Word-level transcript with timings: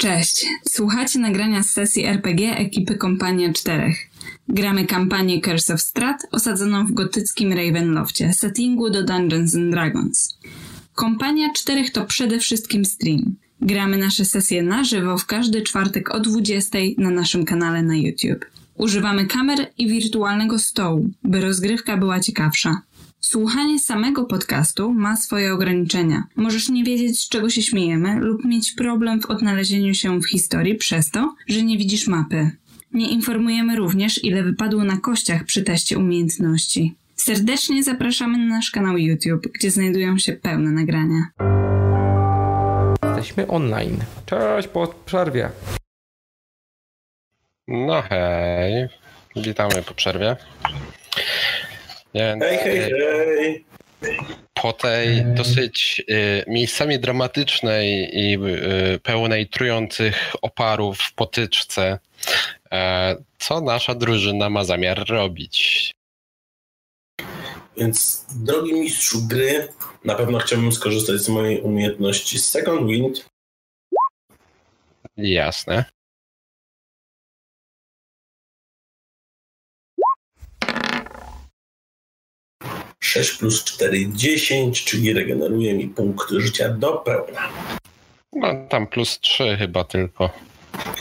Cześć, 0.00 0.46
słuchacie 0.68 1.18
nagrania 1.18 1.62
z 1.62 1.70
sesji 1.70 2.04
RPG 2.04 2.56
ekipy 2.56 2.94
Kompania 2.94 3.52
Czterech. 3.52 3.96
Gramy 4.48 4.86
kampanię 4.86 5.40
Curse 5.40 5.74
of 5.74 5.80
Strat 5.80 6.26
osadzoną 6.32 6.86
w 6.86 6.92
gotyckim 6.92 7.52
Ravenloftie, 7.52 8.32
settingu 8.32 8.90
do 8.90 9.02
Dungeons 9.02 9.54
and 9.54 9.70
Dragons. 9.70 10.38
Kompania 10.94 11.52
Czterech 11.56 11.92
to 11.92 12.04
przede 12.04 12.38
wszystkim 12.38 12.84
stream. 12.84 13.36
Gramy 13.60 13.96
nasze 13.96 14.24
sesje 14.24 14.62
na 14.62 14.84
żywo 14.84 15.18
w 15.18 15.26
każdy 15.26 15.62
czwartek 15.62 16.14
o 16.14 16.20
20 16.20 16.78
na 16.98 17.10
naszym 17.10 17.44
kanale 17.44 17.82
na 17.82 17.96
YouTube. 17.96 18.46
Używamy 18.76 19.26
kamer 19.26 19.58
i 19.78 19.88
wirtualnego 19.88 20.58
stołu, 20.58 21.10
by 21.24 21.40
rozgrywka 21.40 21.96
była 21.96 22.20
ciekawsza. 22.20 22.82
Słuchanie 23.20 23.78
samego 23.78 24.24
podcastu 24.24 24.94
ma 24.94 25.16
swoje 25.16 25.52
ograniczenia. 25.52 26.24
Możesz 26.36 26.68
nie 26.68 26.84
wiedzieć, 26.84 27.20
z 27.20 27.28
czego 27.28 27.50
się 27.50 27.62
śmiejemy, 27.62 28.20
lub 28.20 28.44
mieć 28.44 28.72
problem 28.72 29.20
w 29.20 29.26
odnalezieniu 29.26 29.94
się 29.94 30.20
w 30.20 30.28
historii 30.28 30.74
przez 30.74 31.10
to, 31.10 31.34
że 31.48 31.62
nie 31.62 31.78
widzisz 31.78 32.06
mapy. 32.06 32.50
Nie 32.92 33.10
informujemy 33.10 33.76
również, 33.76 34.24
ile 34.24 34.42
wypadło 34.42 34.84
na 34.84 34.96
kościach 34.96 35.44
przy 35.44 35.62
teście 35.62 35.98
umiejętności. 35.98 36.94
Serdecznie 37.16 37.82
zapraszamy 37.82 38.38
na 38.38 38.56
nasz 38.56 38.70
kanał 38.70 38.98
YouTube, 38.98 39.48
gdzie 39.54 39.70
znajdują 39.70 40.18
się 40.18 40.32
pełne 40.32 40.70
nagrania. 40.70 41.24
Jesteśmy 43.04 43.46
online. 43.46 43.96
Cześć 44.26 44.68
po 44.68 44.94
przerwie. 45.06 45.50
No 47.68 48.02
hej, 48.02 48.88
witamy 49.36 49.82
po 49.82 49.94
przerwie. 49.94 50.36
Więc 52.14 52.42
Hej, 52.42 52.58
hej, 52.58 52.78
e, 52.78 52.88
hej. 52.90 53.64
po 54.54 54.72
tej 54.72 55.24
dosyć 55.24 56.02
e, 56.08 56.50
miejscami 56.50 56.98
dramatycznej 56.98 58.10
i 58.18 58.34
e, 58.34 58.38
pełnej 58.98 59.48
trujących 59.48 60.32
oparów 60.42 60.98
potyczce, 61.14 61.98
co 63.38 63.60
nasza 63.60 63.94
drużyna 63.94 64.50
ma 64.50 64.64
zamiar 64.64 65.08
robić? 65.08 65.92
Więc 67.76 68.26
drogi 68.44 68.72
mistrzu 68.72 69.26
gry, 69.28 69.68
na 70.04 70.14
pewno 70.14 70.38
chciałbym 70.38 70.72
skorzystać 70.72 71.20
z 71.20 71.28
mojej 71.28 71.60
umiejętności 71.60 72.38
Second 72.38 72.86
Wind. 72.86 73.24
Jasne. 75.16 75.84
Sześć 83.02 83.32
plus 83.38 83.64
4, 83.64 84.06
10, 84.12 84.84
czyli 84.84 85.12
regeneruje 85.12 85.74
mi 85.74 85.88
punkt 85.88 86.30
życia 86.30 86.68
do 86.68 86.92
pełna. 86.92 87.48
No, 88.32 88.48
tam 88.68 88.86
plus 88.86 89.20
3 89.20 89.56
chyba 89.58 89.84
tylko. 89.84 90.30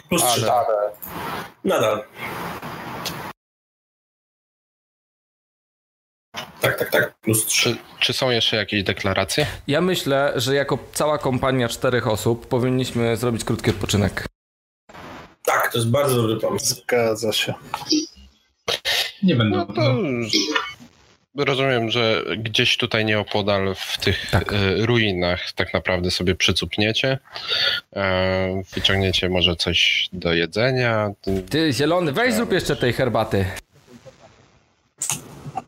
Plus 0.09 0.23
3. 0.25 0.52
Ale- 0.52 0.91
Nadal. 1.64 2.03
Tak, 6.61 6.80
tak, 6.80 6.89
tak. 6.91 7.17
Plus 7.22 7.45
3. 7.45 7.69
Czy, 7.69 7.78
czy 8.00 8.13
są 8.13 8.30
jeszcze 8.30 8.56
jakieś 8.56 8.84
deklaracje? 8.84 9.45
Ja 9.67 9.81
myślę, 9.81 10.34
że 10.36 10.56
jako 10.56 10.78
cała 10.94 11.17
kompania 11.17 11.69
czterech 11.69 12.08
osób 12.08 12.47
powinniśmy 12.47 13.17
zrobić 13.17 13.44
krótki 13.44 13.69
odpoczynek. 13.69 14.25
Tak, 15.45 15.72
to 15.72 15.78
jest 15.78 15.89
bardzo 15.89 16.16
dobry 16.16 16.38
pomysł. 16.38 16.66
Zgadza 16.75 17.34
się. 17.34 17.53
Nie 19.23 19.36
będę. 19.36 19.58
No 19.58 19.66
to 19.66 19.95
rozumiem, 21.38 21.89
że 21.89 22.23
gdzieś 22.38 22.77
tutaj 22.77 23.05
nieopodal 23.05 23.75
w 23.75 23.97
tych 23.97 24.30
Tak. 24.30 24.53
e, 24.53 24.85
ruinach 24.85 25.52
tak 25.52 25.73
naprawdę 25.73 26.11
sobie 26.11 26.35
przycupniecie. 26.35 27.17
E, 27.95 28.63
wyciągniecie 28.73 29.30
może 29.30 29.55
coś 29.55 30.09
do 30.13 30.33
jedzenia. 30.33 31.11
Ty, 31.50 31.73
zielony, 31.73 32.11
weź 32.11 32.33
zrób 32.33 32.52
jeszcze 32.52 32.75
tej 32.75 32.94
herbaty. 32.94 33.45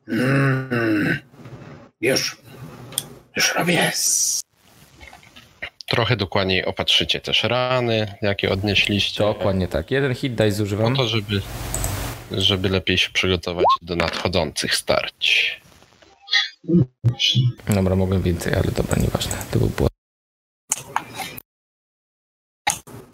Mm. 0.08 1.20
Już. 2.02 2.38
Już 3.36 3.56
robię. 3.56 3.92
Trochę 5.88 6.16
dokładniej 6.16 6.66
opatrzycie 6.66 7.20
też 7.20 7.44
rany, 7.44 8.14
jakie 8.22 8.50
odnieśliście. 8.50 9.24
Dokładnie 9.24 9.68
tak. 9.68 9.92
Jeden 9.92 10.16
hit 10.16 10.36
daj 10.36 10.52
zużywam. 10.52 10.96
Po 10.96 11.02
to, 11.02 11.08
żeby, 11.08 11.42
żeby 12.32 12.70
lepiej 12.70 12.98
się 12.98 13.10
przygotować 13.10 13.66
do 13.82 13.96
nadchodzących 13.96 14.76
starć. 14.76 15.62
Dobra, 17.68 17.96
mogłem 17.96 18.22
więcej, 18.22 18.54
ale 18.54 18.72
dobra, 18.72 18.96
nieważne. 19.02 19.38
To 19.52 19.60
był 19.60 19.70
błąd. 19.70 19.92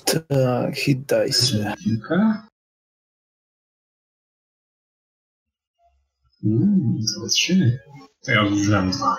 Tak, 0.05 0.75
hit 0.75 0.99
dice. 0.99 1.73
Kilka. 1.83 2.47
Mm, 6.43 6.97
to 7.15 7.27
trzy. 7.27 7.79
To 8.25 8.31
ja 8.31 8.43
użyłem 8.43 8.91
dwa. 8.91 9.15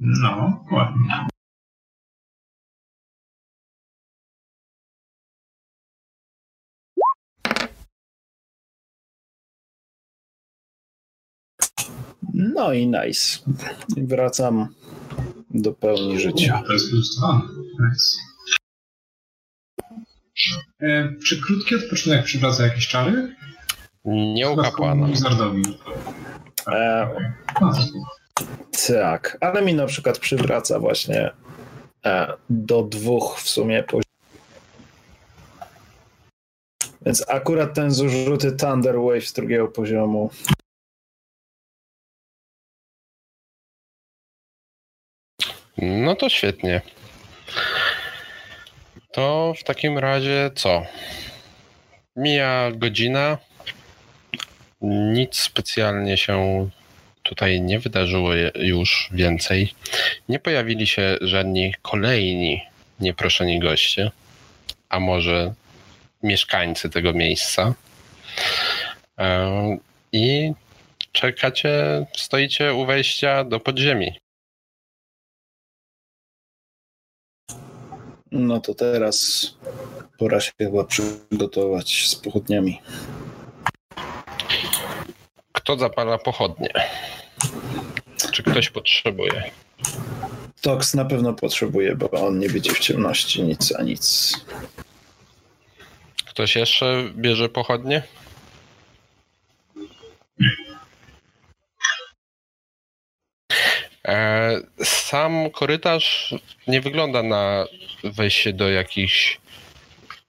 No, 0.00 0.64
ładnie. 0.72 1.26
No 12.34 12.72
i 12.72 12.86
nice. 12.86 13.38
Wracam 13.96 14.68
do 15.50 15.72
pełni 15.72 16.20
życia. 16.20 16.62
To 16.66 16.72
jest 16.72 16.90
plus 16.90 17.16
dwa. 17.16 17.42
Nice. 17.80 18.16
E, 20.80 21.14
czy 21.24 21.40
krótki 21.40 21.74
odpoczynek 21.74 22.24
przywraca 22.24 22.62
jakieś 22.66 22.88
czary? 22.88 23.36
Nie 24.04 24.50
u 24.50 24.56
kapłana. 24.56 25.06
Wizardowi. 25.06 25.62
E, 26.66 27.08
tak, 28.86 29.38
ale 29.40 29.62
mi 29.62 29.74
na 29.74 29.86
przykład 29.86 30.18
przywraca 30.18 30.78
właśnie 30.78 31.30
e, 32.04 32.32
do 32.50 32.82
dwóch 32.82 33.40
w 33.40 33.50
sumie 33.50 33.82
poziomów. 33.82 34.10
Więc 37.06 37.28
akurat 37.28 37.74
ten 37.74 37.90
zużyty 37.90 38.52
Thunder 38.52 39.00
Wave 39.00 39.26
z 39.26 39.32
drugiego 39.32 39.68
poziomu. 39.68 40.30
No 45.78 46.16
to 46.16 46.28
świetnie. 46.28 46.80
To 49.12 49.54
w 49.58 49.64
takim 49.64 49.98
razie 49.98 50.50
co? 50.54 50.82
Mija 52.16 52.70
godzina. 52.74 53.38
Nic 54.80 55.36
specjalnie 55.36 56.16
się 56.16 56.68
tutaj 57.30 57.60
nie 57.60 57.78
wydarzyło 57.78 58.34
już 58.54 59.08
więcej. 59.12 59.74
Nie 60.28 60.38
pojawili 60.38 60.86
się 60.86 61.16
żadni 61.20 61.74
kolejni 61.82 62.62
nieproszeni 63.00 63.60
goście, 63.60 64.10
a 64.88 65.00
może 65.00 65.54
mieszkańcy 66.22 66.90
tego 66.90 67.12
miejsca. 67.12 67.74
I 70.12 70.52
czekacie, 71.12 72.06
stoicie 72.16 72.74
u 72.74 72.86
wejścia 72.86 73.44
do 73.44 73.60
podziemi. 73.60 74.18
No 78.32 78.60
to 78.60 78.74
teraz 78.74 79.50
pora 80.18 80.40
się 80.40 80.52
chyba 80.58 80.84
przygotować 80.84 82.06
z 82.08 82.16
pochodniami. 82.16 82.80
Kto 85.52 85.76
zapala 85.76 86.18
pochodnie? 86.18 86.68
Czy 88.32 88.42
ktoś 88.42 88.70
potrzebuje? 88.70 89.50
Tox 90.60 90.94
na 90.94 91.04
pewno 91.04 91.32
potrzebuje, 91.32 91.96
bo 91.96 92.10
on 92.10 92.38
nie 92.38 92.48
widzi 92.48 92.70
w 92.70 92.78
ciemności 92.78 93.42
nic 93.42 93.76
a 93.76 93.82
nic. 93.82 94.34
Ktoś 96.26 96.56
jeszcze 96.56 97.04
bierze 97.16 97.48
pochodnie? 97.48 98.02
E, 104.08 104.60
Sam 104.84 105.50
korytarz 105.50 106.34
nie 106.66 106.80
wygląda 106.80 107.22
na 107.22 107.66
wejście 108.04 108.52
do 108.52 108.70
jakichś 108.70 109.40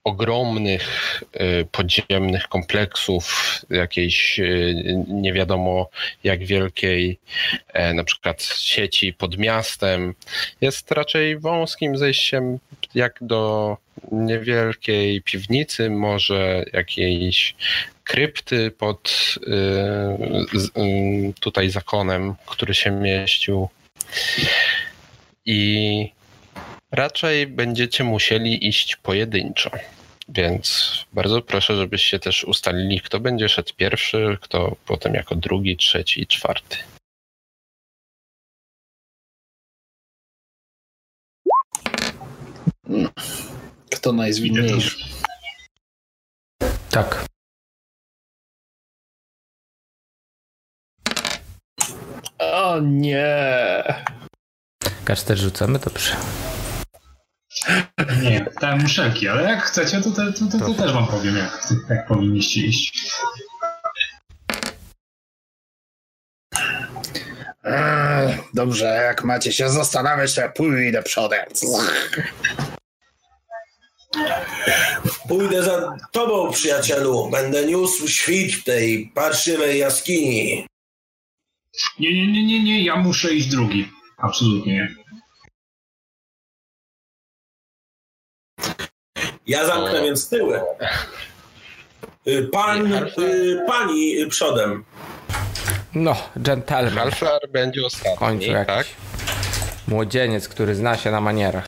ogromnych 0.03 1.23
e, 1.33 1.65
podziemnych 1.65 2.47
kompleksów, 2.47 3.55
jakiejś 3.69 4.39
e, 4.39 4.45
nie 5.07 5.33
wiadomo 5.33 5.89
jak 6.23 6.45
wielkiej, 6.45 7.19
e, 7.73 7.93
na 7.93 8.03
przykład 8.03 8.43
sieci 8.43 9.13
pod 9.13 9.37
miastem. 9.37 10.13
Jest 10.61 10.91
raczej 10.91 11.39
wąskim 11.39 11.97
zejściem 11.97 12.59
jak 12.95 13.17
do 13.21 13.77
niewielkiej 14.11 15.21
piwnicy, 15.21 15.89
może 15.89 16.63
jakiejś 16.73 17.55
krypty 18.03 18.71
pod 18.71 19.35
y, 19.37 20.81
y, 20.81 21.33
tutaj 21.39 21.69
zakonem, 21.69 22.35
który 22.45 22.73
się 22.73 22.91
mieścił. 22.91 23.69
I 25.45 26.11
raczej 26.91 27.47
będziecie 27.47 28.03
musieli 28.03 28.67
iść 28.67 28.95
pojedynczo. 28.95 29.71
Więc 30.29 30.93
bardzo 31.13 31.41
proszę, 31.41 31.75
żebyście 31.75 32.19
też 32.19 32.43
ustalili, 32.43 33.01
kto 33.01 33.19
będzie 33.19 33.49
szedł 33.49 33.73
pierwszy, 33.77 34.37
kto 34.41 34.75
potem 34.85 35.13
jako 35.13 35.35
drugi, 35.35 35.77
trzeci 35.77 36.21
i 36.21 36.27
czwarty. 36.27 36.77
Kto 43.95 44.13
najzwinniejszy? 44.13 44.97
Tak. 46.89 47.25
O 52.39 52.79
nie! 52.79 53.83
K4 55.05 55.35
rzucamy, 55.35 55.79
dobrze. 55.79 56.15
Nie, 58.21 58.45
dałem 58.61 58.81
muszelki, 58.81 59.27
ale 59.27 59.43
jak 59.43 59.63
chcecie, 59.63 60.01
to, 60.01 60.11
te, 60.11 60.33
to, 60.33 60.45
to, 60.59 60.65
to 60.65 60.73
też 60.73 60.93
wam 60.93 61.07
powiem, 61.07 61.37
jak, 61.37 61.67
jak 61.89 62.07
powinniście 62.07 62.61
iść. 62.61 63.11
Eee, 67.63 68.37
Dobrze, 68.53 68.85
jak 68.85 69.23
macie 69.23 69.53
się 69.53 69.69
zastanawiać, 69.69 70.35
to 70.35 70.41
ja 70.41 70.49
pójdę 70.49 71.03
przodem. 71.03 71.45
Pójdę 75.27 75.63
za 75.63 75.97
tobą, 76.11 76.51
przyjacielu. 76.51 77.29
Będę 77.29 77.65
niósł 77.65 78.07
świt 78.07 78.51
w 78.53 78.63
tej 78.63 79.11
parszywej 79.15 79.79
jaskini. 79.79 80.67
Nie, 81.99 82.13
nie, 82.13 82.31
nie, 82.31 82.45
nie, 82.45 82.63
nie, 82.63 82.83
ja 82.83 82.95
muszę 82.95 83.33
iść 83.33 83.47
drugi. 83.47 83.91
Absolutnie 84.17 85.00
Ja 89.47 89.65
zamknę 89.65 90.01
więc 90.01 90.29
tyłem. 90.29 90.61
Y, 92.27 92.49
Pan, 92.51 92.93
y, 92.93 93.63
pani 93.67 94.27
przodem. 94.29 94.85
No, 95.93 96.15
gentleman. 96.35 96.93
Halflar 96.97 97.49
będzie 97.49 97.81
W 97.81 97.83
końcu 97.83 98.15
ostatni, 98.15 98.45
jakiś 98.47 98.67
tak? 98.67 98.87
młodzieniec, 99.87 100.47
który 100.47 100.75
zna 100.75 100.97
się 100.97 101.11
na 101.11 101.21
manierach. 101.21 101.65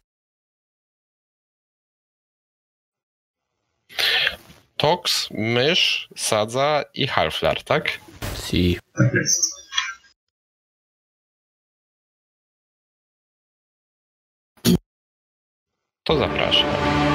Tox, 4.78 5.28
mysz, 5.32 6.10
sadza 6.18 6.84
i 6.94 7.08
Halflar, 7.08 7.64
tak? 7.64 8.00
Si. 8.46 8.80
Tak 8.98 9.14
jest. 9.14 9.64
To 16.04 16.18
zapraszam. 16.18 17.13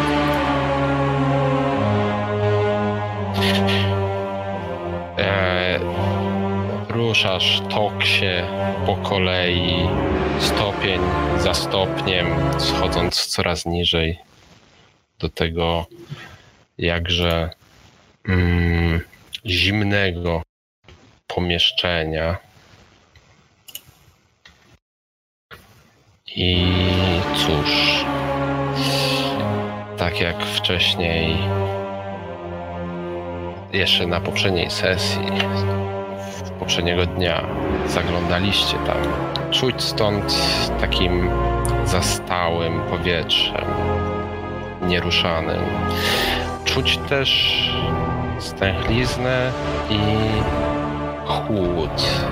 Ruszasz 7.19 7.61
toksie 7.61 8.47
po 8.87 8.97
kolei, 8.97 9.88
stopień 10.41 11.00
za 11.38 11.55
stopniem, 11.55 12.26
schodząc 12.59 13.26
coraz 13.26 13.67
niżej 13.67 14.19
do 15.19 15.29
tego 15.29 15.87
jakże 16.79 17.50
mm, 18.29 19.00
zimnego 19.47 20.43
pomieszczenia. 21.26 22.37
I 26.37 26.67
cóż, 27.37 28.05
tak 29.97 30.21
jak 30.21 30.47
wcześniej, 30.47 31.37
jeszcze 33.73 34.06
na 34.06 34.21
poprzedniej 34.21 34.71
sesji, 34.71 35.26
poprzedniego 36.58 37.06
dnia, 37.06 37.44
zaglądaliście 37.87 38.76
tam. 38.87 38.96
Czuć 39.50 39.82
stąd 39.82 40.38
takim 40.81 41.31
zastałym 41.85 42.81
powietrzem, 42.81 43.64
nieruszanym. 44.82 45.61
Czuć 46.64 46.99
też 47.08 47.62
stęchliznę 48.38 49.52
i 49.90 49.99
chłód, 51.26 52.25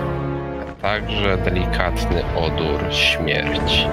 a 0.69 0.83
także 0.83 1.37
delikatny 1.37 2.23
odór 2.37 2.81
śmierci. 2.91 3.87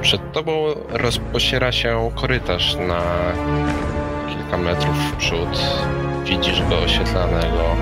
Przed 0.00 0.32
tobą 0.32 0.64
rozpościera 0.88 1.72
się 1.72 2.10
korytarz 2.14 2.76
na 2.76 3.00
kilka 4.28 4.56
metrów 4.56 4.96
w 4.96 5.16
przód. 5.16 5.60
Widzisz 6.24 6.62
go 6.62 6.78
oświetlanego 6.78 7.76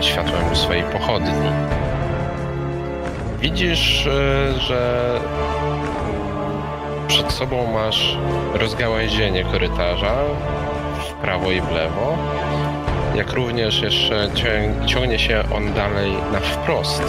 światłem 0.00 0.56
swojej 0.56 0.82
pochodni. 0.82 1.50
Widzisz, 3.40 4.06
e, 4.06 4.52
że 4.60 5.10
przed 7.08 7.32
sobą 7.32 7.66
masz 7.72 8.16
rozgałęzienie 8.54 9.44
korytarza 9.44 10.14
w 11.08 11.12
prawo 11.12 11.50
i 11.50 11.60
w 11.60 11.70
lewo, 11.70 12.16
jak 13.14 13.32
również 13.32 13.82
jeszcze 13.82 14.28
cią- 14.34 14.86
ciągnie 14.86 15.18
się 15.18 15.42
on 15.56 15.72
dalej 15.72 16.12
na 16.32 16.40
wprost, 16.40 17.02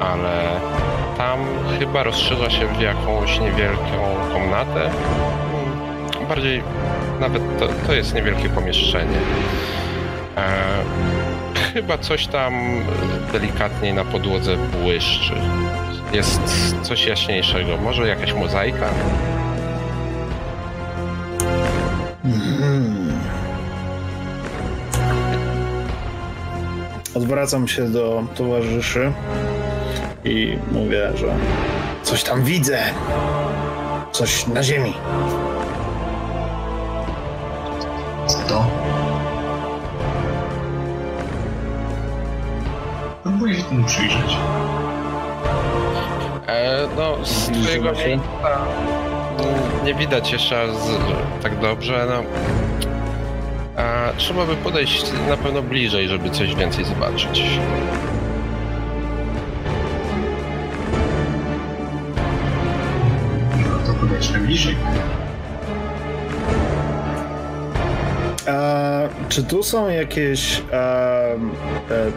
ale 0.00 0.42
tam 1.18 1.38
chyba 1.78 2.02
rozszerza 2.02 2.50
się 2.50 2.66
w 2.66 2.80
jakąś 2.80 3.40
niewielką 3.40 3.98
komnatę. 4.32 4.90
Bardziej 6.28 6.62
nawet 7.20 7.58
to, 7.58 7.68
to 7.86 7.92
jest 7.92 8.14
niewielkie 8.14 8.48
pomieszczenie. 8.48 9.18
E, 10.36 10.42
chyba 11.72 11.98
coś 11.98 12.26
tam 12.26 12.54
delikatniej 13.32 13.94
na 13.94 14.04
podłodze 14.04 14.56
błyszczy. 14.56 15.34
Jest 16.12 16.40
coś 16.82 17.06
jaśniejszego. 17.06 17.76
Może 17.76 18.08
jakaś 18.08 18.34
mozaika? 18.34 18.88
Mhm. 22.24 23.20
Odwracam 27.14 27.68
się 27.68 27.88
do 27.88 28.24
towarzyszy 28.34 29.12
i 30.24 30.58
mówię, 30.72 31.10
że 31.14 31.34
coś 32.02 32.22
tam 32.22 32.44
widzę. 32.44 32.78
Coś 34.12 34.46
na 34.46 34.62
ziemi. 34.62 34.94
Co 38.26 38.38
to? 38.38 38.81
Próbuję 43.52 43.64
się 43.64 43.70
temu 43.70 43.86
przyjrzeć. 43.86 44.36
E, 46.46 46.88
no, 46.96 47.24
z 47.24 47.50
twojego 47.50 47.92
miejsca 47.92 48.26
nie 49.84 49.94
widać 49.94 50.32
jeszcze 50.32 50.66
raz 50.66 50.76
tak 51.42 51.60
dobrze. 51.60 52.06
No. 52.08 52.22
A, 53.82 54.12
trzeba 54.16 54.46
by 54.46 54.56
podejść 54.56 55.04
na 55.28 55.36
pewno 55.36 55.62
bliżej, 55.62 56.08
żeby 56.08 56.30
coś 56.30 56.54
więcej 56.54 56.84
zobaczyć. 56.84 57.42
No 63.70 63.86
to 63.86 63.94
podejdźmy 64.00 64.38
bliżej. 64.38 64.76
A 68.52 69.08
czy 69.28 69.42
tu 69.42 69.62
są 69.62 69.88
jakieś. 69.88 70.62
E, 70.72 70.74
e, 70.74 71.38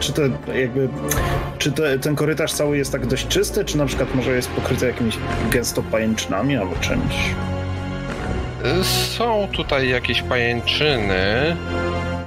czy 0.00 0.12
to 0.12 0.22
jakby. 0.54 0.88
Czy 1.58 1.72
to, 1.72 1.82
ten 2.02 2.16
korytarz 2.16 2.52
cały 2.52 2.76
jest 2.76 2.92
tak 2.92 3.06
dość 3.06 3.28
czysty, 3.28 3.64
czy 3.64 3.78
na 3.78 3.86
przykład 3.86 4.14
może 4.14 4.30
jest 4.30 4.50
pokryty 4.50 4.86
jakimiś 4.86 5.18
gęsto 5.50 5.82
pajęczynami 5.82 6.56
albo 6.56 6.76
czymś? 6.80 7.14
Y, 8.80 8.84
Są 8.84 9.48
tutaj 9.52 9.88
jakieś 9.88 10.22
pajęczyny, 10.22 11.56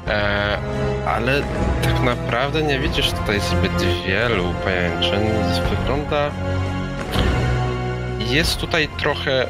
e, 0.07 0.57
ale 1.05 1.41
tak 1.83 2.03
naprawdę 2.03 2.63
nie 2.63 2.79
widzisz 2.79 3.11
tutaj 3.11 3.39
zbyt 3.39 4.05
wielu 4.07 4.53
pajęczyn. 4.65 5.21
Wygląda. 5.69 6.31
Jest 8.19 8.57
tutaj 8.57 8.89
trochę 8.99 9.47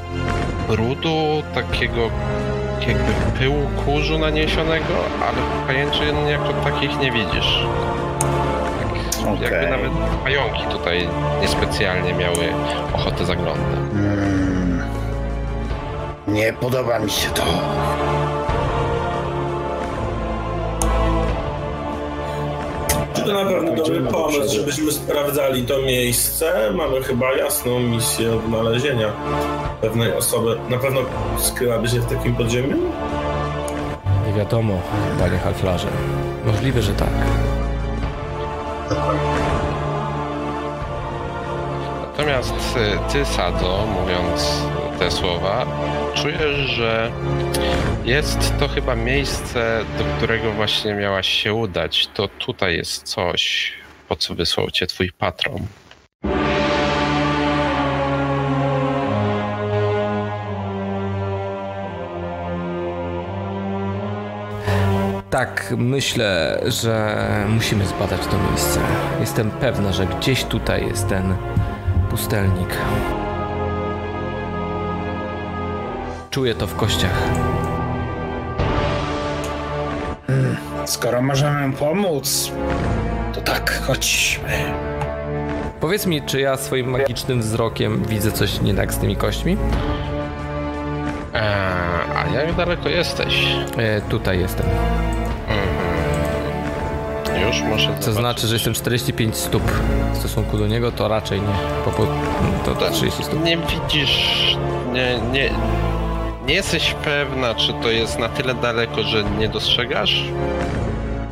brudu, 0.68 1.44
takiego 1.56 2.10
jakby 2.88 3.40
pyłu 3.40 3.70
kurzu 3.86 4.20
naniesionego, 4.20 4.94
ale 5.22 5.68
pajęczyn 5.68 6.28
jako 6.28 6.54
takich 6.54 7.00
nie 7.00 7.12
widzisz. 7.12 7.64
Tak, 9.24 9.52
Jakby 9.52 9.70
nawet 9.70 9.92
pająki 10.24 10.64
tutaj 10.64 11.08
niespecjalnie 11.42 12.14
miały 12.14 12.54
ochotę 12.94 13.26
zaglądać. 13.26 13.66
Hmm. 13.94 14.82
Nie 16.28 16.54
podoba 16.54 17.00
mi 17.00 17.10
się 17.12 17.30
to. 17.30 17.44
to 23.30 23.44
na 23.44 23.50
pewno 23.50 23.76
dobry 23.76 24.02
pomysł, 24.02 24.56
żebyśmy 24.56 24.92
sprawdzali 24.92 25.64
to 25.64 25.82
miejsce. 25.82 26.72
Mamy 26.76 27.04
chyba 27.04 27.34
jasną 27.34 27.80
misję 27.80 28.34
odnalezienia 28.34 29.14
pewnej 29.82 30.14
osoby. 30.14 30.60
Na 30.70 30.78
pewno 30.78 31.02
skryłaby 31.38 31.88
się 31.88 32.00
w 32.00 32.06
takim 32.06 32.36
podziemiu? 32.36 32.78
Nie 34.28 34.34
wiadomo, 34.34 34.82
panie 35.20 35.38
Halflarze. 35.38 35.88
Możliwe, 36.46 36.82
że 36.82 36.94
tak. 36.94 37.10
Natomiast 42.02 42.54
y, 42.78 43.12
ty, 43.14 43.26
Sado, 43.26 43.86
mówiąc 43.86 44.62
te 45.00 45.12
słowa, 45.12 45.66
czujesz, 46.16 46.70
że 46.70 47.12
jest 48.06 48.54
to 48.60 48.68
chyba 48.68 48.96
miejsce, 48.96 49.86
do 49.98 50.04
którego 50.18 50.52
właśnie 50.52 50.94
miałaś 50.94 51.28
się 51.28 51.54
udać. 51.54 52.08
To 52.14 52.28
tutaj 52.28 52.78
jest 52.78 53.04
coś, 53.04 53.74
po 54.08 54.16
co 54.16 54.36
wysłał 54.36 54.72
cię 54.72 54.88
twój 54.88 55.12
patron. 55.12 55.68
Tak, 65.40 65.74
myślę, 65.78 66.62
że 66.66 67.16
musimy 67.50 67.86
zbadać 67.86 68.22
to 68.22 68.38
miejsce. 68.50 68.80
Jestem 69.20 69.52
pewna, 69.52 69.92
że 69.92 70.06
gdzieś 70.06 70.44
tutaj 70.44 70.88
jest 70.88 71.08
ten 71.08 71.36
pustelnik. 72.10 72.70
Czuję 76.30 76.56
to 76.56 76.68
w 76.68 76.76
kościach. 76.76 77.24
Skoro 80.86 81.22
możemy 81.22 81.74
pomóc, 81.74 82.52
to 83.34 83.42
tak, 83.42 83.82
chodźmy. 83.88 84.74
Powiedz 85.80 86.06
mi, 86.06 86.22
czy 86.22 86.40
ja 86.40 86.58
swoim 86.58 86.90
magicznym 86.90 87.42
wzrokiem 87.42 88.04
widzę 88.04 88.32
coś 88.32 88.62
nie 88.62 88.74
tak 88.74 88.94
z 88.94 88.98
tymi 88.98 89.16
kośćmi? 89.16 89.58
Eee, 91.34 91.42
a 92.16 92.28
jak 92.34 92.56
daleko 92.56 92.90
jesteś? 92.90 93.56
E, 93.78 94.02
tutaj 94.02 94.40
jestem. 94.40 94.66
Już 97.48 97.62
muszę 97.62 97.88
Co 97.88 98.02
zobaczyć. 98.02 98.14
znaczy, 98.14 98.48
że 98.48 98.56
jestem 98.56 98.74
45 98.74 99.36
stóp 99.36 99.64
w 100.14 100.18
stosunku 100.18 100.58
do 100.58 100.68
niego, 100.68 100.92
to 100.92 101.08
raczej 101.08 101.42
nie. 101.42 101.54
Po, 101.86 101.92
po, 101.92 102.06
to, 102.66 102.76
to 102.76 102.90
30 102.92 103.24
stóp. 103.24 103.44
Nie 103.46 103.58
widzisz, 103.58 104.58
nie, 104.94 105.20
nie, 105.32 105.50
nie 106.48 106.54
jesteś 106.54 106.96
pewna, 107.04 107.56
czy 107.56 107.74
to 107.74 107.90
jest 107.90 108.20
na 108.20 108.30
tyle 108.30 108.54
daleko, 108.54 109.04
że 109.04 109.24
nie 109.24 109.50
dostrzegasz? 109.50 110.24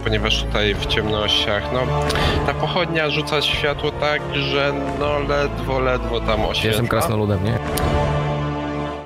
Ponieważ 0.04 0.44
tutaj 0.44 0.76
w 0.76 0.86
ciemnościach, 0.86 1.64
no, 1.74 1.80
ta 2.48 2.54
pochodnia 2.54 3.10
rzuca 3.10 3.42
światło 3.42 3.92
tak, 3.92 4.22
że 4.34 4.74
no 5.00 5.20
ledwo, 5.20 5.80
ledwo 5.80 6.20
tam 6.22 6.42
oświetla. 6.46 6.68
Jestem 6.70 6.88
krasnoludem, 6.88 7.44
nie? 7.44 7.58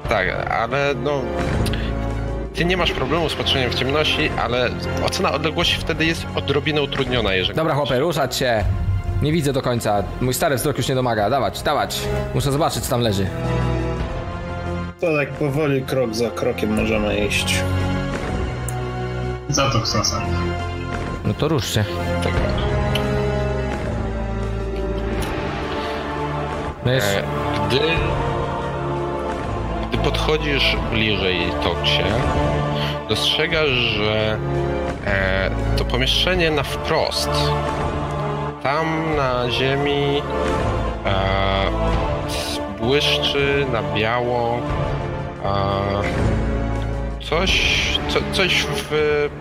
Tak, 0.09 0.27
ale 0.51 0.93
no... 1.03 1.21
Ty 2.61 2.65
nie 2.65 2.77
masz 2.77 2.91
problemu 2.91 3.29
z 3.29 3.35
patrzeniem 3.35 3.71
w 3.71 3.75
ciemności, 3.75 4.29
ale 4.43 4.69
ocena 5.05 5.31
odległości 5.31 5.77
wtedy 5.79 6.05
jest 6.05 6.25
odrobinę 6.35 6.81
utrudniona, 6.81 7.33
jeżeli... 7.33 7.55
Dobra, 7.55 7.75
chłopie, 7.75 7.99
ruszać 7.99 8.35
się. 8.35 8.63
Nie 9.21 9.31
widzę 9.31 9.53
do 9.53 9.61
końca. 9.61 10.03
Mój 10.21 10.33
stary 10.33 10.55
wzrok 10.55 10.77
już 10.77 10.87
nie 10.87 10.95
domaga. 10.95 11.29
Dawać, 11.29 11.61
dawać. 11.61 11.99
Muszę 12.33 12.51
zobaczyć, 12.51 12.83
co 12.83 12.89
tam 12.89 13.01
leży. 13.01 13.27
To 14.99 15.17
tak 15.17 15.29
powoli, 15.29 15.81
krok 15.81 16.15
za 16.15 16.29
krokiem 16.29 16.81
możemy 16.81 17.17
iść. 17.27 17.55
Za 19.49 19.69
to 19.69 19.81
Ksasa. 19.81 20.21
No 21.25 21.33
to 21.33 21.47
rusz 21.47 21.73
się. 21.73 21.83
Tak. 22.23 22.33
No 26.85 26.91
jest... 26.91 27.15
E, 27.15 27.23
gdy 27.67 27.79
podchodzisz 30.03 30.77
bliżej 30.91 31.39
Toksie, 31.63 32.03
dostrzegasz, 33.09 33.69
że 33.69 34.37
e, 35.05 35.51
to 35.77 35.85
pomieszczenie 35.85 36.51
na 36.51 36.63
wprost, 36.63 37.29
tam 38.63 39.15
na 39.15 39.51
ziemi 39.51 40.21
e, 41.05 41.61
błyszczy 42.79 43.65
na 43.71 43.83
biało 43.95 44.59
e, 45.45 46.21
coś, 47.29 47.61
co, 48.09 48.19
coś 48.31 48.65
w 48.75 48.91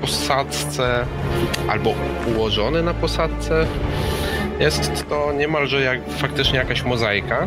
posadzce 0.00 1.06
albo 1.68 1.94
ułożone 2.34 2.82
na 2.82 2.94
posadzce. 2.94 3.66
Jest 4.60 5.08
to 5.08 5.32
niemalże 5.32 5.80
jak 5.80 6.00
faktycznie 6.10 6.58
jakaś 6.58 6.82
mozaika. 6.82 7.46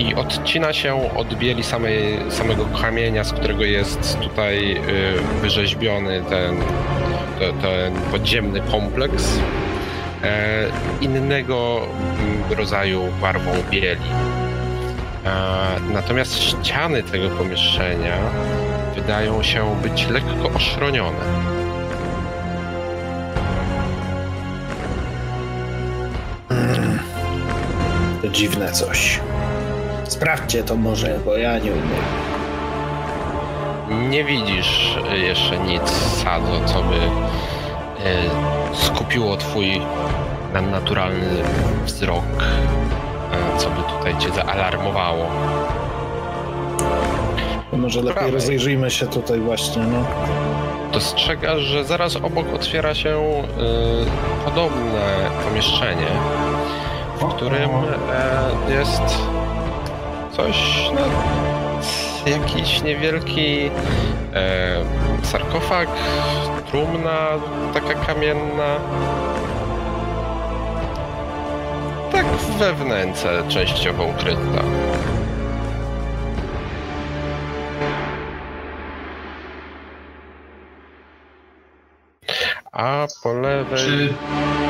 I 0.00 0.14
odcina 0.14 0.72
się 0.72 1.14
od 1.16 1.34
bieli 1.34 1.64
samej, 1.64 2.18
samego 2.30 2.64
kamienia, 2.82 3.24
z 3.24 3.32
którego 3.32 3.64
jest 3.64 4.18
tutaj 4.20 4.72
y, 4.76 4.80
wyrzeźbiony 5.42 6.22
ten, 6.28 6.56
te- 7.38 7.52
ten 7.52 7.94
podziemny 8.10 8.60
kompleks 8.60 9.38
e, 10.22 10.64
innego 11.00 11.80
mm, 12.20 12.58
rodzaju 12.58 13.02
barwą 13.20 13.50
bieli. 13.70 14.00
E, 15.26 15.30
natomiast 15.92 16.38
ściany 16.42 17.02
tego 17.02 17.28
pomieszczenia 17.28 18.16
wydają 18.94 19.42
się 19.42 19.76
być 19.82 20.08
lekko 20.08 20.50
oszronione. 20.54 21.18
To 28.22 28.28
dziwne 28.28 28.72
coś. 28.72 29.20
Sprawdźcie 30.10 30.62
to 30.62 30.76
może, 30.76 31.18
bo 31.24 31.36
ja 31.36 31.58
nie 31.58 31.70
umiem. 31.72 32.04
Nie 34.10 34.24
widzisz 34.24 34.98
jeszcze 35.12 35.58
nic, 35.58 35.90
Sado, 35.90 36.64
co 36.66 36.82
by 36.82 36.94
y, 36.96 37.00
skupiło 38.76 39.36
twój 39.36 39.80
nadnaturalny 40.52 41.42
wzrok, 41.84 42.24
y, 42.24 43.58
co 43.58 43.70
by 43.70 43.82
tutaj 43.82 44.18
cię 44.18 44.30
zaalarmowało. 44.30 45.26
To 47.70 47.76
może 47.76 48.00
lepiej 48.00 48.14
Prawej. 48.14 48.32
rozejrzyjmy 48.32 48.90
się 48.90 49.06
tutaj 49.06 49.40
właśnie, 49.40 49.82
no. 49.82 50.04
Dostrzegasz, 50.92 51.60
że 51.60 51.84
zaraz 51.84 52.16
obok 52.16 52.54
otwiera 52.54 52.94
się 52.94 53.18
y, 53.18 54.44
podobne 54.44 55.30
pomieszczenie, 55.48 56.06
w 57.20 57.24
którym 57.24 57.70
e, 58.68 58.72
jest 58.72 59.02
coś, 60.32 60.90
no, 60.94 61.00
jakiś 62.30 62.82
niewielki 62.82 63.70
e, 64.34 64.84
sarkofag, 65.22 65.88
trumna 66.70 67.28
taka 67.74 67.94
kamienna. 67.94 68.76
Tak 72.12 72.26
we 72.58 72.72
wnęce 72.72 73.42
częściowo 73.48 74.04
ukryta. 74.04 74.62
Po 83.22 83.32
lewej 83.32 84.14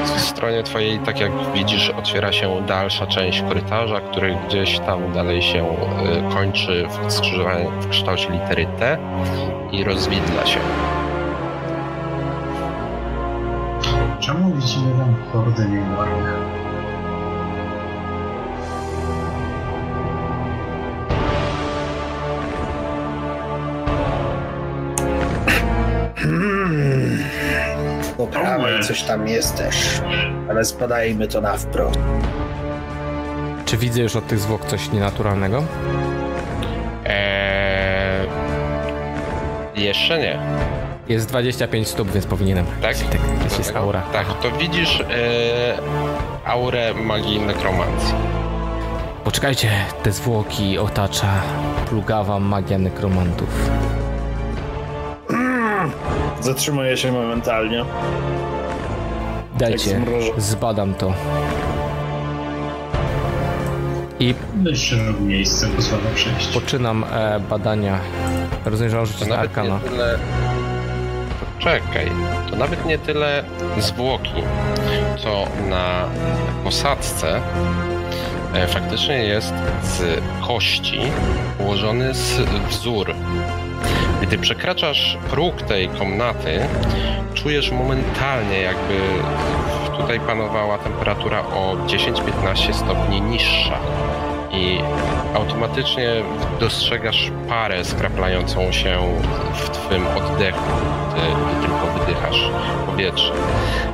Czy 0.06 0.20
stronie 0.20 0.62
twojej, 0.62 0.98
tak 0.98 1.20
jak 1.20 1.32
widzisz, 1.54 1.90
otwiera 1.90 2.32
się 2.32 2.62
dalsza 2.66 3.06
część 3.06 3.42
korytarza, 3.42 4.00
który 4.00 4.38
gdzieś 4.48 4.78
tam 4.78 5.12
dalej 5.12 5.42
się 5.42 5.64
y, 5.64 6.34
kończy 6.34 6.88
w 7.08 7.12
skrzyżowaniu 7.12 7.70
w 7.80 7.88
kształcie 7.88 8.30
litery 8.30 8.66
T 8.78 8.98
i 9.72 9.84
rozwidla 9.84 10.46
się. 10.46 10.60
czemu 14.20 14.54
widzimy 14.54 14.98
tam 14.98 15.14
hordę 15.32 15.68
nieumarłych? 15.68 16.59
Po 28.20 28.26
prawej 28.26 28.82
coś 28.82 29.02
tam 29.02 29.28
jest 29.28 29.56
też, 29.56 30.00
ale 30.50 30.64
zbadajmy 30.64 31.28
to 31.28 31.40
na 31.40 31.56
wprost. 31.56 31.98
Czy 33.64 33.76
widzę 33.76 34.00
już 34.00 34.16
od 34.16 34.26
tych 34.26 34.38
zwłok 34.38 34.64
coś 34.64 34.90
nienaturalnego? 34.92 35.62
Eee... 37.04 38.28
Jeszcze 39.74 40.18
nie, 40.18 40.38
Jest 41.08 41.28
25 41.28 41.88
stóp, 41.88 42.10
więc 42.10 42.26
powinienem. 42.26 42.66
tak? 42.82 42.96
Tak, 42.98 43.20
jest, 43.44 43.58
jest 43.58 43.76
aura. 43.76 44.02
Tak, 44.12 44.26
to 44.42 44.50
widzisz 44.50 45.00
e, 45.00 45.04
aurę 46.44 46.94
magii 46.94 47.40
nekromancji. 47.40 48.14
Poczekajcie, 49.24 49.68
te 50.02 50.12
zwłoki 50.12 50.78
otacza 50.78 51.26
plugawa 51.88 52.38
magia 52.40 52.78
nekromantów. 52.78 53.70
Zatrzymuję 56.40 56.96
się 56.96 57.12
momentalnie. 57.12 57.84
Dajcie, 59.58 60.00
zbadam 60.38 60.94
to. 60.94 61.12
I 64.20 64.34
szerokie 64.74 65.20
miejsce 65.20 65.66
pozwala 65.68 66.02
przejść. 66.14 66.48
poczynam 66.48 67.04
e, 67.12 67.40
badania. 67.40 67.98
Rozumiem, 68.64 68.90
że 68.90 68.96
mam 68.96 69.06
To 69.06 69.12
rzucić 69.12 69.28
na 69.28 69.36
nawet 69.36 69.56
nie 69.56 69.62
arkana. 69.62 69.80
tyle... 69.90 70.18
Czekaj, 71.58 72.10
to 72.50 72.56
nawet 72.56 72.86
nie 72.86 72.98
tyle 72.98 73.44
zwłoki, 73.78 74.32
co 75.18 75.46
na 75.68 76.04
posadzce 76.64 77.40
e, 78.54 78.66
faktycznie 78.66 79.24
jest 79.24 79.52
z 79.82 80.20
kości 80.46 81.00
ułożony 81.58 82.14
z 82.14 82.40
wzór. 82.70 83.14
Gdy 84.30 84.38
przekraczasz 84.38 85.18
próg 85.30 85.62
tej 85.62 85.88
komnaty, 85.88 86.60
czujesz 87.34 87.70
momentalnie 87.70 88.60
jakby 88.60 88.94
tutaj 89.96 90.20
panowała 90.20 90.78
temperatura 90.78 91.40
o 91.40 91.76
10-15 91.86 92.72
stopni 92.72 93.20
niższa 93.20 93.78
i 94.52 94.78
automatycznie 95.34 96.08
dostrzegasz 96.60 97.30
parę 97.48 97.84
skraplającą 97.84 98.72
się 98.72 98.98
w 99.54 99.70
twym 99.70 100.06
oddechu, 100.06 100.70
gdy, 101.10 101.22
tylko 101.66 101.98
wydychasz 101.98 102.50
powietrze. 102.86 103.32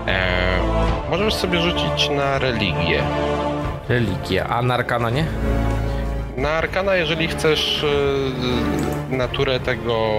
E, 0.07 0.59
możesz 1.11 1.35
sobie 1.35 1.61
rzucić 1.61 2.11
na 2.11 2.39
religię. 2.39 3.03
Religia. 3.89 4.47
A 4.49 4.63
na 4.63 4.75
arkana 4.75 5.11
nie? 5.11 5.25
Na 6.37 6.51
arkana, 6.51 6.95
jeżeli 6.97 7.29
chcesz 7.29 7.85
e, 9.13 9.17
naturę 9.17 9.61
tego, 9.61 10.17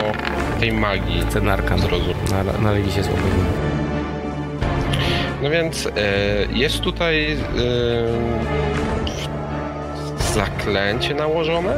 tej 0.60 0.74
magii 0.74 1.22
Chcę 1.30 1.42
na 1.42 1.54
arkana. 1.54 1.82
zrozumieć. 1.82 2.32
Na, 2.32 2.44
na 2.44 2.92
się 2.92 3.02
wiem. 3.02 3.46
No 5.44 5.50
więc 5.50 5.86
e, 5.88 5.92
jest 6.54 6.82
tutaj 6.82 7.32
e, 7.32 7.38
zaklęcie 10.34 11.16
nałożone 11.16 11.74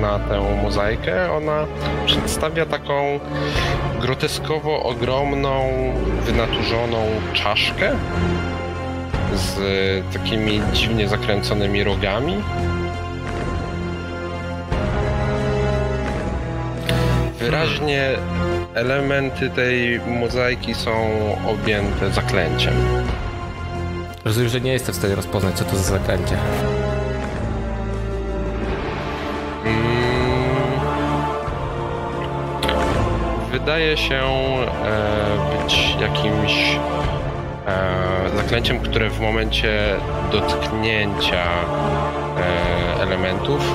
na 0.00 0.18
tę 0.18 0.40
mozaikę. 0.62 1.32
Ona 1.32 1.66
przedstawia 2.06 2.66
taką 2.66 3.20
groteskowo 4.00 4.82
ogromną, 4.82 5.70
wynaturzoną 6.26 7.06
czaszkę 7.32 7.90
z 9.34 9.58
takimi 10.12 10.60
dziwnie 10.72 11.08
zakręconymi 11.08 11.84
rogami. 11.84 12.36
Wyraźnie 17.54 18.08
elementy 18.74 19.50
tej 19.50 20.00
mozaiki 20.00 20.74
są 20.74 20.92
objęte 21.48 22.10
zaklęciem. 22.10 22.72
Rozumiem, 24.24 24.48
że 24.48 24.60
nie 24.60 24.72
jestem 24.72 24.94
w 24.94 24.98
stanie 24.98 25.14
rozpoznać, 25.14 25.54
co 25.54 25.64
to 25.64 25.76
za 25.76 25.82
zaklęcie. 25.82 26.36
Mm. 29.64 29.84
Wydaje 33.52 33.96
się 33.96 34.14
e, 34.14 35.62
być 35.62 35.96
jakimś 36.00 36.76
e, 37.66 38.36
zaklęciem, 38.36 38.80
które 38.80 39.10
w 39.10 39.20
momencie 39.20 39.96
dotknięcia 40.32 41.44
e, 42.38 43.02
elementów 43.02 43.74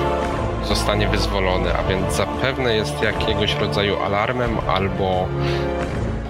zostanie 0.68 1.08
wyzwolone, 1.08 1.72
a 1.78 1.82
więc 1.82 2.14
zapewne 2.14 2.74
jest 2.76 3.02
jakiegoś 3.02 3.54
rodzaju 3.54 3.96
alarmem 4.02 4.56
albo 4.68 5.26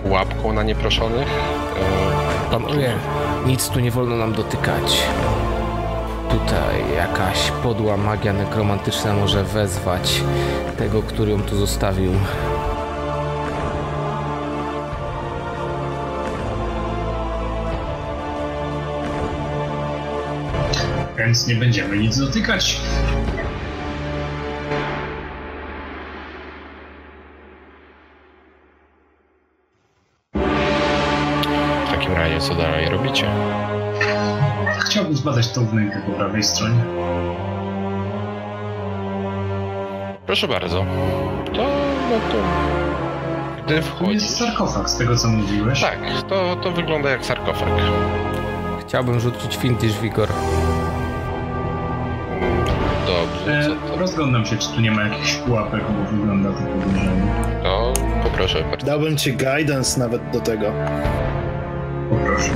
pułapką 0.02 0.52
na 0.52 0.62
nieproszonych. 0.62 1.28
E, 2.48 2.50
Panowie, 2.50 2.92
nic 3.46 3.68
tu 3.68 3.80
nie 3.80 3.90
wolno 3.90 4.16
nam 4.16 4.32
dotykać. 4.32 5.02
Tutaj 6.30 6.94
jakaś 6.96 7.50
podła 7.62 7.96
magia 7.96 8.32
nekromantyczna 8.32 9.14
może 9.14 9.44
wezwać 9.44 10.22
tego, 10.78 11.02
który 11.02 11.30
ją 11.30 11.42
tu 11.42 11.56
zostawił. 11.56 12.12
Więc 21.18 21.46
nie 21.46 21.54
będziemy 21.54 21.98
nic 21.98 22.18
dotykać. 22.18 22.80
Tą 35.54 35.66
wnękę 35.66 36.00
po 36.06 36.12
prawej 36.12 36.42
stronie. 36.42 36.84
Proszę 40.26 40.48
bardzo. 40.48 40.84
To, 41.54 41.62
no 42.10 42.16
to... 42.32 42.36
Gdy 43.66 43.76
To 43.76 43.82
wchodzisz... 43.82 44.14
jest 44.22 44.36
sarkofag 44.38 44.90
z 44.90 44.96
tego 44.98 45.16
co 45.16 45.28
mówiłeś. 45.28 45.80
Tak, 45.80 45.98
to, 46.28 46.56
to 46.56 46.70
wygląda 46.70 47.10
jak 47.10 47.24
sarkofag. 47.24 47.68
Chciałbym 48.80 49.20
rzucić 49.20 49.56
Fintish 49.56 49.98
Vigor. 49.98 50.28
Dobrze, 53.06 53.58
E, 53.58 53.62
co 53.64 53.88
to? 53.92 53.96
rozglądam 54.00 54.46
się, 54.46 54.56
czy 54.56 54.68
tu 54.68 54.80
nie 54.80 54.90
ma 54.90 55.02
jakichś 55.02 55.34
pułapek, 55.34 55.80
bo 55.92 56.16
wygląda 56.16 56.48
to 56.50 56.58
podejrzanie. 56.58 57.22
To 57.62 57.92
poproszę 58.22 58.64
bardzo. 58.70 58.86
Dałbym 58.86 59.16
ci 59.16 59.32
guidance 59.32 60.00
nawet 60.00 60.30
do 60.30 60.40
tego. 60.40 60.66
Poproszę. 62.10 62.50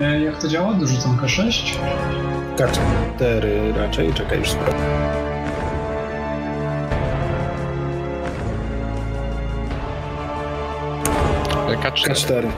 E, 0.00 0.20
jak 0.20 0.38
to 0.38 0.48
działa? 0.48 0.74
Dorzucam 0.74 1.16
K6? 1.16 1.76
K4 2.56 3.76
raczej, 3.76 4.14
czekaj 4.14 4.38
już 4.38 4.50
sprawdzę. 4.50 4.84
K4. 11.82 12.10
K4. 12.10 12.48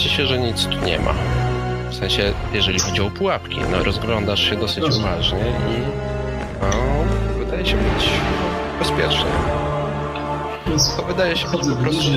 Wydaje 0.00 0.10
ci 0.10 0.16
się, 0.16 0.26
że 0.26 0.38
nic 0.38 0.66
tu 0.66 0.86
nie 0.86 0.98
ma. 0.98 1.14
W 1.90 1.94
sensie, 1.94 2.32
jeżeli 2.52 2.78
chodzi 2.78 3.00
o 3.00 3.10
pułapki, 3.10 3.58
no 3.72 3.84
rozglądasz 3.84 4.50
się 4.50 4.56
dosyć 4.56 4.84
Rozumiem. 4.84 5.12
uważnie 5.12 5.38
i 5.38 5.80
no, 6.60 7.44
wydaje 7.44 7.66
się 7.66 7.76
być 7.76 8.08
bezpiecznie. 8.78 9.30
To 10.96 11.02
wydaje 11.02 11.36
się 11.36 11.48
być 11.48 11.60
po 11.60 11.76
prostu 11.76 12.12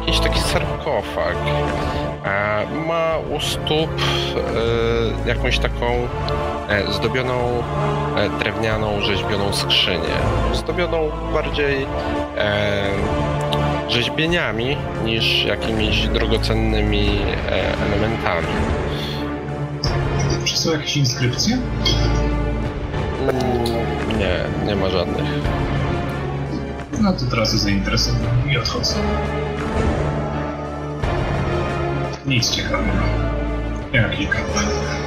jakiś 0.00 0.20
taki 0.20 0.40
sarkofag. 0.40 1.36
E, 2.24 2.66
ma 2.86 3.18
u 3.36 3.40
stóp 3.40 3.90
e, 5.24 5.28
jakąś 5.28 5.58
taką 5.58 5.86
e, 6.68 6.92
zdobioną 6.92 7.62
drewnianą, 8.38 9.00
rzeźbioną 9.00 9.52
skrzynię. 9.52 10.16
Zdobioną 10.54 11.10
bardziej 11.32 11.86
rzeźbieniami 13.90 14.76
niż 15.04 15.44
jakimiś 15.44 16.08
drogocennymi 16.08 17.08
e, 17.48 17.74
elementami. 17.86 18.46
Czy 20.44 20.56
są 20.56 20.72
jakieś 20.72 20.96
inskrypcje? 20.96 21.58
Mm, 23.22 24.18
nie, 24.18 24.66
nie 24.66 24.76
ma 24.76 24.90
żadnych. 24.90 25.24
No 27.00 27.12
to 27.12 27.24
teraz 27.30 27.54
zainteresowany 27.54 28.52
i 28.52 28.56
odchodzę. 28.56 28.94
Nic 32.26 32.50
ciekawego. 32.50 32.92
Jakiś 33.92 34.28
kawałek. 34.28 35.00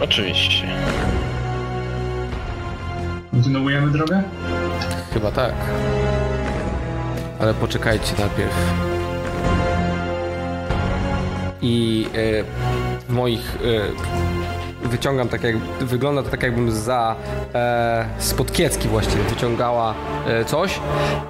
Oczywiście. 0.00 0.66
Kontynuujemy 3.44 3.90
drogę? 3.90 4.22
Chyba 5.14 5.30
tak. 5.30 5.54
Ale 7.40 7.54
poczekajcie 7.54 8.14
najpierw. 8.18 8.54
i 11.62 12.06
e, 12.14 12.44
w 13.08 13.12
moich 13.12 13.58
e, 14.84 14.88
wyciągam 14.88 15.28
tak 15.28 15.42
jak 15.42 15.56
wygląda 15.80 16.22
to 16.22 16.30
tak 16.30 16.42
jakbym 16.42 16.72
za 16.72 17.16
e, 17.54 18.04
spod 18.18 18.52
kiecki 18.52 18.88
właściwie 18.88 19.22
wyciągała 19.22 19.94
e, 20.26 20.44
coś 20.44 20.80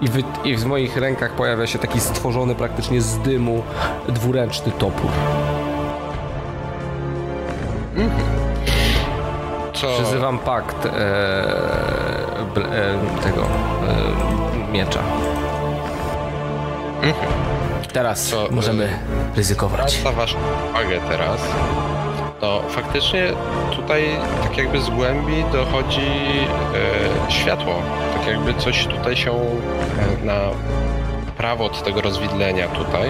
i, 0.01 0.09
wy, 0.09 0.23
i 0.45 0.57
w 0.57 0.65
moich 0.65 0.97
rękach 0.97 1.33
pojawia 1.37 1.67
się 1.67 1.79
taki 1.79 2.01
stworzony 2.01 2.55
praktycznie 2.55 3.03
z 3.03 3.19
dymu 3.19 3.63
dwuręczny 4.09 4.73
topór. 4.73 5.11
Co, 9.85 10.03
Przyzywam 10.03 10.39
pakt 10.39 10.87
e, 10.87 10.91
e, 10.91 10.95
tego 13.23 13.43
e, 13.43 14.73
miecza. 14.73 15.01
Teraz 17.93 18.23
Co, 18.29 18.47
e, 18.47 18.51
możemy 18.51 18.89
ryzykować. 19.37 19.99
waszą 20.17 20.39
uwagę 20.71 21.01
teraz, 21.09 21.41
to 22.41 22.63
faktycznie 22.69 23.23
tutaj 23.77 24.05
tak 24.43 24.57
jakby 24.59 24.81
z 24.81 24.91
głębi 24.91 25.45
dochodzi 25.53 26.07
e, 27.29 27.33
światło. 27.33 27.75
Tak 28.19 28.27
jakby 28.27 28.55
coś 28.55 28.87
tutaj 28.87 29.17
się 29.17 29.31
e, 29.33 30.25
na 30.27 30.35
prawo 31.37 31.65
od 31.65 31.83
tego 31.83 32.01
rozwidlenia 32.01 32.69
tutaj. 32.69 33.09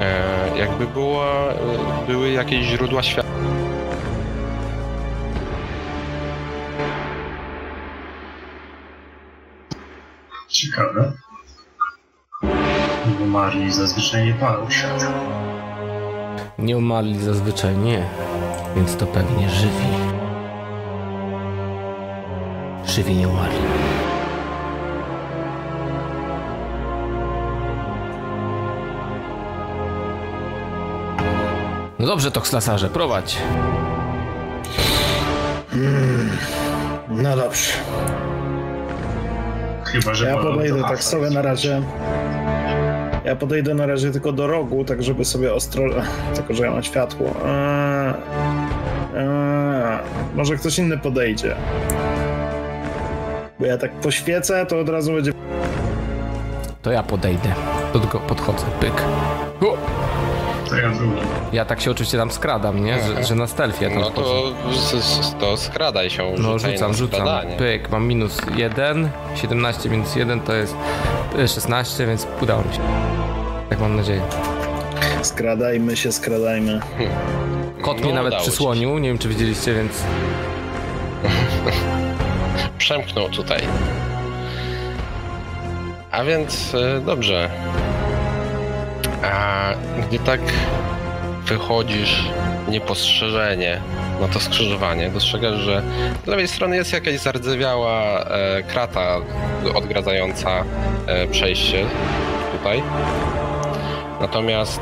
E, 0.00 0.37
jakby 0.56 0.86
była, 0.86 1.48
e, 1.48 2.06
były 2.06 2.30
jakieś 2.30 2.66
źródła 2.66 3.02
światła. 3.02 3.32
Ciekawe. 10.48 11.12
Bo 13.18 13.26
Marli 13.26 13.72
zazwyczaj 13.72 14.26
nie 14.26 14.34
palą 14.34 14.70
światła. 14.70 15.08
Nie 16.58 16.76
umarli 16.76 17.18
zazwyczaj 17.18 17.76
nie, 17.76 18.06
więc 18.76 18.96
to 18.96 19.06
pewnie 19.06 19.50
żywi. 19.50 19.88
Żywi 22.86 23.14
nie 23.14 23.28
umarli. 23.28 23.87
No 31.98 32.06
dobrze, 32.06 32.30
Tokslasarze, 32.30 32.88
prowadź. 32.88 33.36
No 37.08 37.36
dobrze. 37.36 37.72
Chyba, 39.84 40.14
że 40.14 40.26
Ja 40.26 40.36
podejdę 40.36 40.82
tak 40.82 41.04
sobie 41.04 41.30
na 41.30 41.42
razie. 41.42 41.82
Ja 43.24 43.36
podejdę 43.36 43.74
na 43.74 43.86
razie 43.86 44.10
tylko 44.10 44.32
do 44.32 44.46
rogu, 44.46 44.84
tak 44.84 45.02
żeby 45.02 45.24
sobie 45.24 45.54
ostro... 45.54 45.82
Tylko, 46.34 46.54
że 46.54 46.64
ja 46.64 46.70
mam 46.70 46.82
światło. 46.82 47.26
Eee, 47.46 48.14
eee, 49.16 49.98
może 50.34 50.56
ktoś 50.56 50.78
inny 50.78 50.98
podejdzie. 50.98 51.56
Bo 53.60 53.66
ja 53.66 53.78
tak 53.78 53.92
poświecę, 53.92 54.66
to 54.66 54.80
od 54.80 54.88
razu 54.88 55.12
będzie... 55.12 55.32
To 56.82 56.90
ja 56.90 57.02
podejdę. 57.02 57.48
To 57.92 57.98
tylko 58.00 58.18
podchodzę, 58.18 58.66
pyk. 58.80 59.02
To 60.68 60.76
ja 60.76 60.90
drugi. 60.90 61.16
Ja 61.52 61.64
tak 61.64 61.80
się 61.80 61.90
oczywiście 61.90 62.18
tam 62.18 62.30
skradam, 62.30 62.84
nie? 62.84 62.98
Że, 63.02 63.24
że 63.24 63.34
na 63.34 63.46
stealthie 63.46 63.84
ja 63.88 63.90
tam 63.94 64.00
No 64.00 64.10
to, 64.10 64.52
to 65.40 65.56
skradaj 65.56 66.10
się. 66.10 66.34
No 66.38 66.58
rzucam, 66.58 66.94
rzucam. 66.94 67.28
Pyk, 67.58 67.90
mam 67.90 68.06
minus 68.06 68.38
1, 68.56 69.08
17 69.34 69.88
minus 69.88 70.16
1 70.16 70.40
to 70.40 70.54
jest 70.54 70.74
e, 71.38 71.48
16, 71.48 72.06
więc 72.06 72.26
udało 72.42 72.62
mi 72.62 72.74
się. 72.74 72.80
Tak 73.70 73.80
mam 73.80 73.96
nadzieję. 73.96 74.22
Skradajmy 75.22 75.96
się, 75.96 76.12
skradajmy. 76.12 76.80
Kot 77.82 77.96
No, 78.00 78.04
mnie 78.04 78.14
nawet 78.14 78.34
przysłonił, 78.36 78.98
nie 78.98 79.08
wiem 79.08 79.18
czy 79.18 79.28
widzieliście, 79.28 79.74
więc 79.74 79.92
przemknął 82.78 83.28
tutaj. 83.28 83.62
A 86.10 86.24
więc 86.24 86.74
e, 86.74 87.00
dobrze. 87.00 87.50
A 89.22 89.74
gdy 90.08 90.18
tak 90.18 90.40
wychodzisz 91.46 92.24
niepostrzeżenie 92.68 93.80
na 94.20 94.28
to 94.28 94.40
skrzyżowanie, 94.40 95.10
dostrzegasz, 95.10 95.58
że 95.58 95.82
z 96.24 96.26
lewej 96.26 96.48
strony 96.48 96.76
jest 96.76 96.92
jakaś 96.92 97.18
zardzewiała 97.18 98.20
e, 98.20 98.62
krata 98.62 99.16
odgradzająca 99.74 100.64
e, 101.06 101.26
przejście 101.26 101.84
tutaj. 102.52 102.82
Natomiast 104.20 104.80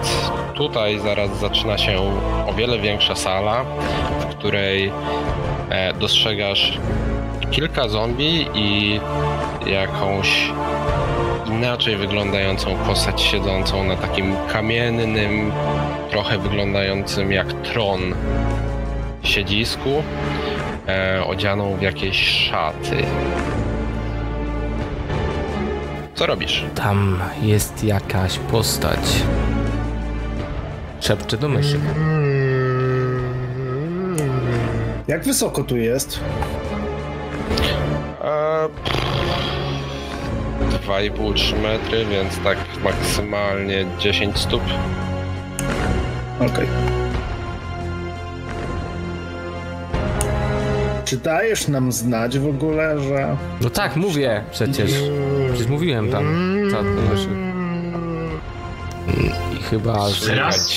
tutaj 0.55 0.99
zaraz 0.99 1.38
zaczyna 1.38 1.79
się 1.79 1.99
o 2.46 2.53
wiele 2.53 2.79
większa 2.79 3.16
sala, 3.16 3.64
w 4.20 4.27
której 4.27 4.92
e, 5.70 5.92
dostrzegasz 5.92 6.79
kilka 7.51 7.88
zombie 7.88 8.49
i 8.55 9.01
jakąś 9.66 10.51
inaczej 11.57 11.97
wyglądającą 11.97 12.77
postać 12.77 13.21
siedzącą 13.21 13.85
na 13.85 13.97
takim 13.97 14.37
kamiennym, 14.53 15.53
trochę 16.11 16.38
wyglądającym 16.38 17.33
jak 17.33 17.53
tron 17.53 18.01
siedzisku, 19.23 20.03
e, 20.88 21.25
odzianą 21.27 21.77
w 21.77 21.83
jakieś 21.83 22.29
szaty. 22.29 22.97
Co 26.14 26.27
robisz? 26.27 26.64
tam 26.75 27.21
jest 27.42 27.85
jakaś 27.85 28.38
postać. 28.38 29.23
Szepcze 31.01 31.37
do 31.37 31.49
myszy. 31.49 31.81
Jak 35.09 35.25
wysoko 35.25 35.64
tu 35.64 35.77
jest? 35.77 36.21
E, 38.25 38.69
2,5-3 40.77 41.61
metry, 41.62 42.05
więc 42.05 42.39
tak 42.45 42.59
maksymalnie 42.85 43.87
10 43.99 44.39
stóp. 44.39 44.62
Okej. 46.41 46.67
Czy 51.05 51.17
dajesz 51.17 51.69
nam 51.69 51.93
znać 51.93 52.39
w 52.39 52.47
ogóle, 52.49 53.01
że... 53.01 53.37
No 53.61 53.71
tak, 53.71 53.97
mówię 53.97 54.45
przecież. 54.51 54.93
Przecież 55.49 55.67
mówiłem 55.67 56.11
tam. 56.11 56.25
Co 56.71 56.77
do 56.83 56.91
myszy. 56.91 57.29
I 59.59 59.62
chyba. 59.62 60.07
Teraz? 60.27 60.69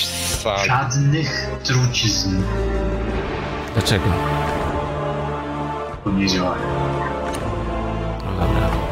Sali. 0.42 0.68
Żadnych 0.68 1.50
trucizn. 1.64 2.42
Dlaczego? 3.74 4.04
Bo 6.04 6.10
nie 6.10 6.26
działają. 6.26 6.62
No 8.24 8.46
dobra. 8.46 8.89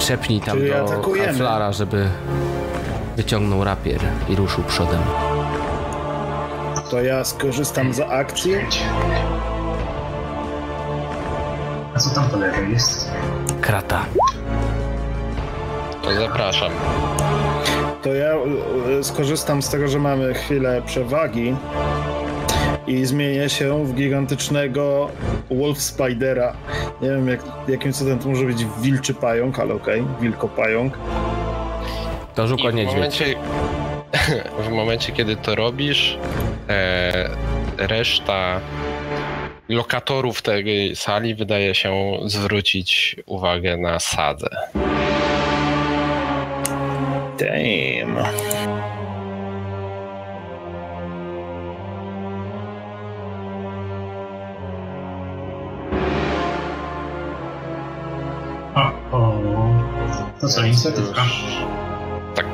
Szepnij 0.00 0.40
tam 0.40 0.58
Czyli 0.58 0.70
do 0.70 0.84
atakujemy. 0.84 1.38
Flara, 1.38 1.72
żeby 1.72 2.08
wyciągnął 3.16 3.64
rapier 3.64 4.00
i 4.28 4.36
ruszył 4.36 4.64
przodem. 4.64 5.00
To 6.90 7.02
ja 7.02 7.24
skorzystam 7.24 7.94
z 7.94 8.00
akcji. 8.00 8.54
A 11.94 11.98
co 11.98 12.10
tam 12.14 12.30
po 12.30 12.36
lewej 12.36 12.70
jest? 12.72 13.10
Krata. 13.60 14.04
To 16.02 16.14
zapraszam. 16.14 16.72
To 18.02 18.14
ja 18.14 18.32
y, 19.00 19.04
skorzystam 19.04 19.62
z 19.62 19.68
tego, 19.68 19.88
że 19.88 19.98
mamy 19.98 20.34
chwilę 20.34 20.82
przewagi 20.86 21.56
i 22.90 23.06
zmienię 23.06 23.48
się 23.48 23.84
w 23.84 23.94
gigantycznego 23.94 25.10
Wolf 25.50 25.82
Spidera. 25.82 26.56
Nie 27.02 27.08
wiem, 27.08 27.28
jak, 27.28 27.40
jakim 27.68 27.92
cudem 27.92 28.18
to 28.18 28.28
może 28.28 28.44
być 28.44 28.66
wilczy 28.80 29.14
pająk, 29.14 29.58
ale 29.58 29.74
okej, 29.74 30.04
wilkopająk. 30.20 30.98
To 32.34 32.48
żuko 32.48 32.70
w 32.70 32.74
niedźwiedź. 32.74 32.94
momencie, 32.94 33.34
w 34.68 34.68
momencie, 34.68 35.12
kiedy 35.12 35.36
to 35.36 35.54
robisz, 35.54 36.18
e, 36.68 37.30
reszta 37.78 38.60
lokatorów 39.68 40.42
tej 40.42 40.96
sali 40.96 41.34
wydaje 41.34 41.74
się 41.74 42.18
zwrócić 42.26 43.16
uwagę 43.26 43.76
na 43.76 44.00
sadzę. 44.00 44.48
Damn. 47.38 48.79
Co, 60.50 60.64
inicjatywka? 60.64 61.24
Tak. 62.34 62.46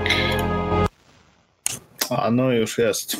A 2.11 2.30
no 2.30 2.50
już 2.50 2.78
jest. 2.78 3.16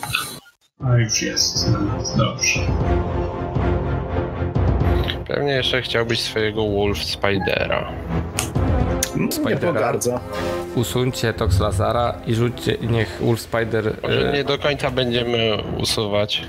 A 0.84 0.96
już 0.96 1.22
jest. 1.22 1.72
Dobrze. 2.16 2.60
Pewnie 5.28 5.52
jeszcze 5.52 5.82
chciałbyś 5.82 6.20
swojego 6.20 6.68
Wolf 6.68 6.98
Spidera. 7.04 7.92
Nie 9.16 9.32
Spidera. 9.32 9.58
pogardza. 9.58 10.20
usuńcie 10.74 11.32
Tox 11.32 11.60
Lazara 11.60 12.14
i 12.26 12.34
rzućcie, 12.34 12.76
niech 12.82 13.18
Wolf 13.20 13.40
Spider... 13.40 13.96
Może 14.02 14.30
e, 14.30 14.32
nie 14.32 14.44
do 14.44 14.58
końca 14.58 14.90
będziemy 14.90 15.56
usuwać. 15.78 16.42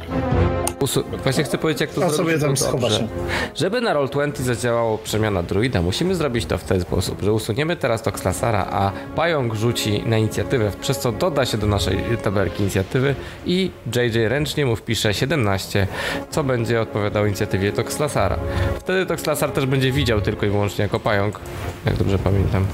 Usu- 0.80 1.04
Właśnie 1.24 1.44
chcę 1.44 1.58
powiedzieć, 1.58 1.82
jak 1.82 1.90
to 1.90 2.06
A 2.06 2.10
zrobić. 2.10 2.40
sobie 2.42 2.56
tam 2.56 2.72
dobrze. 2.80 3.08
Żeby 3.56 3.82
na 3.82 3.96
Roll20 3.96 4.42
zadziałało 4.42 4.98
przemiana 4.98 5.44
druida, 5.44 5.82
musimy 5.82 6.16
zrobić 6.16 6.46
to 6.46 6.58
w 6.58 6.64
ten 6.64 6.82
sposób, 6.82 7.22
że 7.22 7.34
usuniemy 7.34 7.76
teraz 7.76 8.02
Toxlasara, 8.02 8.68
a 8.72 8.92
pająk 9.16 9.54
rzuci 9.56 10.04
na 10.06 10.18
inicjatywę, 10.18 10.72
przez 10.82 11.00
co 11.00 11.12
doda 11.12 11.46
się 11.46 11.58
do 11.58 11.68
naszej 11.68 11.98
tabelki 12.24 12.62
inicjatywy 12.64 13.16
i 13.46 13.72
JJ 13.96 14.28
ręcznie 14.28 14.66
mu 14.66 14.76
wpisze 14.76 15.14
17, 15.14 15.88
co 16.30 16.44
będzie 16.44 16.82
odpowiadało 16.82 17.26
inicjatywie 17.26 17.72
Toxlasara. 17.72 18.38
Wtedy 18.80 19.06
Toxlasar 19.06 19.52
też 19.52 19.66
będzie 19.66 19.92
widział 19.92 20.22
tylko 20.22 20.46
i 20.46 20.50
wyłącznie 20.50 20.84
jako 20.84 21.00
pająk, 21.00 21.40
jak 21.86 21.96
dobrze 21.96 22.20
pamiętam. 22.20 22.66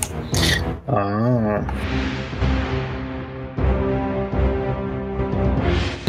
A, 0.88 0.94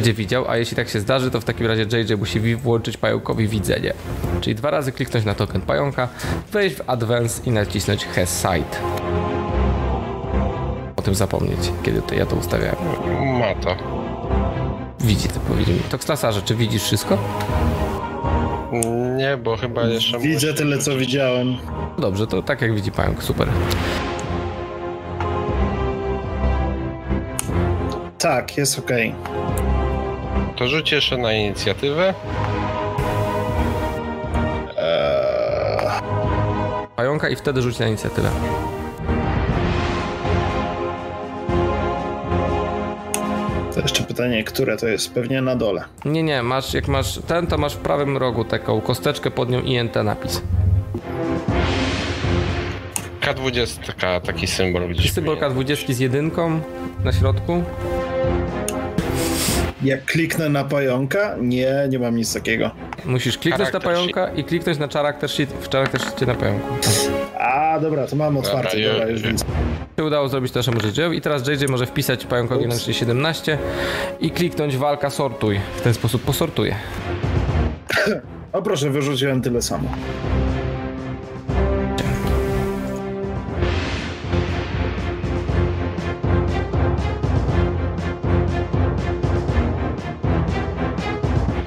będzie 0.05 0.15
widział, 0.15 0.45
a 0.49 0.57
jeśli 0.57 0.77
tak 0.77 0.89
się 0.89 1.01
zdarzy, 1.01 1.31
to 1.31 1.41
w 1.41 1.45
takim 1.45 1.67
razie 1.67 1.83
JJ 1.83 2.15
musi 2.19 2.57
włączyć 2.57 2.97
pająkowi 2.97 3.49
widzenie. 3.49 3.95
Czyli 4.41 4.55
dwa 4.57 4.71
razy 4.71 4.93
kliknąć 4.93 5.25
na 5.27 5.35
token 5.35 5.61
pająka, 5.61 6.09
wejść 6.53 6.77
w 6.77 6.91
Advance 6.91 7.43
i 7.45 7.51
nacisnąć 7.51 8.05
Has 8.07 8.41
Sight. 8.41 8.81
O 10.97 11.03
tym 11.03 11.15
zapomnieć, 11.15 11.59
kiedy 11.83 12.03
to 12.03 12.15
ja 12.15 12.27
to 12.27 12.37
ustawiałem. 12.37 12.77
Ma 13.39 13.55
to. 13.55 13.77
Widzi 15.01 15.29
to 15.29 15.41
powiedział 15.41 15.75
mi. 15.75 15.81
Toxlasarze, 15.81 16.43
czy 16.43 16.55
widzisz 16.55 16.83
wszystko? 16.83 17.19
Nie, 19.17 19.37
bo 19.37 19.57
chyba 19.57 19.83
jeszcze 19.87 20.19
widzę 20.19 20.47
musi- 20.47 20.59
tyle, 20.59 20.79
co 20.79 20.97
widziałem. 20.97 21.57
Dobrze, 21.99 22.27
to 22.27 22.43
tak 22.43 22.63
jak 22.63 22.75
widzi 22.75 22.93
pająk, 22.93 23.23
super. 23.23 23.49
Tak, 28.19 28.57
jest 28.57 28.79
okej. 28.79 29.15
To 30.57 30.69
rzuć 30.69 30.93
jeszcze 30.93 31.17
na 31.17 31.33
inicjatywę. 31.33 32.15
Eee, 34.79 36.01
Pająka 36.97 37.29
i 37.29 37.37
wtedy 37.37 37.63
rzuć 37.63 37.79
na 37.79 37.87
inicjatywę. 37.87 38.31
To 43.75 43.81
jeszcze 43.81 44.03
pytanie, 44.05 44.45
które 44.45 44.77
to 44.77 44.89
jest? 44.89 45.15
Pewnie 45.15 45.43
na 45.43 45.57
dole. 45.57 45.85
Nie, 46.05 46.23
nie, 46.23 46.43
masz, 46.43 46.75
jak 46.75 46.89
masz 46.89 47.19
ten, 47.27 47.47
to 47.47 47.59
masz 47.59 47.75
w 47.75 47.79
prawym 47.79 48.17
rogu 48.17 48.45
taką 48.45 48.81
kosteczkę 48.81 49.31
pod 49.31 49.51
nią 49.51 49.61
INT 49.61 49.95
napis. 50.05 50.43
K20, 53.21 54.21
taki 54.21 54.47
symbol 54.47 54.89
gdzieś. 54.89 55.13
symbol 55.13 55.37
K20 55.37 55.93
z 55.93 55.99
jedynką 55.99 56.61
na 57.05 57.13
środku. 57.13 57.63
Jak 59.85 60.05
kliknę 60.05 60.49
na 60.49 60.65
pająka? 60.65 61.35
Nie, 61.41 61.73
nie 61.91 61.99
mam 61.99 62.17
nic 62.17 62.35
takiego. 62.35 62.71
Musisz 63.05 63.39
kliknąć 63.39 63.73
na 63.73 63.81
pająka 63.81 64.29
i 64.29 64.45
kliknąć 64.45 64.79
na 64.79 64.89
charakter 64.89 65.31
sheet, 65.31 65.51
w 65.61 65.71
charakter 65.73 66.01
sheetie 66.01 66.27
na 66.27 66.35
pająku. 66.35 66.75
A, 67.39 67.81
dobra, 67.81 68.07
to 68.07 68.17
mam 68.17 68.37
otwarte, 68.37 68.77
Dobra, 68.77 68.93
dobra, 68.93 69.07
ju- 69.07 69.11
już 69.13 69.23
widzę. 69.23 69.45
się 69.99 70.05
udało 70.05 70.29
zrobić 70.29 70.53
to 70.53 70.59
naszemu 70.59 70.77
JJ 70.79 71.17
i 71.17 71.21
teraz 71.21 71.49
JJ 71.49 71.67
może 71.69 71.87
wpisać 71.87 72.25
pająkowi 72.27 72.67
ręcznie 72.67 72.95
17 72.95 73.59
i 74.21 74.31
kliknąć 74.31 74.77
walka 74.77 75.11
sortuj. 75.11 75.61
W 75.77 75.81
ten 75.81 75.95
sposób 75.95 76.23
posortuje. 76.23 76.75
O 78.53 78.63
proszę, 78.63 78.91
wyrzuciłem 78.91 79.43
tyle 79.43 79.63
samo. 79.63 79.89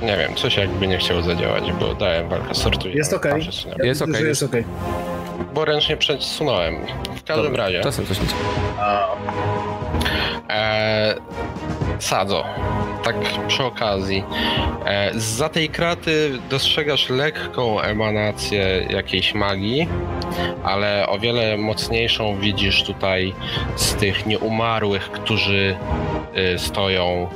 Nie 0.07 0.17
wiem, 0.17 0.35
coś 0.35 0.57
jakby 0.57 0.87
nie 0.87 0.97
chciało 0.97 1.21
zadziałać, 1.21 1.63
bo 1.79 1.93
dałem 1.95 2.29
walkę 2.29 2.55
sortuję. 2.55 2.95
Jest 2.95 3.13
okej. 3.13 3.31
a 3.31 3.37
przesunąłem. 3.39 3.85
Jest 3.87 4.01
okej, 4.01 4.15
że 4.15 4.27
jest- 4.27 4.43
okej. 4.43 4.63
Bo 5.53 5.65
ręcznie 5.65 5.97
przesunąłem. 5.97 6.75
W 7.15 7.23
każdym 7.23 7.55
razie. 7.55 7.81
Czasem 7.81 8.05
coś 8.05 8.19
nie 8.21 8.27
działa. 8.27 8.41
A, 8.79 9.07
E, 10.49 11.15
Sadzo, 11.99 12.43
tak 13.03 13.15
przy 13.47 13.63
okazji, 13.63 14.23
e, 14.85 15.11
za 15.15 15.49
tej 15.49 15.69
kraty 15.69 16.31
dostrzegasz 16.49 17.09
lekką 17.09 17.81
emanację 17.81 18.87
jakiejś 18.89 19.33
magii, 19.33 19.87
ale 20.63 21.07
o 21.07 21.19
wiele 21.19 21.57
mocniejszą 21.57 22.37
widzisz 22.39 22.83
tutaj 22.83 23.33
z 23.75 23.93
tych 23.95 24.25
nieumarłych, 24.25 25.11
którzy 25.11 25.75
e, 26.35 26.59
stoją 26.59 27.27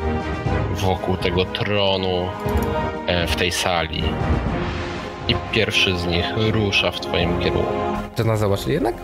wokół 0.82 1.18
tego 1.18 1.46
tronu 1.46 2.30
e, 3.08 3.28
w 3.28 3.36
tej 3.36 3.52
sali. 3.52 4.04
I 5.28 5.36
pierwszy 5.52 5.98
z 5.98 6.06
nich 6.06 6.26
rusza 6.52 6.92
w 6.92 7.00
twoim 7.00 7.40
kierunku. 7.40 7.74
Czy 8.16 8.24
nas 8.24 8.40
zobaczyli 8.40 8.74
jednak? 8.74 8.96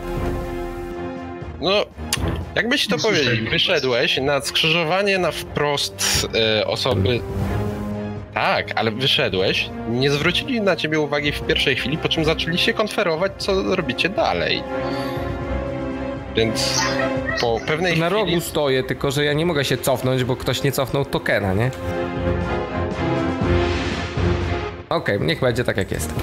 No, 1.62 1.86
jakbyś 2.56 2.88
to 2.88 2.98
powiedział, 2.98 3.34
wyszedłeś 3.52 4.18
na 4.18 4.42
skrzyżowanie 4.42 5.18
na 5.18 5.32
wprost 5.32 6.28
e, 6.36 6.68
osoby. 6.68 7.22
Tak, 8.34 8.72
ale 8.76 8.92
wyszedłeś, 8.92 9.70
nie 9.90 10.12
zwrócili 10.12 10.62
na 10.62 10.76
ciebie 10.76 11.00
uwagi 11.00 11.32
w 11.32 11.42
pierwszej 11.42 11.76
chwili, 11.76 11.98
po 11.98 12.10
czym 12.10 12.26
zaczęli 12.26 12.58
się 12.58 12.74
konferować, 12.74 13.32
co 13.38 13.76
robicie 13.76 14.10
dalej. 14.10 14.64
Więc 16.38 16.82
po 17.42 17.60
pewnej 17.68 18.00
Na 18.00 18.10
chwili... 18.10 18.22
rogu 18.22 18.42
stoję, 18.42 18.84
tylko 18.84 19.12
że 19.12 19.26
ja 19.26 19.34
nie 19.34 19.46
mogę 19.46 19.66
się 19.66 19.78
cofnąć, 19.78 20.24
bo 20.24 20.36
ktoś 20.36 20.64
nie 20.64 20.72
cofnął 20.72 21.06
tokena, 21.06 21.54
nie? 21.54 21.72
Okej, 24.90 25.22
niech 25.22 25.40
będzie 25.40 25.64
tak 25.64 25.78
jak 25.78 25.92
jest. 25.92 26.14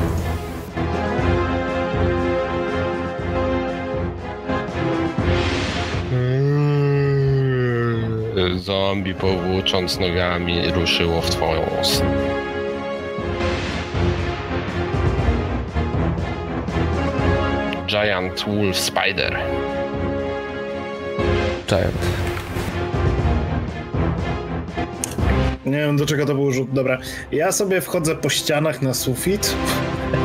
Zombie 8.57 9.15
powłócząc 9.15 10.01
nogami 10.01 10.71
ruszyło 10.71 11.21
w 11.21 11.31
twoją 11.31 11.67
stronę. 11.83 12.45
Giant 17.87 18.45
Wolf 18.47 18.77
Spider. 18.77 19.39
Nie 25.67 25.79
wiem, 25.79 25.97
do 25.97 26.07
czego 26.07 26.27
to 26.27 26.35
był 26.35 26.53
rzut. 26.53 26.69
Dobra, 26.73 26.99
ja 27.33 27.53
sobie 27.53 27.81
wchodzę 27.81 28.15
po 28.15 28.29
ścianach 28.29 28.83
na 28.83 28.95
sufit, 28.95 29.57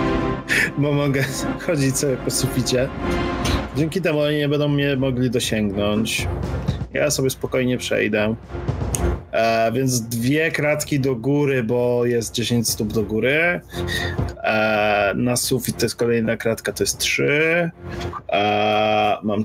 bo 0.78 0.94
mogę 0.94 1.24
chodzić 1.66 1.98
sobie 1.98 2.18
po 2.18 2.32
suficie. 2.32 2.90
Dzięki 3.76 4.02
temu 4.02 4.20
oni 4.20 4.38
nie 4.38 4.50
będą 4.50 4.68
mnie 4.68 4.96
mogli 4.96 5.30
dosięgnąć. 5.30 6.28
Ja 6.94 7.12
sobie 7.12 7.30
spokojnie 7.30 7.78
przejdę. 7.78 8.36
E, 9.40 9.72
więc 9.72 10.02
dwie 10.02 10.52
kratki 10.52 11.00
do 11.00 11.16
góry, 11.16 11.64
bo 11.64 12.06
jest 12.06 12.34
10 12.34 12.70
stóp 12.70 12.94
do 12.94 13.04
góry. 13.04 13.62
E, 14.44 15.14
na 15.16 15.36
sufit 15.36 15.78
to 15.78 15.86
jest 15.86 15.96
kolejna 15.96 16.38
kratka, 16.38 16.74
to 16.74 16.84
jest 16.84 16.98
3. 16.98 17.72
E, 18.30 19.18
mam 19.24 19.44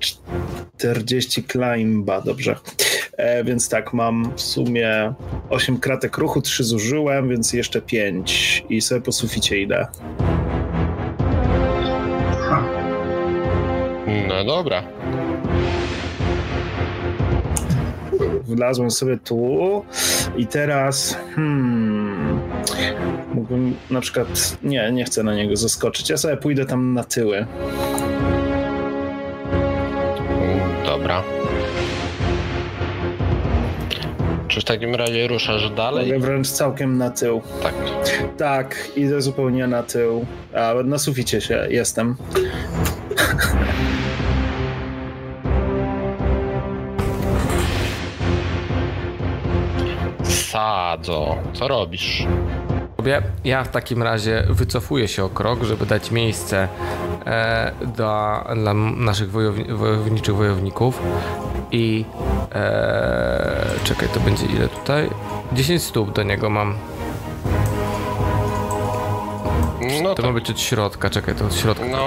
40 0.79 1.45
climba, 1.45 2.21
dobrze. 2.21 2.57
E, 3.17 3.45
więc 3.45 3.69
tak, 3.69 3.93
mam 3.93 4.33
w 4.37 4.41
sumie 4.41 5.15
8 5.51 5.79
kratek 5.79 6.19
ruchu, 6.19 6.43
3 6.43 6.65
zużyłem, 6.65 7.29
więc 7.29 7.53
jeszcze 7.53 7.83
5 7.83 8.65
i 8.69 8.81
sobie 8.81 9.01
po 9.01 9.13
suficie 9.13 9.61
idę. 9.61 9.87
No 14.29 14.45
dobra. 14.45 14.83
Wlazłem 18.47 18.91
sobie 18.91 19.19
tu 19.19 19.85
i 20.37 20.47
teraz 20.47 21.17
hmm, 21.35 22.41
mógłbym 23.35 23.77
na 23.91 24.01
przykład, 24.01 24.59
nie, 24.63 24.93
nie 24.93 25.05
chcę 25.05 25.23
na 25.23 25.35
niego 25.35 25.57
zaskoczyć, 25.57 26.11
ja 26.11 26.17
sobie 26.17 26.37
pójdę 26.37 26.67
tam 26.67 26.95
na 26.95 27.05
tyły. 27.05 27.47
Dobra. 30.85 31.23
Czy 34.49 34.61
w 34.61 34.65
takim 34.65 34.95
razie 34.95 35.29
ruszasz 35.29 35.71
dalej? 35.71 36.07
Mogę 36.07 36.19
wręcz 36.19 36.49
całkiem 36.49 36.99
na 36.99 37.11
tył. 37.11 37.43
Tak. 37.63 37.75
Tak, 38.37 38.89
idę 38.97 39.23
zupełnie 39.23 39.67
na 39.67 39.83
tył. 39.83 40.27
A 40.55 40.75
na 40.85 40.99
suficie 40.99 41.41
się 41.41 41.67
jestem. 41.71 42.17
Sadzo, 51.05 51.37
co 51.53 51.69
robisz? 51.69 52.27
Ja 53.45 53.65
w 53.65 53.69
takim 53.69 54.03
razie 54.03 54.45
wycofuję 54.49 55.09
się 55.09 55.25
o 55.25 55.29
krok, 55.29 55.63
żeby 55.63 55.87
dać 55.87 56.11
miejsce 56.11 56.69
e, 57.27 57.73
dla, 57.97 58.45
dla 58.57 58.75
naszych 58.75 59.31
wojowni, 59.31 59.65
wojowniczych 59.65 60.37
wojowników 60.37 61.03
i 61.73 62.05
e, 62.55 63.65
czekaj, 63.85 64.09
to 64.09 64.21
będzie 64.21 64.47
ile 64.47 64.69
tutaj? 64.69 65.11
10 65.53 65.83
stóp 65.83 66.13
do 66.13 66.23
niego 66.23 66.51
mam. 66.51 66.75
No 70.03 70.15
To 70.15 70.23
to, 70.23 70.29
ma 70.29 70.33
być 70.33 70.51
od 70.51 70.61
środka, 70.61 71.11
czekaj, 71.11 71.35
to 71.35 71.45
od 71.45 71.55
środka. 71.55 71.85
no 71.87 72.05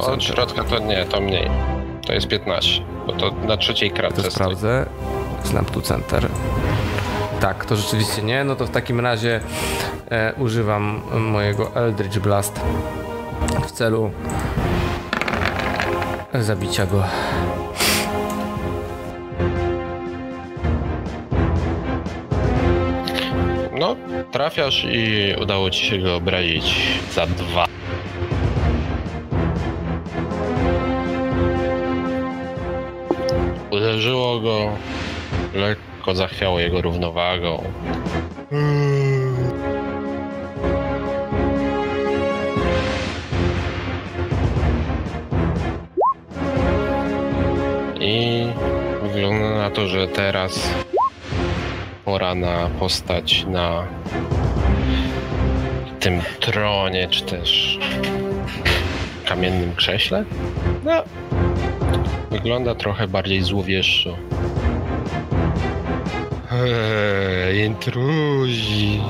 od 0.00 0.24
środka 0.24 0.64
to 0.64 0.78
nie, 0.78 1.04
to 1.04 1.20
mniej. 1.20 1.50
To 2.06 2.12
jest 2.12 2.28
15, 2.28 2.82
bo 3.06 3.12
to 3.12 3.30
na 3.46 3.56
trzeciej 3.56 3.90
kratce 3.90 4.22
To 4.22 4.30
sprawdzę. 4.30 4.86
Snap 5.44 5.70
to 5.70 5.80
center. 5.80 6.28
Tak, 7.40 7.64
to 7.64 7.76
rzeczywiście 7.76 8.22
nie. 8.22 8.44
No 8.44 8.56
to 8.56 8.66
w 8.66 8.70
takim 8.70 9.00
razie 9.00 9.40
e, 10.10 10.32
używam 10.38 11.02
mojego 11.20 11.74
Eldritch 11.74 12.18
Blast 12.18 12.60
w 13.66 13.70
celu 13.70 14.10
zabicia 16.34 16.86
go. 16.86 17.02
No, 23.78 23.96
trafiasz 24.32 24.86
i 24.90 25.34
udało 25.42 25.70
ci 25.70 25.86
się 25.86 25.98
go 25.98 26.16
obrazić 26.16 27.00
za 27.14 27.26
dwa. 27.26 27.66
Uderzyło 33.70 34.40
go, 34.40 34.70
lekko 35.54 35.95
zachwiało 36.14 36.60
jego 36.60 36.82
równowagą. 36.82 37.64
I 48.00 48.46
wygląda 49.02 49.50
na 49.50 49.70
to, 49.70 49.86
że 49.86 50.08
teraz 50.08 50.70
pora 52.04 52.34
na 52.34 52.70
postać 52.78 53.46
na 53.48 53.86
tym 56.00 56.20
tronie, 56.40 57.08
czy 57.08 57.22
też 57.22 57.78
kamiennym 59.24 59.74
krześle. 59.74 60.24
No, 60.84 61.02
wygląda 62.30 62.74
trochę 62.74 63.08
bardziej 63.08 63.42
złowieszczo. 63.42 64.16
Intruzi. 67.64 69.00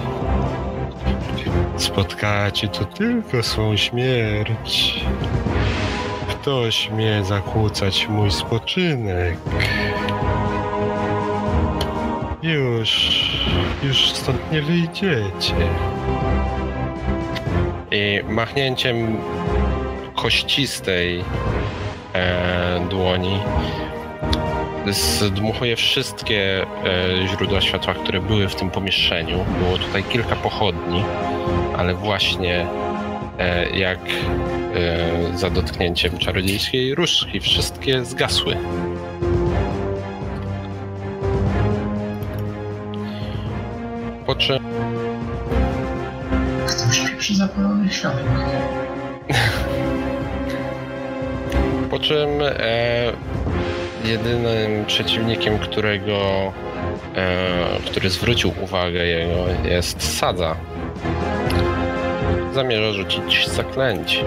Spotkacie 1.77 2.69
to 2.69 2.85
tylko 2.85 3.43
swą 3.43 3.77
śmierć. 3.77 5.05
Kto 6.29 6.71
śmie 6.71 7.25
zakłócać 7.25 8.09
mój 8.09 8.31
spoczynek? 8.31 9.39
Już, 12.43 13.21
już 13.83 14.11
stąd 14.11 14.53
nie 14.53 14.63
wyjdziecie. 14.63 15.55
I 17.91 18.21
machnięciem 18.29 19.17
kościstej 20.15 21.25
e, 22.15 22.87
dłoni 22.91 23.41
zdmuchuje 24.93 25.77
wszystkie 25.77 26.63
e, 26.63 27.29
źródła 27.29 27.61
światła, 27.61 27.95
które 27.95 28.21
były 28.21 28.49
w 28.49 28.55
tym 28.55 28.71
pomieszczeniu. 28.71 29.45
Było 29.59 29.79
tutaj 29.79 30.05
kilka 30.05 30.37
pochodni, 30.37 31.05
ale 31.77 31.95
właśnie 31.95 32.67
e, 33.39 33.71
jak 33.71 33.99
e, 34.05 35.39
za 35.39 35.51
dotknięciem 35.51 36.19
czarodziejskiej 36.19 36.95
różdżki 36.95 37.41
wszystkie 37.41 38.05
zgasły. 38.05 38.57
Po 44.27 44.35
czym 44.35 44.59
Ktoś 46.67 47.11
przy 47.19 47.37
zapalonych 47.37 47.95
światłach. 47.95 48.51
Po 51.91 51.99
czym 51.99 52.29
e, 52.43 53.13
jedynym 54.07 54.85
przeciwnikiem, 54.85 55.59
którego, 55.59 56.53
e, 57.17 57.67
który 57.87 58.11
zwrócił 58.11 58.53
uwagę 58.63 59.07
jego, 59.07 59.45
jest 59.65 60.19
Sadza. 60.19 60.57
Zamierza 62.55 62.93
rzucić 62.93 63.49
zaklęcie. 63.49 64.25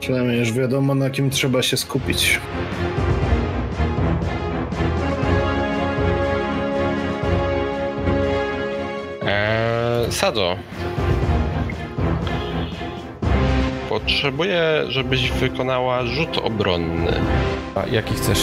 Przynajmniej 0.00 0.38
już 0.38 0.52
wiadomo, 0.52 0.94
na 0.94 1.10
kim 1.10 1.30
trzeba 1.30 1.62
się 1.62 1.76
skupić. 1.76 2.40
E, 9.22 10.06
Sado. 10.10 10.56
Potrzebuję, 14.02 14.82
żebyś 14.88 15.30
wykonała 15.30 16.06
rzut 16.06 16.38
obronny. 16.38 17.12
A 17.74 17.86
jaki 17.86 18.14
chcesz? 18.14 18.38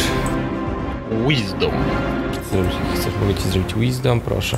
Wisdom. 1.27 1.71
Zrobić, 2.51 2.73
chcesz? 2.95 3.13
Mogę 3.21 3.35
ci 3.35 3.49
zrobić 3.49 3.73
Wisdom, 3.75 4.21
proszę. 4.21 4.57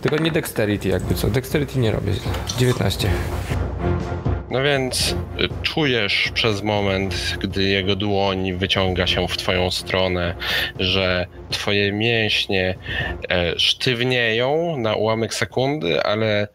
Tylko 0.00 0.16
nie 0.16 0.30
Dexterity 0.30 0.88
jakby 0.88 1.14
co. 1.14 1.30
Dexterity 1.30 1.78
nie 1.78 1.92
robię. 1.92 2.12
19. 2.58 3.10
No 4.50 4.62
więc 4.62 5.12
y, 5.40 5.48
czujesz 5.62 6.30
przez 6.34 6.62
moment, 6.62 7.36
gdy 7.40 7.62
jego 7.62 7.96
dłoń 7.96 8.52
wyciąga 8.52 9.06
się 9.06 9.28
w 9.28 9.36
twoją 9.36 9.70
stronę, 9.70 10.34
że 10.78 11.26
twoje 11.50 11.92
mięśnie 11.92 12.74
e, 13.30 13.58
sztywnieją 13.58 14.76
na 14.76 14.94
ułamek 14.94 15.34
sekundy, 15.34 16.02
ale 16.02 16.48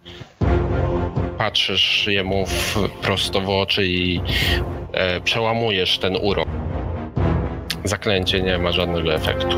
patrzysz 1.45 2.07
jemu 2.07 2.45
w, 2.45 2.89
prosto 3.01 3.41
w 3.41 3.49
oczy 3.49 3.87
i 3.87 4.21
e, 4.93 5.21
przełamujesz 5.21 5.97
ten 5.97 6.15
urok. 6.21 6.47
Zaklęcie 7.83 8.41
nie 8.41 8.57
ma 8.57 8.71
żadnego 8.71 9.13
efektu. 9.13 9.57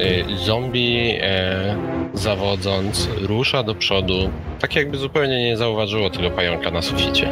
Y, 0.00 0.24
Zombie 0.36 1.18
e, 1.20 1.76
zawodząc 2.14 3.08
rusza 3.20 3.62
do 3.62 3.74
przodu, 3.74 4.30
tak 4.60 4.76
jakby 4.76 4.96
zupełnie 4.96 5.44
nie 5.44 5.56
zauważyło 5.56 6.10
tego 6.10 6.30
pająka 6.30 6.70
na 6.70 6.82
suficie. 6.82 7.28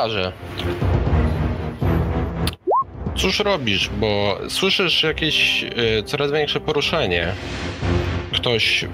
Halflarze. 0.00 0.32
Cóż 3.16 3.40
robisz, 3.40 3.90
bo 4.00 4.38
słyszysz 4.48 5.02
jakieś 5.02 5.62
y, 5.62 6.02
coraz 6.02 6.32
większe 6.32 6.60
poruszenie. 6.60 7.32
Ktoś 8.32 8.84
y, 8.84 8.88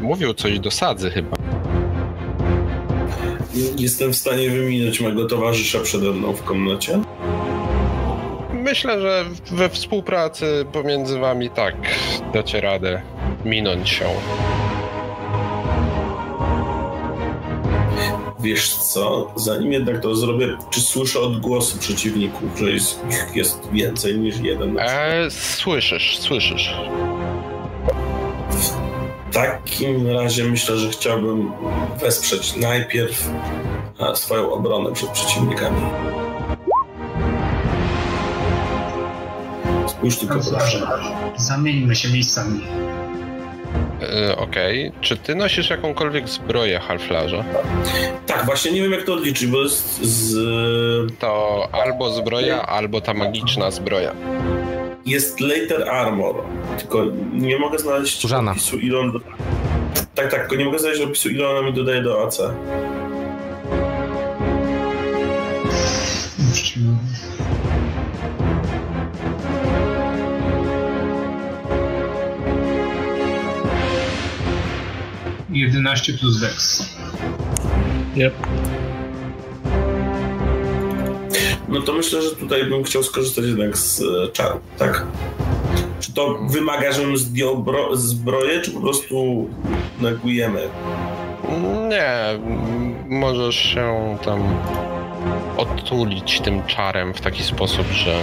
mówił 0.00 0.34
coś 0.34 0.58
do 0.58 0.70
sadzy 0.70 1.10
chyba. 1.10 1.36
Jestem 3.78 4.12
w 4.12 4.16
stanie 4.16 4.50
wyminąć 4.50 5.00
mego 5.00 5.26
towarzysza 5.26 5.80
przede 5.80 6.10
mną 6.10 6.32
w 6.32 6.42
komnacie. 6.42 7.00
Myślę, 8.52 9.00
że 9.00 9.24
we 9.50 9.68
współpracy 9.68 10.66
pomiędzy 10.72 11.18
wami 11.18 11.50
tak 11.50 11.74
dacie 12.34 12.60
radę 12.60 13.02
minąć 13.44 13.88
się. 13.88 14.04
Wiesz 18.40 18.76
co, 18.76 19.32
zanim 19.36 19.72
jednak 19.72 20.02
to 20.02 20.16
zrobię, 20.16 20.56
czy 20.70 20.80
słyszę 20.80 21.20
odgłosy 21.20 21.78
przeciwników, 21.78 22.58
że 22.58 22.70
jest, 22.70 23.00
ich 23.10 23.36
jest 23.36 23.68
więcej 23.72 24.18
niż 24.18 24.38
jeden? 24.38 24.78
E, 24.78 25.30
słyszysz, 25.30 26.18
słyszysz. 26.18 26.74
W 29.30 29.34
takim 29.34 30.06
razie 30.10 30.44
myślę, 30.44 30.76
że 30.76 30.90
chciałbym 30.90 31.52
wesprzeć 32.00 32.56
najpierw 32.56 33.30
e, 34.00 34.16
swoją 34.16 34.52
obronę 34.52 34.92
przed 34.92 35.10
przeciwnikami. 35.10 35.82
Spójrz 39.86 40.16
tylko 40.18 40.34
proszę. 40.34 40.50
Dobrze, 40.80 41.10
zamieńmy 41.36 41.96
się 41.96 42.08
miejscami. 42.08 42.60
E, 44.02 44.36
Okej. 44.36 44.92
Czy 45.00 45.16
ty 45.16 45.34
nosisz 45.34 45.70
jakąkolwiek 45.70 46.28
zbroję 46.28 46.78
halflarza? 46.78 47.44
Tak, 48.26 48.44
właśnie 48.46 48.72
nie 48.72 48.82
wiem 48.82 48.92
jak 48.92 49.02
to 49.04 49.14
odliczyć, 49.14 49.46
bo 49.46 49.62
jest 49.62 50.02
z... 50.02 50.34
To 51.18 51.62
albo 51.72 52.10
zbroja, 52.10 52.66
albo 52.66 53.00
ta 53.00 53.14
magiczna 53.14 53.70
zbroja. 53.70 54.12
jest 55.06 55.40
Later 55.40 55.88
Armor, 55.90 56.34
tylko 56.78 57.04
nie 57.32 57.58
mogę 57.58 57.78
znaleźć 57.78 58.20
Żana. 58.22 58.50
opisu 58.50 58.78
ile 58.78 58.98
on... 58.98 59.12
Do... 59.12 59.20
Tak, 60.14 60.30
tak, 60.30 60.40
tylko 60.40 60.56
nie 60.56 60.64
mogę 60.64 60.78
znaleźć 60.78 61.00
opisu 61.02 61.28
ile 61.28 61.48
ona 61.48 61.62
mi 61.68 61.72
dodaje 61.74 62.02
do 62.02 62.26
AC. 62.26 62.40
11 75.58 76.12
plus 76.18 76.40
Dex. 76.40 76.84
Yep. 78.16 78.34
No 81.68 81.80
to 81.82 81.92
myślę, 81.92 82.22
że 82.22 82.30
tutaj 82.30 82.64
bym 82.64 82.84
chciał 82.84 83.02
skorzystać 83.02 83.44
jednak 83.44 83.76
z 83.76 84.02
e, 84.02 84.28
czaru, 84.32 84.60
tak? 84.78 85.06
Czy 86.00 86.12
to 86.12 86.38
wymaga, 86.50 86.92
żebym 86.92 87.16
zdjął 87.16 87.64
bro- 87.64 87.96
zbroję, 87.96 88.60
czy 88.60 88.70
po 88.70 88.80
prostu 88.80 89.48
negujemy? 90.00 90.60
Nie, 91.88 92.38
możesz 93.08 93.56
się 93.56 94.16
tam 94.24 94.40
otulić 95.56 96.40
tym 96.40 96.66
czarem 96.66 97.14
w 97.14 97.20
taki 97.20 97.42
sposób, 97.42 97.86
że 97.86 98.14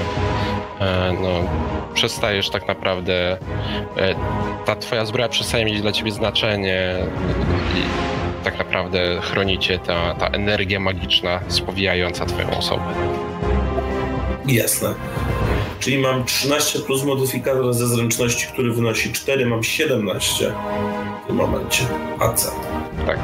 e, 0.79 1.13
no, 1.21 1.49
przestajesz 1.93 2.49
tak 2.49 2.67
naprawdę. 2.67 3.37
E, 3.97 4.15
ta 4.65 4.75
twoja 4.75 5.05
zbroja 5.05 5.29
przestaje 5.29 5.65
mieć 5.65 5.81
dla 5.81 5.91
ciebie 5.91 6.11
znaczenie 6.11 6.95
i 7.75 8.43
tak 8.43 8.57
naprawdę 8.57 9.21
chroni 9.21 9.59
cię 9.59 9.79
ta, 9.79 10.13
ta 10.13 10.27
energia 10.27 10.79
magiczna 10.79 11.39
spowijająca 11.47 12.25
twoją 12.25 12.57
osobę. 12.57 12.83
Jasne. 14.47 14.93
Czyli 15.79 15.97
mam 15.97 16.25
13 16.25 16.79
plus 16.79 17.03
modyfikator 17.03 17.73
ze 17.73 17.87
zręczności, 17.87 18.47
który 18.47 18.73
wynosi 18.73 19.13
4, 19.13 19.45
mam 19.45 19.63
17 19.63 20.53
w 21.23 21.27
tym 21.27 21.35
momencie. 21.35 21.83
AC. 22.19 22.51
Tak. 23.07 23.19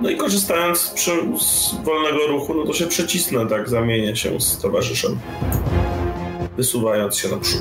No 0.00 0.10
i 0.10 0.16
korzystając 0.16 0.90
przy, 0.90 1.10
z 1.40 1.74
wolnego 1.84 2.26
ruchu, 2.26 2.54
no 2.54 2.64
to 2.64 2.72
się 2.72 2.86
przecisnę, 2.86 3.46
tak, 3.46 3.68
zamienię 3.68 4.16
się 4.16 4.40
z 4.40 4.58
towarzyszem. 4.58 5.18
Wysuwając 6.56 7.18
się 7.18 7.28
naprzód. 7.28 7.60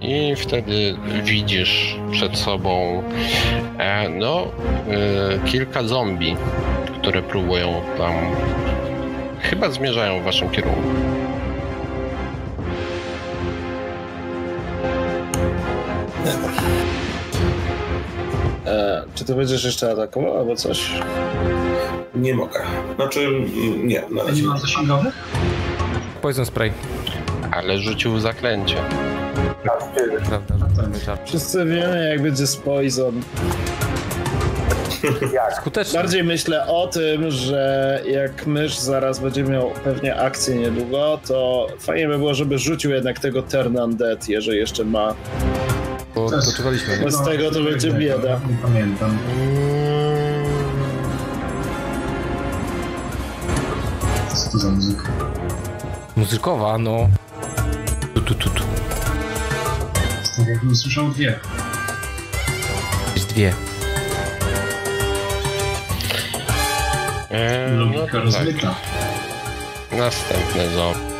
I 0.00 0.36
wtedy 0.36 0.96
widzisz 1.24 1.96
przed 2.10 2.38
sobą 2.38 3.02
e, 3.78 4.08
no, 4.08 4.48
e, 4.88 5.50
kilka 5.50 5.82
zombie, 5.82 6.36
które 7.00 7.22
próbują 7.22 7.82
tam. 7.98 8.12
Chyba 9.40 9.70
zmierzają 9.70 10.20
w 10.20 10.24
waszym 10.24 10.50
kierunku. 10.50 10.88
E, 18.72 19.02
czy 19.14 19.24
ty 19.24 19.34
będziesz 19.34 19.64
jeszcze 19.64 19.90
atakował 19.90 20.38
albo 20.38 20.56
coś? 20.56 20.90
Nie 22.14 22.34
mogę. 22.34 22.60
Znaczy, 22.96 23.28
nie, 23.84 24.00
na 24.10 24.20
A 24.22 24.24
nie 24.24 24.30
razie. 24.30 24.42
ma 24.42 24.58
zasięgowych? 24.58 25.14
Poison 26.22 26.46
spray. 26.46 26.72
Ale 27.50 27.78
rzucił 27.78 28.20
zaklęcie. 28.20 28.76
Prawda. 30.28 30.56
Wszyscy 31.24 31.64
wiemy, 31.64 32.08
jak 32.10 32.22
będzie 32.22 32.46
z 32.46 32.56
Poison. 32.56 33.22
Skutecznie. 35.60 35.98
Bardziej 35.98 36.24
myślę 36.24 36.66
o 36.66 36.86
tym, 36.86 37.30
że 37.30 38.00
jak 38.10 38.46
mysz 38.46 38.78
zaraz 38.78 39.18
będzie 39.18 39.42
miał 39.44 39.70
pewnie 39.84 40.16
akcję 40.16 40.54
niedługo, 40.56 41.20
to 41.28 41.66
fajnie 41.78 42.08
by 42.08 42.18
było, 42.18 42.34
żeby 42.34 42.58
rzucił 42.58 42.90
jednak 42.90 43.18
tego 43.18 43.42
Turn 43.42 43.76
Undead, 43.78 44.28
jeżeli 44.28 44.58
jeszcze 44.58 44.84
ma. 44.84 45.14
Bo 46.14 46.30
nie? 46.30 47.04
Bez 47.04 47.22
tego 47.24 47.50
to 47.50 47.62
będzie 47.64 47.92
bieda. 47.92 48.40
Nie 48.50 48.56
pamiętam. 48.62 49.18
Co 54.34 54.50
to 54.50 54.58
za 54.58 54.70
muzyka? 54.70 55.02
Muzykowa, 56.16 56.78
no. 56.78 57.08
Tu, 58.14 58.20
tu, 58.20 58.34
tu, 58.34 58.50
tu. 58.50 58.62
Tak 60.36 60.46
jakbym 60.48 60.76
słyszał 60.76 61.08
dwie. 61.08 61.40
Jest 63.14 63.28
dwie. 63.28 63.52
E, 67.30 67.70
no 67.72 67.84
Logika 67.84 68.00
to 68.06 68.06
tak. 68.12 68.24
rozmyta. 68.24 68.74
Następne 69.92 70.70
zo. 70.70 71.11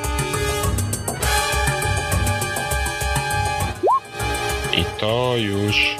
I 4.76 4.84
to 5.00 5.34
już. 5.36 5.96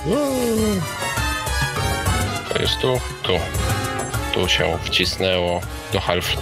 To 2.52 2.62
jest 2.62 2.78
tu, 2.78 3.00
tu. 3.22 3.32
Tu 4.34 4.48
się 4.48 4.78
wcisnęło 4.84 5.60
do 5.92 6.00
half. 6.00 6.36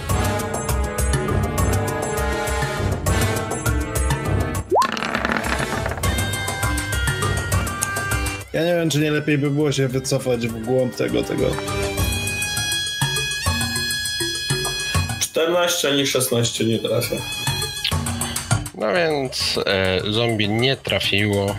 Ja 8.52 8.64
nie 8.64 8.74
wiem, 8.74 8.90
czy 8.90 8.98
nie 8.98 9.10
lepiej 9.10 9.38
by 9.38 9.50
było 9.50 9.72
się 9.72 9.88
wycofać 9.88 10.46
w 10.48 10.64
głąb 10.64 10.96
tego, 10.96 11.22
tego. 11.22 11.50
14 15.20 15.88
ani 15.88 16.06
16 16.06 16.64
nie 16.64 16.78
trafia. 16.78 17.16
No 18.74 18.92
więc 18.94 19.58
e, 19.66 20.00
zombie 20.12 20.48
nie 20.48 20.76
trafiło. 20.76 21.56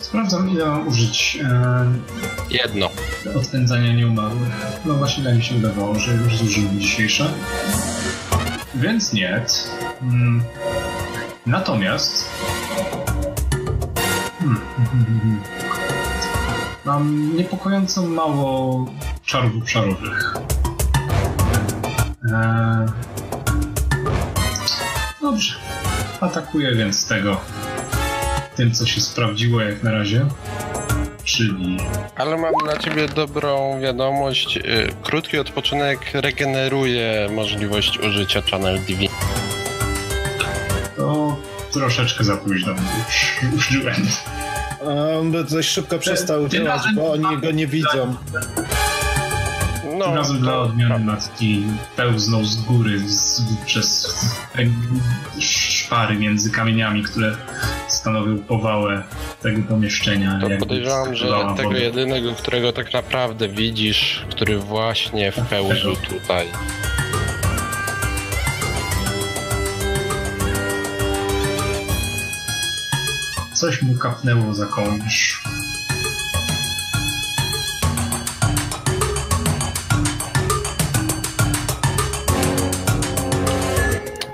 Sprawdzam, 0.00 0.50
ile 0.50 0.66
mam 0.66 0.88
użyć 0.88 1.38
e, 1.44 1.84
Jedno. 2.50 2.90
odpędzania 3.36 3.92
nieumarłych. 3.92 4.48
No 4.84 4.94
właśnie 4.94 5.24
tak 5.24 5.34
mi 5.36 5.42
się 5.42 5.54
wydawało, 5.54 5.98
że 5.98 6.12
już 6.12 6.36
zużyłem 6.36 6.80
dzisiejsze. 6.80 7.30
Więc 8.74 9.12
nie. 9.12 9.44
Mm. 10.02 10.42
Natomiast... 11.46 12.28
Hmm. 14.38 14.60
Mam 16.84 17.36
niepokojąco 17.36 18.02
mało 18.02 18.86
czarów 19.24 19.56
obszarowych. 19.62 20.34
Eee... 22.32 22.86
Dobrze. 25.20 25.65
Atakuję 26.20 26.74
więc 26.74 27.06
tego. 27.08 27.40
Tym, 28.56 28.72
co 28.72 28.86
się 28.86 29.00
sprawdziło 29.00 29.60
jak 29.60 29.82
na 29.82 29.92
razie. 29.92 30.26
Czyli 31.24 31.76
Ale 32.16 32.36
mam 32.36 32.52
dla 32.64 32.76
ciebie 32.78 33.08
dobrą 33.08 33.80
wiadomość. 33.80 34.56
Y, 34.56 34.62
Krótki 35.02 35.38
odpoczynek 35.38 35.98
regeneruje 36.14 37.28
możliwość 37.32 37.98
użycia 37.98 38.42
Channel 38.42 38.78
DV. 38.78 39.02
To 40.96 41.36
troszeczkę 41.72 42.24
za 42.24 42.36
późno 42.36 42.72
już 42.72 43.52
użyłem. 43.56 44.06
On 45.18 45.32
by 45.32 45.44
dość 45.44 45.68
szybko 45.68 45.98
przestał 45.98 46.48
tym 46.48 46.64
działać, 46.64 46.82
bo 46.94 47.12
oni 47.12 47.40
go 47.42 47.50
nie 47.50 47.66
widzą. 47.66 48.16
No, 49.98 50.04
Tym 50.04 50.14
razem 50.14 50.40
dla 50.40 50.52
to 50.52 50.62
odmiany 50.62 50.94
prawda. 50.94 51.12
matki 51.12 51.64
pełznął 51.96 52.44
z 52.44 52.56
góry 52.56 53.00
z, 53.08 53.42
przez 53.66 54.14
te 54.52 54.62
szpary 55.86 56.16
między 56.16 56.50
kamieniami, 56.50 57.02
które 57.02 57.36
stanowią 57.88 58.38
powałę 58.38 59.02
tego 59.42 59.62
pomieszczenia. 59.62 60.40
To 60.40 60.48
podejrzewam, 60.58 61.14
że 61.14 61.26
tego 61.56 61.76
jedynego, 61.76 62.34
którego 62.34 62.72
tak 62.72 62.92
naprawdę 62.92 63.48
widzisz, 63.48 64.26
który 64.30 64.58
właśnie 64.58 65.32
wpełżył 65.32 65.96
tutaj. 65.96 66.46
Coś 73.52 73.82
mu 73.82 73.94
kapnęło 73.94 74.54
za 74.54 74.66
kołnierz. 74.66 75.42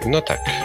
No 0.07 0.21
tak. 0.21 0.62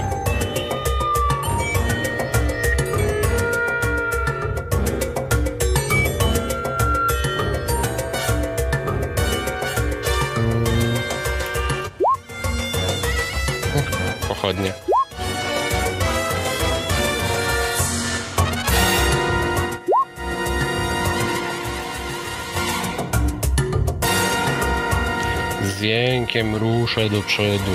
zachodnie. 14.48 14.74
Z 25.64 25.82
jękiem 25.82 26.56
ruszę 26.56 27.10
do 27.10 27.22
przodu. 27.22 27.72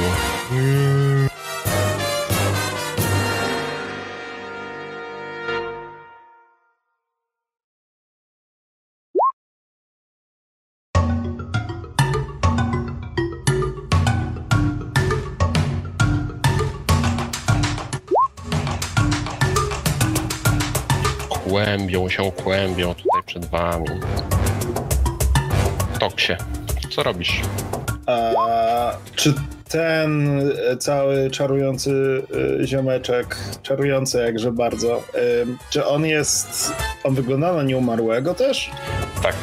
Kłębią 21.52 22.08
się, 22.08 22.32
kłębią 22.32 22.94
tutaj 22.94 23.22
przed 23.26 23.44
wami. 23.44 23.86
Toksie, 26.00 26.32
co 26.90 27.02
robisz? 27.02 27.40
A 28.06 28.96
czy 29.16 29.34
ten 29.68 30.40
e, 30.70 30.76
cały 30.76 31.30
czarujący 31.30 32.22
e, 32.62 32.66
ziomeczek, 32.66 33.36
czarujący 33.62 34.18
jakże 34.18 34.52
bardzo, 34.52 34.96
e, 34.96 35.00
czy 35.70 35.86
on 35.86 36.06
jest, 36.06 36.72
on 37.04 37.14
wygląda 37.14 37.52
na 37.52 37.62
nieumarłego 37.62 38.34
też? 38.34 38.70
Tak, 39.22 39.36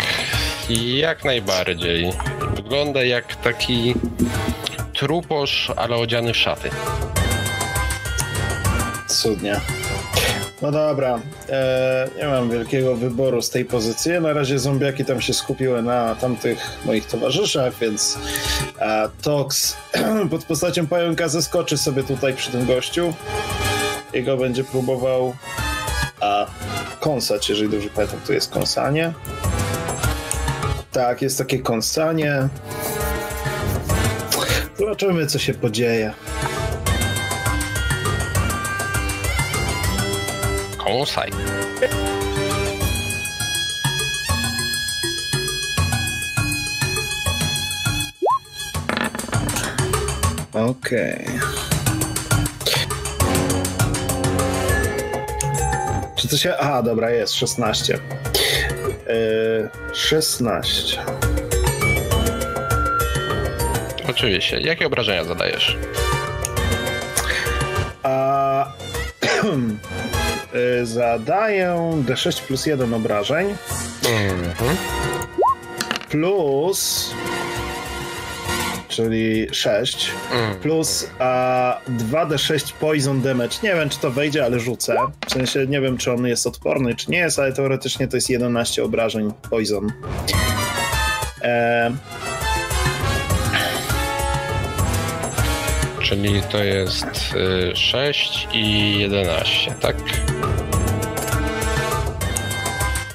jak 0.80 1.26
najbardziej. 1.26 2.12
Wygląda 2.56 3.04
jak 3.04 3.36
taki 3.36 3.96
truposz, 4.94 5.72
ale 5.76 5.96
odziany 5.96 6.34
w 6.34 6.38
szaty. 6.38 6.70
Cudnie. 9.08 9.62
No 10.62 10.72
dobra, 10.72 11.20
e, 11.50 12.10
nie 12.18 12.26
mam 12.26 12.50
wielkiego 12.50 12.96
wyboru 12.96 13.42
z 13.42 13.50
tej 13.50 13.66
pozycji. 13.66 14.12
Na 14.22 14.34
razie 14.34 14.60
zombiaki 14.60 15.06
tam 15.06 15.22
się 15.22 15.34
skupiły 15.34 15.82
na 15.82 16.16
tamtych 16.16 16.58
moich 16.86 17.06
towarzyszach, 17.06 17.74
więc 17.82 18.18
e, 18.80 19.10
Tox 19.22 19.78
pod 20.32 20.46
postacią 20.46 20.88
pająka 20.88 21.28
zeskoczy 21.28 21.78
sobie 21.78 22.04
tutaj 22.04 22.34
przy 22.34 22.52
tym 22.52 22.66
gościu 22.66 23.14
i 24.14 24.24
go 24.24 24.38
będzie 24.38 24.64
próbował 24.64 25.34
a, 26.22 26.46
kąsać, 27.00 27.50
jeżeli 27.50 27.70
dobrze 27.70 27.90
pamiętam, 27.90 28.20
to 28.28 28.34
jest 28.34 28.52
kąsanie. 28.52 29.14
Tak, 30.92 31.22
jest 31.22 31.38
takie 31.38 31.60
kąsanie. 31.60 32.48
Zobaczymy, 34.78 35.28
co 35.28 35.40
się 35.40 35.54
podzieje. 35.54 36.14
Kąsaj. 40.90 41.30
Okej. 50.54 51.26
Czy 56.16 56.28
to 56.28 56.38
się. 56.38 56.54
Aha, 56.60 56.84
dobra, 56.84 57.10
jest 57.10 57.34
16. 57.34 58.00
Yy, 59.08 59.70
16. 59.94 60.98
Oczywiście. 64.10 64.62
Jakie 64.62 64.88
obrażenia 64.88 65.24
zadajesz? 65.24 65.78
A. 68.04 68.74
yy, 70.54 70.86
zadaję 70.86 71.76
D6 72.06 72.42
plus 72.42 72.66
1 72.66 72.94
obrażeń. 72.94 73.56
Mhm. 74.10 74.78
Plus. 76.10 77.12
Czyli 78.88 79.48
6. 79.52 80.12
Mm. 80.32 80.56
Plus 80.56 81.10
a, 81.20 81.78
2d6 81.90 82.74
poison 82.74 83.22
damage. 83.22 83.56
Nie 83.64 83.76
wiem, 83.76 83.90
czy 83.90 84.00
to 84.00 84.12
wejdzie, 84.12 84.46
ale 84.46 84.60
rzucę. 84.60 84.96
W 85.28 85.32
sensie 85.32 85.68
nie 85.68 85.82
wiem, 85.82 85.98
czy 85.98 86.14
on 86.14 86.26
jest 86.28 86.48
odporny, 86.48 86.96
czy 86.96 87.12
nie 87.12 87.18
jest, 87.18 87.40
ale 87.40 87.54
teoretycznie 87.54 88.08
to 88.08 88.18
jest 88.18 88.30
11 88.30 88.84
obrażeń 88.84 89.32
poison. 89.50 89.92
E, 91.42 91.92
Czyli 96.10 96.42
to 96.42 96.64
jest 96.64 97.06
y, 97.72 97.76
6 97.76 98.48
i 98.54 99.00
11, 99.00 99.76
tak? 99.80 99.96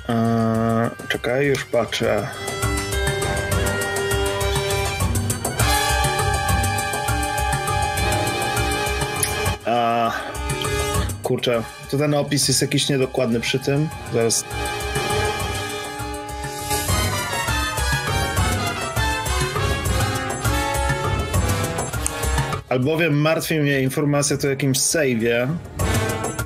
e, 0.09 0.91
czekaj, 1.09 1.47
już 1.47 1.65
patrzę. 1.65 2.29
A, 9.67 10.13
kurczę, 11.23 11.63
to 11.91 11.99
ten 11.99 12.15
opis 12.15 12.49
jest 12.49 12.63
jakiś 12.63 12.89
niedokładny 12.89 13.41
przy 13.41 13.59
tym. 13.59 13.89
Zaraz. 14.13 14.45
Albowiem 22.75 23.21
martwi 23.21 23.61
mnie 23.61 23.81
informacja 23.81 24.37
o 24.45 24.47
jakimś 24.47 24.79
save'ie. 24.79 25.49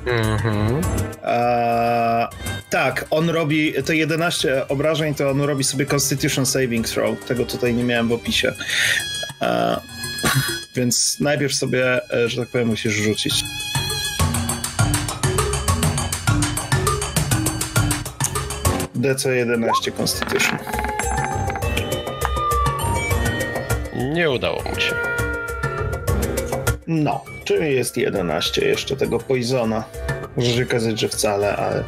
Mhm. 0.05 0.81
A, 1.23 2.29
tak, 2.69 3.05
on 3.09 3.29
robi 3.29 3.73
te 3.85 3.95
11 3.95 4.67
obrażeń, 4.67 5.15
to 5.15 5.29
on 5.29 5.41
robi 5.41 5.63
sobie 5.63 5.85
Constitution 5.85 6.45
Saving 6.45 6.87
Throw. 6.87 7.25
Tego 7.25 7.45
tutaj 7.45 7.73
nie 7.73 7.83
miałem 7.83 8.07
w 8.07 8.11
opisie. 8.11 8.53
Więc 10.75 11.19
najpierw 11.19 11.53
sobie, 11.53 12.11
e, 12.13 12.29
że 12.29 12.41
tak 12.41 12.49
powiem, 12.49 12.67
musisz 12.67 12.93
rzucić. 12.93 13.43
DC 18.95 19.35
11 19.35 19.91
Constitution. 19.91 20.57
Nie 24.13 24.29
udało 24.29 24.63
mu 24.63 24.79
się. 24.79 25.08
No, 26.91 27.23
czyli 27.43 27.75
jest 27.75 27.97
11 27.97 28.65
jeszcze 28.65 28.95
tego 28.95 29.19
Poisona. 29.19 29.83
Może 30.37 30.51
się 30.51 30.63
okazać, 30.63 30.99
że 30.99 31.09
wcale, 31.09 31.55
ale 31.55 31.83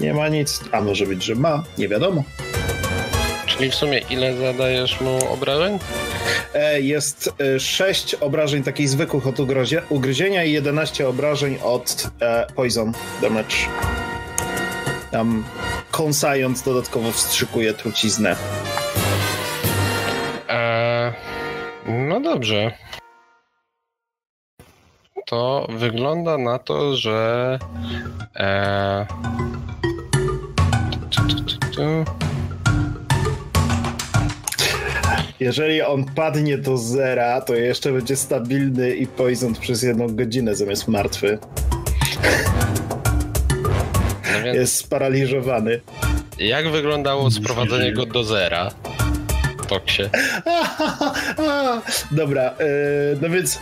nie 0.00 0.14
ma 0.14 0.28
nic. 0.28 0.60
A 0.72 0.80
może 0.80 1.06
być, 1.06 1.24
że 1.24 1.34
ma, 1.34 1.64
nie 1.78 1.88
wiadomo. 1.88 2.24
Czyli 3.46 3.70
w 3.70 3.74
sumie 3.74 3.98
ile 4.10 4.36
zadajesz 4.36 5.00
mu 5.00 5.32
obrażeń? 5.32 5.78
E, 6.54 6.80
Jest 6.80 7.30
6 7.58 8.14
obrażeń 8.14 8.62
takich 8.62 8.88
zwykłych 8.88 9.26
od 9.26 9.36
ugryzienia 9.90 10.44
i 10.44 10.52
11 10.52 11.08
obrażeń 11.08 11.58
od 11.62 12.10
e, 12.20 12.46
poison 12.54 12.92
damage. 13.22 13.56
Tam 15.10 15.44
kąsając 15.90 16.62
dodatkowo 16.62 17.12
wstrzykuje 17.12 17.74
truciznę. 17.74 18.36
Eee, 20.48 21.12
no 21.86 22.20
dobrze. 22.20 22.72
To 25.26 25.66
wygląda 25.78 26.38
na 26.38 26.58
to, 26.58 26.96
że. 26.96 27.58
Tu, 31.10 31.28
tu, 31.28 31.44
tu, 31.44 31.58
tu. 31.74 31.82
Jeżeli 35.40 35.82
on 35.82 36.04
padnie 36.04 36.58
do 36.58 36.76
zera, 36.76 37.40
to 37.40 37.54
jeszcze 37.54 37.92
będzie 37.92 38.16
stabilny 38.16 38.96
i 38.96 39.06
poison 39.06 39.54
przez 39.54 39.82
jedną 39.82 40.16
godzinę 40.16 40.54
zamiast 40.56 40.88
martwy. 40.88 41.38
No 44.32 44.42
więc 44.44 44.56
Jest 44.56 44.76
sparaliżowany. 44.76 45.80
jak 46.38 46.70
wyglądało 46.70 47.30
sprowadzenie 47.30 47.92
go 47.92 48.06
do 48.06 48.24
zera? 48.24 48.70
Toksie. 49.74 50.02
Dobra, 52.10 52.42
e, 52.42 52.54
no 53.22 53.30
więc 53.30 53.58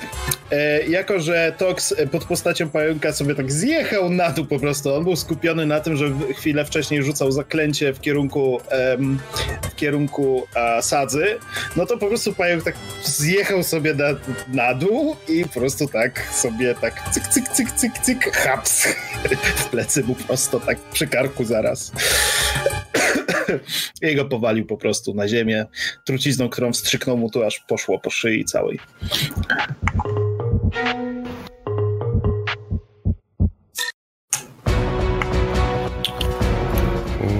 e, 0.51 0.87
jako, 0.87 1.21
że 1.21 1.53
Tox 1.59 1.95
pod 2.13 2.25
postacią 2.25 2.71
pająka 2.71 3.13
sobie 3.13 3.35
tak 3.35 3.53
zjechał 3.53 4.11
na 4.11 4.31
dół 4.31 4.47
po 4.47 4.59
prostu, 4.59 4.95
on 4.95 5.05
był 5.05 5.17
skupiony 5.17 5.67
na 5.67 5.81
tym, 5.81 5.97
że 5.97 6.13
chwilę 6.37 6.65
wcześniej 6.65 7.03
rzucał 7.03 7.33
zaklęcie 7.33 7.93
w 7.93 8.01
kierunku 8.01 8.61
w 9.71 9.75
kierunku 9.77 10.47
sadzy, 10.81 11.39
no 11.77 11.87
to 11.87 11.99
po 11.99 12.07
prostu 12.07 12.33
pająk 12.33 12.65
tak 12.65 12.75
zjechał 13.05 13.63
sobie 13.63 13.95
na, 13.95 14.09
na 14.49 14.75
dół 14.75 15.17
i 15.29 15.45
po 15.45 15.61
prostu 15.61 15.89
tak 15.89 16.29
sobie 16.33 16.75
tak 16.75 17.11
cyk, 17.11 17.29
cyk, 17.29 17.49
cyk, 17.49 17.73
cyk, 17.73 17.99
cyk, 17.99 18.37
haps 18.37 18.89
w 19.57 19.69
plecy 19.69 20.05
mu 20.05 20.15
prosto 20.15 20.61
tak 20.61 20.79
przy 20.79 21.07
karku 21.07 21.45
zaraz. 21.45 21.93
I 24.11 24.17
go 24.17 24.25
powalił 24.25 24.67
po 24.67 24.77
prostu 24.77 25.15
na 25.15 25.29
ziemię 25.29 25.67
trucizną, 26.07 26.49
którą 26.49 26.73
wstrzyknął 26.73 27.17
mu 27.17 27.31
tu 27.31 27.45
aż 27.45 27.61
poszło 27.69 27.99
po 27.99 28.11
szyi 28.11 28.45
całej. 28.45 28.79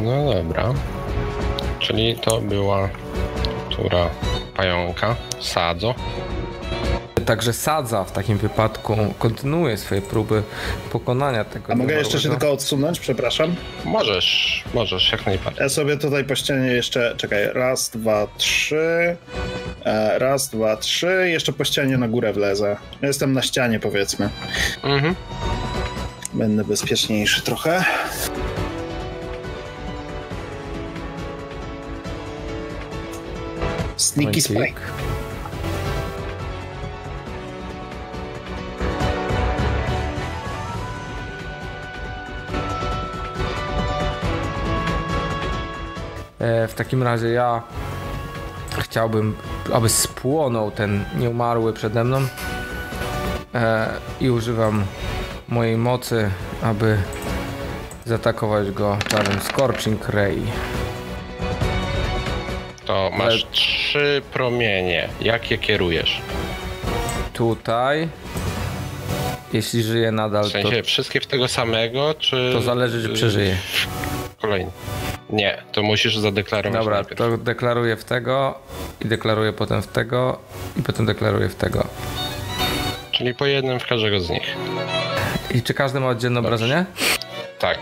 No 0.05 0.35
dobra. 0.35 0.75
Czyli 1.79 2.17
to 2.17 2.41
była 2.41 2.89
tura 3.71 4.11
pająka, 4.57 5.17
Sadzo. 5.41 5.95
Także 7.27 7.53
Sadza 7.53 8.05
w 8.05 8.13
takim 8.13 8.39
wypadku 8.39 8.97
kontynuuje 9.19 9.77
swoje 9.77 10.03
próby 10.03 10.43
pokonania 10.93 11.45
tego 11.45 11.73
A 11.73 11.77
mogę 11.77 11.95
jeszcze 11.95 12.21
się 12.21 12.29
tylko 12.29 12.53
odsunąć, 12.53 13.01
przepraszam? 13.01 13.55
Możesz, 13.85 14.65
możesz, 14.75 15.13
jak 15.13 15.27
najbardziej. 15.27 15.63
Ja 15.63 15.69
sobie 15.69 15.97
tutaj 15.97 16.25
po 16.25 16.35
ścianie 16.35 16.73
jeszcze, 16.73 17.15
czekaj, 17.17 17.49
raz, 17.53 17.91
dwa, 17.91 18.27
trzy, 18.37 19.17
e, 19.85 20.19
raz, 20.19 20.49
dwa, 20.49 20.77
trzy, 20.77 21.29
jeszcze 21.29 21.53
po 21.53 21.65
ścianie 21.65 21.99
na 21.99 22.09
górę 22.09 22.33
wlezę. 22.33 22.77
Jestem 23.03 23.33
na 23.33 23.43
ścianie, 23.43 23.81
powiedzmy. 23.81 24.29
Mhm. 24.83 25.15
Będę 26.35 26.65
bezpieczniejszy 26.65 27.43
trochę. 27.43 27.85
Sneaky 33.97 34.41
spike. 34.41 35.02
W 46.69 46.73
takim 46.77 47.03
razie 47.03 47.29
ja 47.29 47.63
chciałbym, 48.79 49.37
aby 49.73 49.89
spłonął 49.89 50.71
ten 50.71 51.05
nieumarły 51.17 51.73
przede 51.73 52.05
mną 52.05 52.21
e, 53.55 53.89
i 54.21 54.31
używam 54.31 54.85
mojej 55.49 55.77
mocy, 55.77 56.31
aby 56.63 56.99
zaatakować 58.05 58.71
go 58.71 58.99
czarem 59.09 59.41
Scorching 59.41 60.09
Ray. 60.09 60.43
To 62.85 63.11
masz 63.19 63.47
trzy 63.51 64.23
promienie. 64.33 65.09
Jak 65.21 65.51
je 65.51 65.59
kierujesz? 65.59 66.21
Tutaj, 67.33 68.09
jeśli 69.53 69.83
żyje 69.83 70.13
nadal, 70.13 70.45
W 70.45 70.47
to, 70.47 70.53
sensie 70.53 70.83
wszystkie 70.83 71.21
w 71.21 71.27
tego 71.27 71.49
samego, 71.49 72.15
czy... 72.15 72.51
to 72.53 72.61
zależy, 72.61 73.09
czy 73.09 73.15
przeżyje. 73.15 73.57
Kolejny. 74.41 74.71
Nie, 75.33 75.63
to 75.73 75.83
musisz 75.83 76.17
zadeklarować 76.17 76.81
Dobra, 76.81 76.95
najpierw. 76.97 77.19
to 77.19 77.39
deklaruję 77.39 77.97
w 77.97 78.05
tego 78.05 78.59
i 79.01 79.05
deklaruję 79.09 79.53
potem 79.53 79.83
w 79.83 79.87
tego 79.87 80.39
i 80.77 80.83
potem 80.83 81.07
deklaruję 81.07 81.49
w 81.49 81.55
tego. 81.55 81.87
Czyli 83.13 83.35
po 83.35 83.47
jednym 83.47 83.81
w 83.81 83.87
każdego 83.87 84.21
z 84.21 84.31
nich. 84.31 84.57
I 85.55 85.63
czy 85.63 85.75
każdy 85.75 86.01
ma 86.01 86.09
oddzielne 86.09 86.41
obrażenie? 86.41 86.85
Tak. 87.59 87.79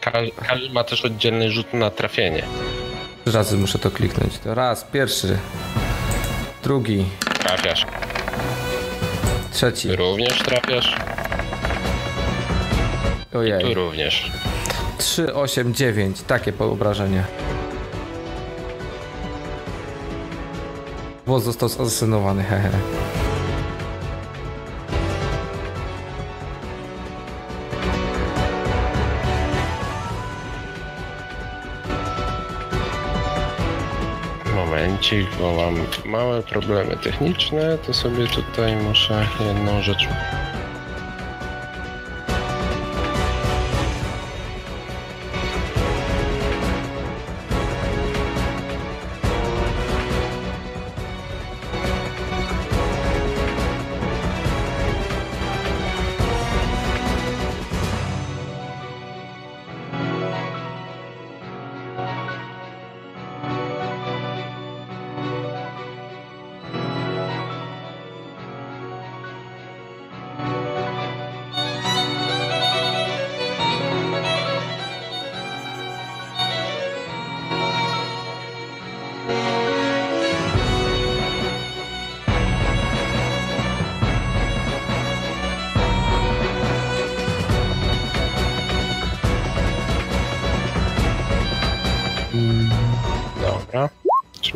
Ka- 0.00 0.12
każdy 0.48 0.70
ma 0.70 0.84
też 0.84 1.04
oddzielny 1.04 1.50
rzut 1.50 1.74
na 1.74 1.90
trafienie. 1.90 2.42
Razy 3.26 3.56
muszę 3.56 3.78
to 3.78 3.90
kliknąć. 3.90 4.38
To 4.38 4.54
raz, 4.54 4.84
pierwszy, 4.84 5.38
drugi, 6.62 7.04
Trafiasz. 7.38 7.86
trzeci. 9.52 9.96
Również 9.96 10.38
trafiasz. 10.38 10.96
Tu 13.32 13.38
Ojej. 13.38 13.74
również. 13.74 14.30
3, 15.02 15.34
8, 15.34 15.74
9. 15.74 16.22
Takie 16.22 16.52
poobrażenie. 16.52 17.24
Włos 21.26 21.44
został 21.44 21.68
zasasynowany, 21.68 22.42
hehe. 22.42 22.70
Momencik, 34.54 35.26
bo 35.40 35.52
mam 35.52 35.76
małe 36.04 36.42
problemy 36.42 36.96
techniczne, 36.96 37.78
to 37.78 37.94
sobie 37.94 38.26
tutaj 38.26 38.76
muszę 38.76 39.26
jedną 39.40 39.82
rzecz. 39.82 40.08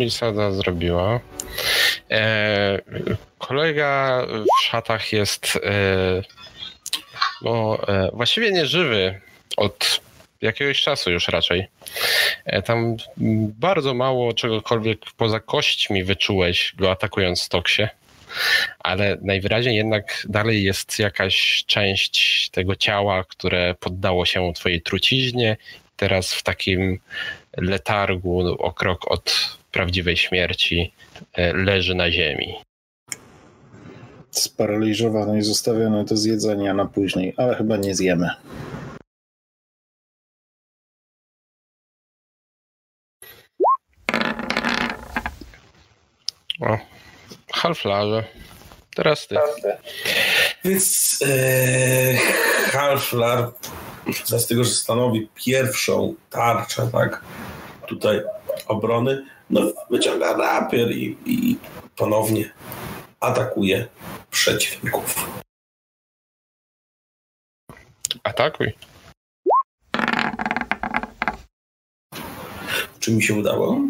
Czyli 0.06 0.18
sada 0.18 0.50
zrobiła. 0.50 1.20
E, 2.10 2.78
kolega 3.38 4.22
w 4.26 4.64
szatach 4.64 5.12
jest 5.12 5.56
e, 5.56 6.22
no, 7.42 7.78
e, 7.88 8.10
właściwie 8.12 8.52
nieżywy 8.52 9.20
od 9.56 10.00
jakiegoś 10.42 10.82
czasu 10.82 11.10
już 11.10 11.28
raczej. 11.28 11.66
E, 12.44 12.62
tam 12.62 12.96
bardzo 13.60 13.94
mało 13.94 14.32
czegokolwiek 14.32 14.98
poza 15.16 15.40
kośćmi 15.40 16.04
wyczułeś 16.04 16.74
go 16.78 16.90
atakując 16.90 17.48
Toksie. 17.48 17.88
Ale 18.78 19.16
najwyraźniej 19.22 19.76
jednak 19.76 20.26
dalej 20.28 20.64
jest 20.64 20.98
jakaś 20.98 21.64
część 21.66 22.48
tego 22.50 22.76
ciała, 22.76 23.24
które 23.24 23.74
poddało 23.74 24.26
się 24.26 24.52
twojej 24.54 24.82
truciźnie. 24.82 25.56
Teraz 25.96 26.34
w 26.34 26.42
takim 26.42 26.98
letargu 27.56 28.56
o 28.58 28.72
krok 28.72 29.10
od 29.10 29.56
prawdziwej 29.72 30.16
śmierci 30.16 30.92
e, 31.32 31.52
leży 31.52 31.94
na 31.94 32.10
ziemi. 32.10 32.54
Sparaliżowany 34.30 35.38
i 35.38 35.42
zostawiony 35.42 36.04
do 36.04 36.16
zjedzenia 36.16 36.74
na 36.74 36.84
później, 36.84 37.34
ale 37.36 37.54
chyba 37.54 37.76
nie 37.76 37.94
zjemy. 37.94 38.30
O, 46.60 46.78
halflarze. 47.52 48.24
Teraz 48.94 49.26
ty. 49.26 49.36
Więc 50.64 51.18
e, 51.26 52.16
Halflar, 52.70 53.52
z 54.24 54.46
tego, 54.46 54.64
że 54.64 54.70
stanowi 54.70 55.28
pierwszą 55.34 56.14
tarczę, 56.30 56.88
tak, 56.92 57.24
tutaj 57.86 58.22
obrony, 58.66 59.26
no 59.50 59.60
wyciąga 59.90 60.36
rapier 60.36 60.92
i, 60.92 61.16
i 61.26 61.58
ponownie 61.96 62.52
atakuje 63.20 63.88
przeciwników. 64.30 65.28
Atakuj. 68.24 68.72
Czy 73.00 73.12
mi 73.12 73.22
się 73.22 73.34
udało? 73.34 73.80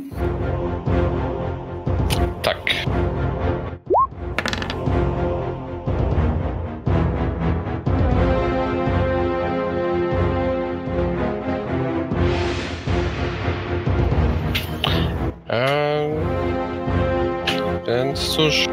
Cóż, 18.37 18.67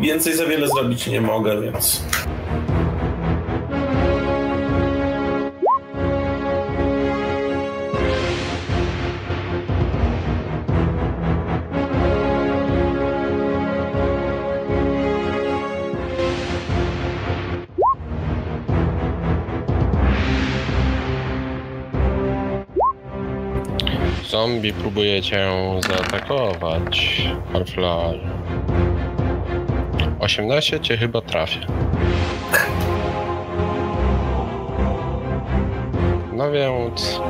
Więcej 0.00 0.36
za 0.36 0.46
wiele 0.46 0.68
zrobić 0.68 1.06
nie 1.06 1.20
mogę, 1.20 1.60
więc 1.60 2.04
zombie 24.58 24.72
próbuje 24.72 25.22
cię 25.22 25.50
zaatakować, 25.88 27.22
Harflar. 27.52 28.14
18 30.20 30.80
cię 30.80 30.96
chyba 30.96 31.20
trafię. 31.20 31.60
No 36.32 36.52
więc 36.52 37.20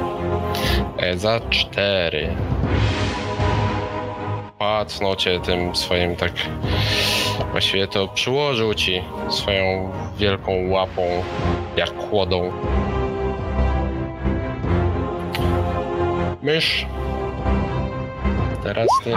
e, 0.98 1.18
za 1.18 1.40
4. 1.50 2.36
Pacnął 4.58 5.16
cię 5.16 5.40
tym 5.40 5.76
swoim 5.76 6.16
tak. 6.16 6.32
Właściwie 7.50 7.86
to 7.86 8.08
przyłożył 8.08 8.74
ci 8.74 9.02
swoją 9.30 9.92
wielką 10.18 10.68
łapą, 10.68 11.02
jak 11.76 11.94
kłodą. 11.94 12.52
Mysz. 16.42 16.86
Teraz 18.68 18.88
ty. 19.04 19.12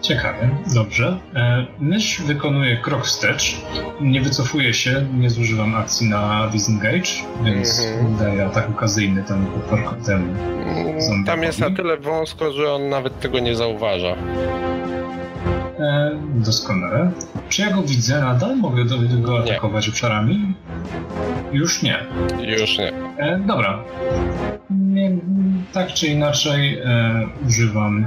Ciekawe, 0.00 0.48
dobrze. 0.74 1.18
E, 1.34 1.66
mysz 1.78 2.22
wykonuje 2.22 2.76
krok 2.76 3.04
wstecz, 3.06 3.56
nie 4.00 4.20
wycofuje 4.20 4.74
się, 4.74 5.06
nie 5.14 5.30
zużywam 5.30 5.74
akcji 5.74 6.08
na 6.08 6.46
disengage, 6.52 7.10
więc 7.44 7.80
Mhm. 7.80 8.16
daję 8.16 8.46
atak 8.46 8.70
okazyjny 8.70 9.22
temu 9.22 9.46
temu. 10.06 10.34
Mm, 10.62 11.00
Zombie 11.02 11.26
Tam 11.26 11.42
jest 11.42 11.58
na 11.58 11.70
tyle 11.70 11.96
wąsko, 11.96 12.52
że 12.52 12.72
on 12.72 12.88
nawet 12.88 13.20
tego 13.20 13.38
nie 13.38 13.56
zauważa. 13.56 14.14
E, 15.78 16.10
doskonale. 16.34 17.10
Czy 17.48 17.62
ja 17.62 17.70
go 17.70 17.82
widzę 17.82 18.20
nadal? 18.20 18.56
Mogę 18.56 18.84
do, 18.84 18.96
go 19.18 19.32
Nie. 19.44 19.52
atakować 19.52 19.88
obszarami? 19.88 20.54
Już 21.52 21.82
nie. 21.82 21.98
Już 22.60 22.78
nie. 22.78 22.92
E, 23.18 23.38
dobra. 23.46 23.78
Tak 25.72 25.92
czy 25.94 26.06
inaczej 26.06 26.78
e, 26.78 27.26
używam, 27.46 28.06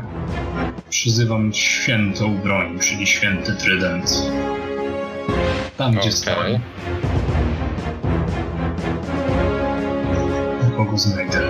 przyzywam 0.89 1.53
świętą 1.53 2.38
broń, 2.38 2.80
czyli 2.80 3.07
święty 3.07 3.53
trydent. 3.55 4.11
Tam, 5.78 5.91
gdzie 5.91 5.99
Okej. 5.99 6.11
stoi. 6.11 6.59
Kogo 10.78 10.97
znajdę? 10.97 11.41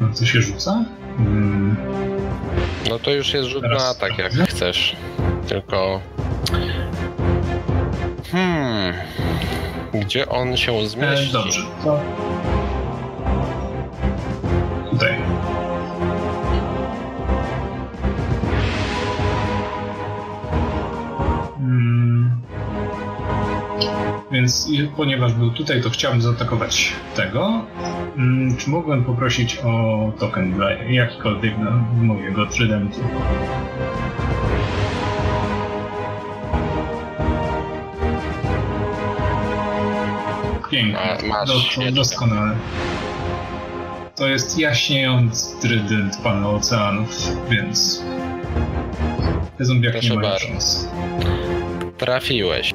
No 0.00 0.12
co 0.12 0.26
się 0.26 0.42
rzuca? 0.42 0.84
Mm, 1.18 1.76
No 2.88 2.98
to 2.98 3.10
już 3.10 3.34
jest 3.34 3.48
rzut 3.48 3.62
na 3.62 3.88
atak, 3.88 4.18
jak 4.18 4.32
chcesz. 4.32 4.96
Tylko. 5.48 6.00
Gdzie 9.94 10.28
on 10.28 10.56
się 10.56 10.72
e, 10.72 10.86
zmieści? 10.88 11.32
dobrze, 11.32 11.60
to... 11.84 12.00
Tutaj. 14.90 15.14
Mm. 21.58 22.30
Więc 24.30 24.68
ponieważ 24.96 25.32
był 25.32 25.50
tutaj, 25.50 25.82
to 25.82 25.90
chciałbym 25.90 26.22
zaatakować 26.22 26.92
tego. 27.16 27.64
Mm, 28.16 28.56
Czy 28.56 28.70
mógłbym 28.70 29.04
poprosić 29.04 29.58
o 29.64 30.12
token 30.18 30.52
dla 30.52 30.72
jakikolwiek 30.72 31.58
na 31.58 31.70
mojego 32.02 32.46
trydentu? 32.46 33.00
Pięknie. 40.82 41.28
Masz 41.28 41.50
świetnie. 41.50 41.92
doskonale. 41.92 42.56
To 44.16 44.28
jest 44.28 44.58
jaśniejący 44.58 45.60
trydent 45.60 46.16
pana 46.22 46.48
oceanów, 46.50 47.08
więc 47.50 48.02
te 49.58 49.64
zombiaki 49.64 49.92
Proszę 49.98 50.08
nie 50.14 50.16
mają 50.16 50.30
bardzo. 50.30 50.46
szans. 50.46 50.88
Trafiłeś. 51.98 52.74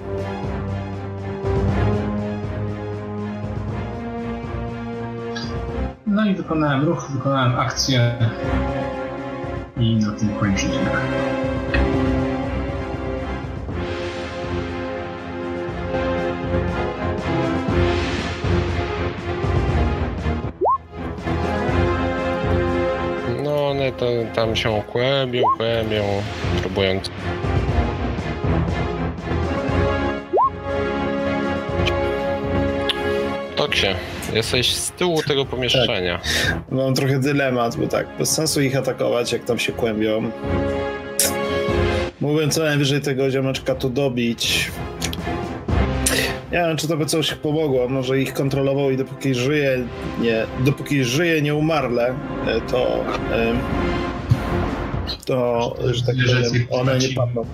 No 6.07 6.25
i 6.25 6.35
wykonałem 6.35 6.83
ruch, 6.85 7.11
wykonałem 7.11 7.59
akcję 7.59 8.15
i 9.77 9.95
na 9.95 10.11
tym 10.11 10.29
kończy 10.39 10.65
to, 24.03 24.35
tam 24.35 24.55
się 24.55 24.83
kłębią, 24.91 25.43
kłębią, 25.57 26.03
próbując. 26.61 27.11
Toksie, 33.55 33.87
jesteś 34.33 34.73
z 34.73 34.91
tyłu 34.91 35.21
tego 35.27 35.45
pomieszczenia. 35.45 36.19
Mam 36.71 36.93
trochę 36.93 37.19
dylemat, 37.19 37.77
bo 37.77 37.87
tak, 37.87 38.07
bez 38.19 38.31
sensu 38.31 38.61
ich 38.61 38.75
atakować, 38.75 39.31
jak 39.31 39.43
tam 39.43 39.59
się 39.59 39.73
kłębią. 39.73 40.31
Mógłbym 42.21 42.51
co 42.51 42.63
najwyżej 42.63 43.01
tego 43.01 43.31
ziomeczka 43.31 43.75
tu 43.75 43.89
dobić. 43.89 44.71
Nie 46.53 46.59
wiem, 46.59 46.77
czy 46.77 46.87
to 46.87 46.97
by 46.97 47.05
coś 47.05 47.33
pomogło. 47.33 47.89
Może 47.89 48.19
ich 48.19 48.33
kontrolował 48.33 48.91
i 48.91 48.97
dopóki 48.97 49.35
żyje, 49.35 49.87
nie, 50.21 50.45
dopóki 50.65 51.03
żyje 51.03 51.41
nieumarle, 51.41 52.13
e, 52.47 52.61
to, 52.61 53.05
to, 55.25 55.75
że 55.93 56.03
tak 56.05 56.15
powiem, 56.15 56.67
one 56.69 56.97
nie 56.97 57.09
padną. 57.09 57.45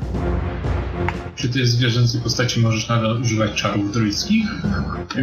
Czy 1.36 1.50
ty 1.50 1.64
w 1.64 1.68
zwierzęcej 1.68 2.22
postaci 2.22 2.60
możesz 2.60 2.90
nadal 2.90 3.22
używać 3.22 3.52
czarów 3.52 3.92
druidzkich? 3.92 4.46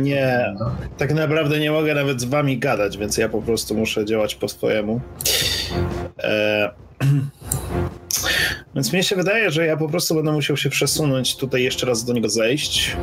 Nie, 0.01 0.55
tak 0.99 1.14
naprawdę 1.14 1.61
nie 1.61 1.70
mogę 1.70 1.95
nawet 1.95 2.20
z 2.20 2.24
wami 2.24 2.59
gadać, 2.59 2.99
więc 2.99 3.18
ja 3.18 3.29
po 3.29 3.43
prostu 3.43 3.74
muszę 3.74 4.05
działać 4.05 4.35
po 4.35 4.49
swojemu. 4.49 5.01
E... 6.18 6.70
Więc 8.74 8.93
mnie 8.93 9.03
się 9.03 9.16
wydaje, 9.16 9.51
że 9.51 9.66
ja 9.66 9.77
po 9.77 9.89
prostu 9.89 10.14
będę 10.14 10.33
musiał 10.33 10.57
się 10.57 10.70
przesunąć 10.70 11.37
tutaj 11.37 11.62
jeszcze 11.62 11.87
raz 11.87 12.05
do 12.05 12.12
niego 12.12 12.29
zejść. 12.29 12.97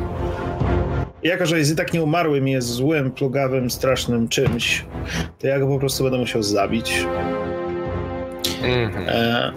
Jako, 1.24 1.46
że 1.46 1.58
jest 1.58 1.72
i 1.72 1.76
tak 1.76 1.92
nieumarłym 1.94 2.48
i 2.48 2.52
jest 2.52 2.68
złym, 2.68 3.10
plugawym, 3.10 3.70
strasznym 3.70 4.28
czymś, 4.28 4.84
to 5.38 5.46
ja 5.46 5.58
go 5.58 5.66
po 5.66 5.78
prostu 5.78 6.04
będę 6.04 6.18
musiał 6.18 6.42
zabić. 6.42 7.04
Mhm. 8.62 9.08
E, 9.08 9.52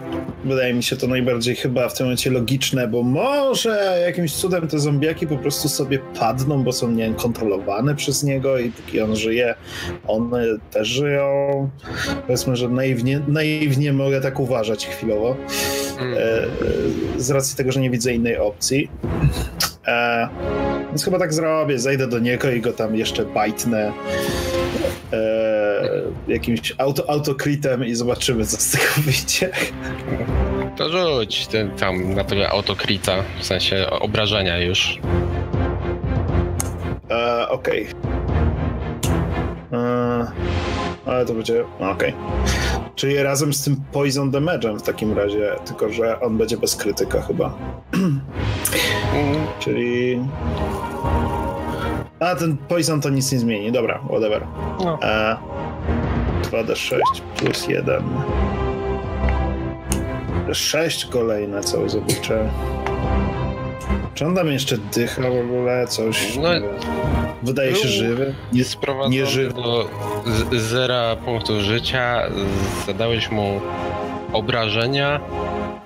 wydaje 0.45 0.74
mi 0.74 0.84
się 0.84 0.97
to 0.97 1.07
najbardziej 1.07 1.55
chyba 1.55 1.89
w 1.89 1.93
tym 1.93 2.05
momencie 2.05 2.32
logiczne, 2.32 2.88
bo 2.88 3.03
może 3.03 4.01
jakimś 4.05 4.34
cudem 4.34 4.68
te 4.68 4.80
zombiaki 4.80 5.28
po 5.28 5.38
prostu 5.38 5.70
sobie 5.70 5.99
padną, 6.20 6.63
bo 6.63 6.74
są 6.74 6.91
nie 6.91 7.03
wiem, 7.03 7.13
kontrolowane 7.13 7.95
przez 7.95 8.24
niego 8.24 8.57
i 8.59 8.70
póki 8.72 9.01
on 9.01 9.15
żyje, 9.15 9.55
one 10.07 10.45
też 10.72 10.88
żyją. 10.88 11.70
Powiedzmy, 12.28 12.55
że 12.55 12.70
naiwnie, 12.70 13.22
naiwnie 13.28 13.93
mogę 13.93 14.22
tak 14.22 14.39
uważać 14.39 14.88
chwilowo, 14.88 15.36
Mhm. 15.91 16.13
e, 16.13 16.18
e, 16.18 16.47
z 17.18 17.32
racji 17.32 17.57
tego, 17.57 17.72
że 17.72 17.80
nie 17.82 17.89
widzę 17.89 18.13
innej 18.13 18.38
opcji. 18.38 18.89
E, 19.88 20.28
więc 20.89 21.05
chyba 21.05 21.19
tak 21.19 21.33
zrobię, 21.33 21.79
zejdę 21.79 22.07
do 22.07 22.19
niego 22.19 22.51
i 22.51 22.61
go 22.61 22.73
tam 22.73 22.95
jeszcze 22.95 23.25
bajtnę 23.25 23.91
e, 25.13 25.83
jakimś 26.27 26.73
auto, 26.77 27.09
autokritem 27.09 27.85
i 27.85 27.95
zobaczymy, 27.95 28.45
co 28.45 28.57
z 28.57 28.71
tego 28.71 28.85
wyjdzie. 29.05 29.49
To 30.77 30.89
rzuć 30.89 31.47
ten, 31.47 31.71
tam 31.71 32.13
na 32.13 32.23
tego 32.23 32.49
autokrita, 32.49 33.23
w 33.39 33.45
sensie 33.45 33.89
obrażenia 33.89 34.59
już. 34.59 34.99
E, 37.11 37.49
Okej. 37.49 37.88
E, 39.73 40.27
ale 41.05 41.25
to 41.25 41.33
będzie. 41.33 41.63
no, 41.79 41.91
Okej. 41.91 42.13
Czyli 42.98 43.24
razem 43.24 43.54
z 43.54 43.64
tym 43.64 43.76
Poison 43.91 44.32
Damage'em 44.32 44.80
w 44.80 44.82
takim 44.82 45.18
razie, 45.18 45.56
tylko 45.66 45.89
że 45.89 46.20
on 46.20 46.38
będzie 46.38 46.58
bez 46.58 46.76
krytyka 46.76 47.22
chyba. 47.22 47.58
Mm, 47.93 48.22
Czyli. 49.60 50.20
A 52.20 52.36
ten 52.36 52.58
Poison 52.58 53.02
to 53.02 53.10
nic 53.10 53.32
nie 53.32 53.39
zmieni. 53.39 53.72
Dobra, 53.72 54.00
whatever. 54.10 54.48
No. 54.80 55.00
E, 55.02 55.38
2d6 56.52 57.00
plus 57.36 57.68
1. 57.68 58.04
6 60.54 61.06
kolejne, 61.06 61.62
co 61.62 61.89
zobaczę. 61.89 62.50
Czy 64.18 64.26
on 64.26 64.36
tam 64.36 64.47
jeszcze 64.47 64.78
dycha 64.78 65.22
w 65.22 65.39
ogóle? 65.39 65.88
Coś. 65.88 66.36
No. 66.36 66.49
Wydaje 67.43 67.76
się 67.76 67.88
żywy. 67.88 68.36
Jest 68.53 68.70
sprowadzony 68.70 69.15
nie 69.15 69.26
żywy. 69.26 69.53
do 69.53 69.89
zera 70.51 71.15
punktów 71.15 71.59
życia, 71.59 72.24
zadałeś 72.88 73.32
mu 73.32 73.61
obrażenia, 74.34 75.20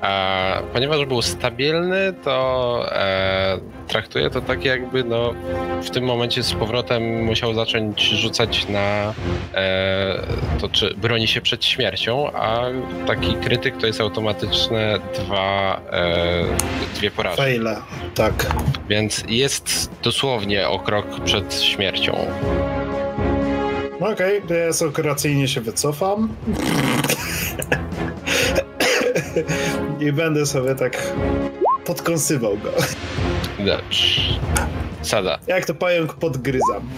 A 0.01 0.61
ponieważ 0.73 1.05
był 1.05 1.21
stabilny, 1.21 2.13
to 2.23 2.85
e, 2.91 3.59
traktuję 3.87 4.29
to 4.29 4.41
tak 4.41 4.65
jakby 4.65 5.03
no, 5.03 5.33
w 5.83 5.89
tym 5.89 6.03
momencie 6.03 6.43
z 6.43 6.53
powrotem 6.53 7.23
musiał 7.23 7.53
zacząć 7.53 8.01
rzucać 8.01 8.67
na 8.69 9.13
e, 9.53 10.21
to, 10.61 10.69
czy 10.69 10.95
broni 10.97 11.27
się 11.27 11.41
przed 11.41 11.65
śmiercią, 11.65 12.31
a 12.31 12.61
taki 13.07 13.33
krytyk 13.33 13.77
to 13.77 13.87
jest 13.87 14.01
automatyczne 14.01 14.99
dwa, 15.15 15.81
e, 15.91 16.43
dwie 16.95 17.11
porażki. 17.11 17.41
Fejle, 17.41 17.77
tak. 18.15 18.55
Więc 18.89 19.23
jest 19.27 19.91
dosłownie 20.03 20.69
o 20.69 20.79
krok 20.79 21.05
przed 21.25 21.61
śmiercią. 21.61 22.17
Okej, 23.99 24.41
to 24.47 24.53
ja 24.53 24.69
operacyjnie 24.87 25.47
się 25.47 25.61
wycofam. 25.61 26.29
I 30.05 30.11
będę 30.11 30.45
sobie 30.45 30.75
tak 30.75 31.13
podkąsywał 31.86 32.57
go. 32.57 32.71
Dobrze. 33.59 34.21
Sada. 35.01 35.39
Jak 35.47 35.65
to 35.65 35.73
pająk 35.73 36.13
podgryzam. 36.13 36.89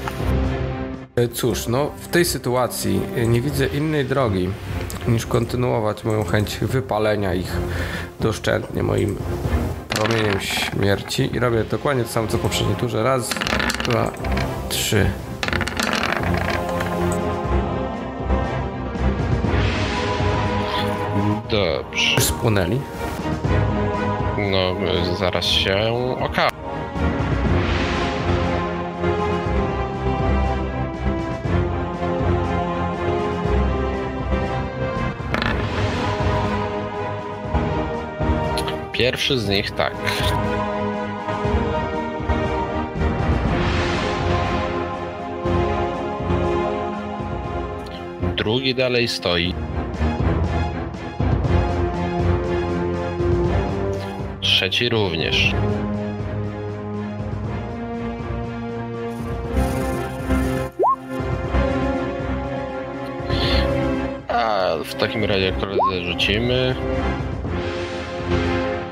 E, 1.15 1.27
Cóż, 1.27 1.67
no 1.67 1.91
w 1.99 2.07
tej 2.07 2.25
sytuacji 2.25 3.01
e, 3.15 3.27
nie 3.27 3.41
widzę 3.41 3.67
innej 3.67 4.05
drogi 4.05 4.49
niż 5.07 5.25
kontynuować 5.25 6.03
moją 6.03 6.23
chęć 6.23 6.57
wypalenia 6.61 7.33
ich 7.33 7.57
doszczętnie 8.19 8.83
moim 8.83 9.17
promieniem 9.89 10.39
śmierci 10.39 11.35
i 11.35 11.39
robię 11.39 11.63
dokładnie 11.63 12.03
to 12.03 12.09
samo 12.09 12.27
co 12.27 12.37
w 12.37 12.41
poprzedniej 12.41 12.75
turze. 12.75 13.03
Raz, 13.03 13.29
dwa, 13.89 14.11
trzy. 14.69 15.09
Dobrze. 21.53 22.13
Już 22.15 22.23
spłonęli. 22.23 22.79
No, 24.37 24.75
zaraz 25.17 25.45
się 25.45 25.77
okaże. 26.19 26.49
Pierwszy 38.91 39.39
z 39.39 39.49
nich 39.49 39.71
tak. 39.71 39.93
Drugi 48.35 48.75
dalej 48.75 49.07
stoi. 49.07 49.53
Trzeci 54.53 54.89
również. 54.89 55.51
A 64.27 64.69
w 64.85 64.95
takim 64.95 65.23
razie 65.23 65.51
koledze 65.51 66.11
rzucimy 66.11 66.75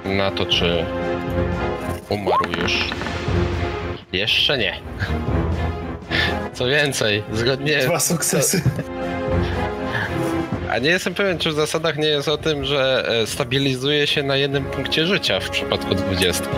na 0.05 0.31
to, 0.31 0.45
czy 0.45 0.85
umarł 2.09 2.51
już. 2.61 2.89
Jeszcze 4.13 4.57
nie. 4.57 4.75
Co 6.53 6.65
więcej, 6.67 7.23
zgodnie. 7.33 7.77
Dwa 7.77 7.99
sukcesy. 7.99 8.61
A 10.71 10.79
nie 10.79 10.89
jestem 10.89 11.13
pewien, 11.13 11.37
czy 11.37 11.49
w 11.49 11.53
zasadach 11.53 11.97
nie 11.97 12.07
jest 12.07 12.27
o 12.27 12.37
tym, 12.37 12.65
że 12.65 13.09
e, 13.21 13.27
stabilizuje 13.27 14.07
się 14.07 14.23
na 14.23 14.35
jednym 14.35 14.65
punkcie 14.65 15.05
życia 15.05 15.39
w 15.39 15.49
przypadku 15.49 15.95
dwudziestki. 15.95 16.55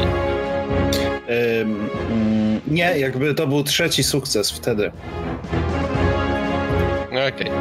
Mm, 1.27 2.61
nie, 2.67 2.99
jakby 2.99 3.33
to 3.33 3.47
był 3.47 3.63
trzeci 3.63 4.03
sukces 4.03 4.51
wtedy. 4.51 4.91
No 7.11 7.19
Okej. 7.27 7.51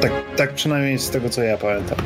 Tak, 0.00 0.12
tak 0.36 0.54
przynajmniej 0.54 0.98
z 0.98 1.10
tego 1.10 1.30
co 1.30 1.42
ja 1.42 1.56
pamiętam. 1.58 1.98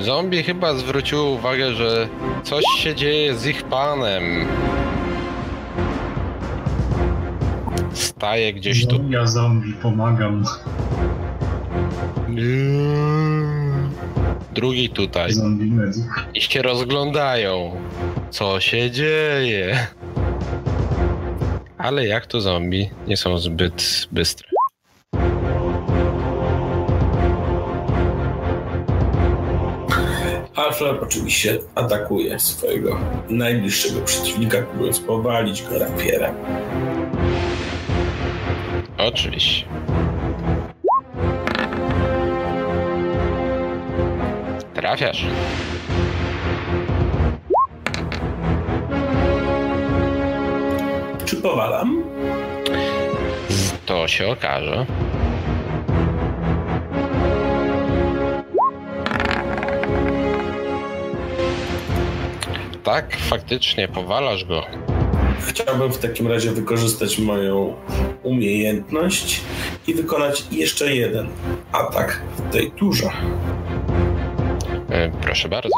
Zombie 0.00 0.42
chyba 0.42 0.74
zwrócił 0.74 1.32
uwagę, 1.32 1.72
że 1.72 2.08
coś 2.44 2.64
się 2.78 2.94
dzieje 2.94 3.34
z 3.34 3.46
ich 3.46 3.62
panem. 3.62 4.46
Staje 8.20 8.52
gdzieś 8.52 8.86
tu. 8.86 9.00
Ja 9.10 9.26
zombie 9.26 9.72
pomagam. 9.72 10.44
Drugi 14.54 14.88
tutaj. 14.88 15.32
Zombie 15.32 15.70
medic. 15.70 16.04
I 16.34 16.40
się 16.40 16.62
rozglądają. 16.62 17.76
Co 18.30 18.60
się 18.60 18.90
dzieje? 18.90 19.86
Ale 21.78 22.06
jak 22.06 22.26
to 22.26 22.40
zombie 22.40 22.90
nie 23.06 23.16
są 23.16 23.38
zbyt 23.38 24.08
bystre. 24.12 24.48
Alfred 30.56 31.02
oczywiście 31.02 31.58
atakuje 31.74 32.40
swojego 32.40 32.98
najbliższego 33.30 34.00
przeciwnika, 34.00 34.62
próbując 34.62 35.00
powalić 35.00 35.62
go 35.62 35.78
rapierem. 35.78 36.34
Oczywiście. 39.02 39.64
Trafiasz. 44.74 45.26
Czy 51.24 51.36
powalam? 51.36 52.02
To 53.86 54.08
się 54.08 54.28
okaże. 54.28 54.86
Tak, 62.82 63.16
faktycznie 63.16 63.88
powalasz 63.88 64.44
go. 64.44 64.62
Chciałbym 65.40 65.92
w 65.92 65.98
takim 65.98 66.28
razie 66.28 66.50
wykorzystać 66.50 67.18
moją 67.18 67.74
umiejętność 68.22 69.40
i 69.86 69.94
wykonać 69.94 70.44
jeszcze 70.52 70.94
jeden 70.94 71.28
atak 71.72 72.20
w 72.36 72.52
tej 72.52 72.70
turze. 72.70 73.10
E, 74.90 75.10
Proszę 75.22 75.48
bardzo. 75.48 75.68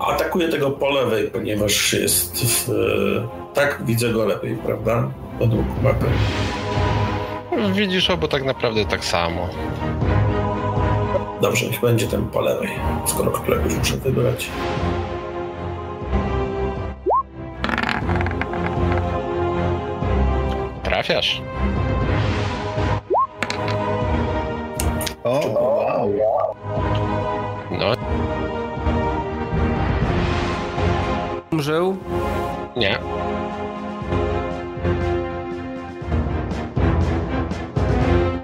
Atakuję 0.00 0.48
tego 0.48 0.70
po 0.70 0.90
lewej, 0.90 1.30
ponieważ 1.30 1.92
jest 1.92 2.44
w... 2.44 2.70
Tak, 3.54 3.82
widzę 3.86 4.12
go 4.12 4.24
lepiej, 4.26 4.56
prawda? 4.66 5.10
Według 5.38 5.66
mapy. 5.82 6.06
Widzisz 7.74 8.10
obo 8.10 8.28
tak 8.28 8.44
naprawdę 8.44 8.84
tak 8.84 9.04
samo. 9.04 9.48
Dobrze, 11.42 11.66
niech 11.66 11.80
będzie 11.80 12.06
ten 12.06 12.24
po 12.26 12.40
lewej, 12.40 12.68
skoro 13.06 13.30
któregoś 13.30 13.74
muszę 13.74 13.96
wybrać. 13.96 14.50
Trafiasz. 20.98 21.42
O, 25.24 25.40
wow. 25.48 26.12
No, 27.70 27.92
Umrzył. 31.52 31.96
nie. 32.76 32.98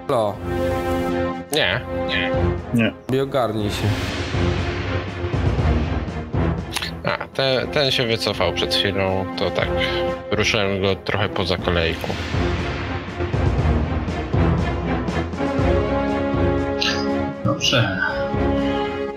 Lo, 0.09 0.35
Nie, 1.51 1.81
nie. 2.07 2.31
Nie. 2.73 2.93
i 3.17 3.19
ogarnij 3.19 3.69
się. 3.69 3.87
Ten, 7.35 7.67
ten 7.67 7.91
się 7.91 8.07
wycofał 8.07 8.53
przed 8.53 8.75
chwilą, 8.75 9.25
to 9.37 9.51
tak. 9.51 9.69
Ruszyłem 10.31 10.81
go 10.81 10.95
trochę 10.95 11.29
poza 11.29 11.57
kolejką. 11.57 12.07
Dobrze. 17.45 17.99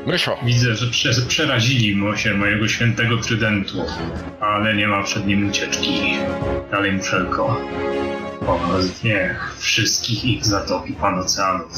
Myszo! 0.06 0.36
Widzę, 0.42 0.74
że 0.74 0.86
prze, 0.90 1.10
przerazili 1.28 1.96
mu 1.96 2.16
się 2.16 2.34
mojego 2.34 2.68
świętego 2.68 3.16
trydentu, 3.16 3.78
ale 4.40 4.74
nie 4.74 4.88
ma 4.88 5.02
przed 5.02 5.26
nim 5.26 5.48
ucieczki. 5.48 6.16
Dalej 6.70 6.92
mu 6.92 7.02
wszelko. 7.02 7.60
Oraz 8.46 9.04
niech 9.04 9.56
wszystkich 9.58 10.24
ich 10.24 10.46
zatopi 10.46 10.92
pan 10.92 11.18
oceanów. 11.18 11.72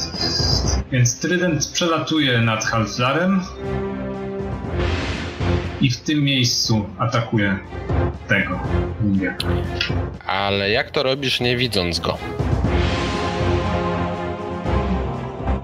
Więc 0.91 1.19
trydent 1.19 1.67
przelatuje 1.73 2.41
nad 2.41 2.65
Halflarem 2.65 3.41
i 5.81 5.89
w 5.89 5.97
tym 6.01 6.23
miejscu 6.23 6.85
atakuje 6.97 7.59
tego. 8.27 8.59
Nie. 9.03 9.35
Ale 10.25 10.69
jak 10.69 10.91
to 10.91 11.03
robisz 11.03 11.39
nie 11.39 11.57
widząc 11.57 11.99
go? 11.99 12.17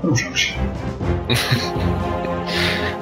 Ruszam 0.04 0.38
się. 0.38 0.54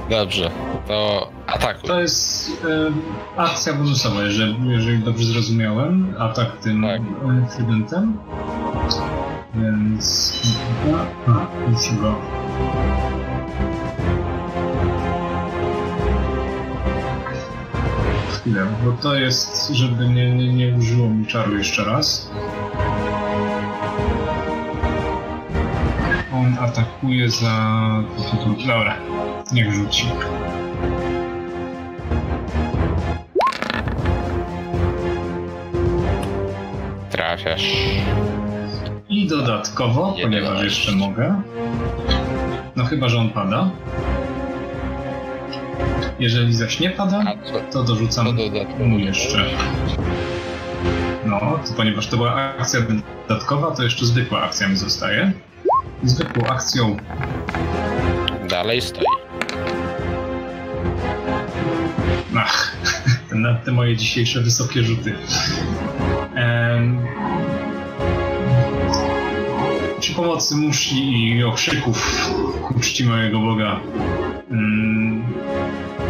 Dobrze, 0.10 0.52
to 0.88 1.30
atakuj. 1.48 1.90
To 1.90 2.00
jest 2.00 2.50
e, 2.50 3.42
akcja 3.42 3.74
bonusowa, 3.74 4.24
jeżeli, 4.24 4.70
jeżeli 4.70 5.00
dobrze 5.00 5.26
zrozumiałem. 5.26 6.16
Atak 6.20 6.58
tym 6.58 6.82
Tak. 6.82 7.02
Więc... 9.56 10.34
A, 11.28 11.70
muszę 11.70 11.92
go... 12.02 12.16
Chwilę, 18.46 18.68
bo 18.84 18.92
to 18.92 19.16
jest, 19.16 19.70
żeby 19.70 20.10
nie, 20.10 20.36
nie, 20.36 20.54
nie 20.54 20.76
użyło 20.78 21.10
mi 21.10 21.26
czaru 21.26 21.58
jeszcze 21.58 21.84
raz. 21.86 22.32
On 26.34 26.58
atakuje 26.60 27.30
za... 27.30 27.80
Dobra, 28.68 28.98
niech 29.54 29.74
rzuci. 29.74 30.06
Trafiasz. 37.10 37.74
I 39.10 39.28
dodatkowo, 39.28 40.14
Nie 40.18 40.24
ponieważ 40.24 40.64
jeszcze 40.64 40.92
mogę. 40.92 41.42
No 42.76 42.86
chyba, 42.86 43.10
że 43.10 43.18
on 43.18 43.30
pada. 43.30 43.70
Jeżeli 46.20 46.54
zaś 46.54 46.80
nie 46.80 46.90
pada, 46.90 47.24
to 47.72 47.84
dorzucam 47.84 48.28
mu 48.80 49.00
jeszcze. 49.00 49.46
No, 51.26 51.40
to 51.40 51.74
ponieważ 51.78 52.08
to 52.08 52.18
była 52.18 52.34
akcja 52.34 52.80
dodatkowa, 53.28 53.72
to 53.72 53.84
jeszcze 53.84 54.06
zwykła 54.06 54.42
akcja 54.42 54.68
mi 54.68 54.76
zostaje. 54.76 55.32
Zwykłą 56.04 56.48
akcją 56.48 56.98
Dalej 58.50 58.82
stoi. 58.82 59.06
Ach, 62.38 62.76
na 63.32 63.56
te 63.56 63.72
moje 63.72 63.98
dzisiejsze 63.98 64.42
wysokie 64.42 64.84
rzuty. 64.84 65.16
Em, 66.36 66.98
przy 70.00 70.14
pomocy 70.14 70.56
muszli 70.56 71.30
i 71.30 71.44
okrzyków 71.44 72.30
ku 72.68 72.80
czci 72.80 73.06
mojego 73.06 73.40
Boga 73.40 73.80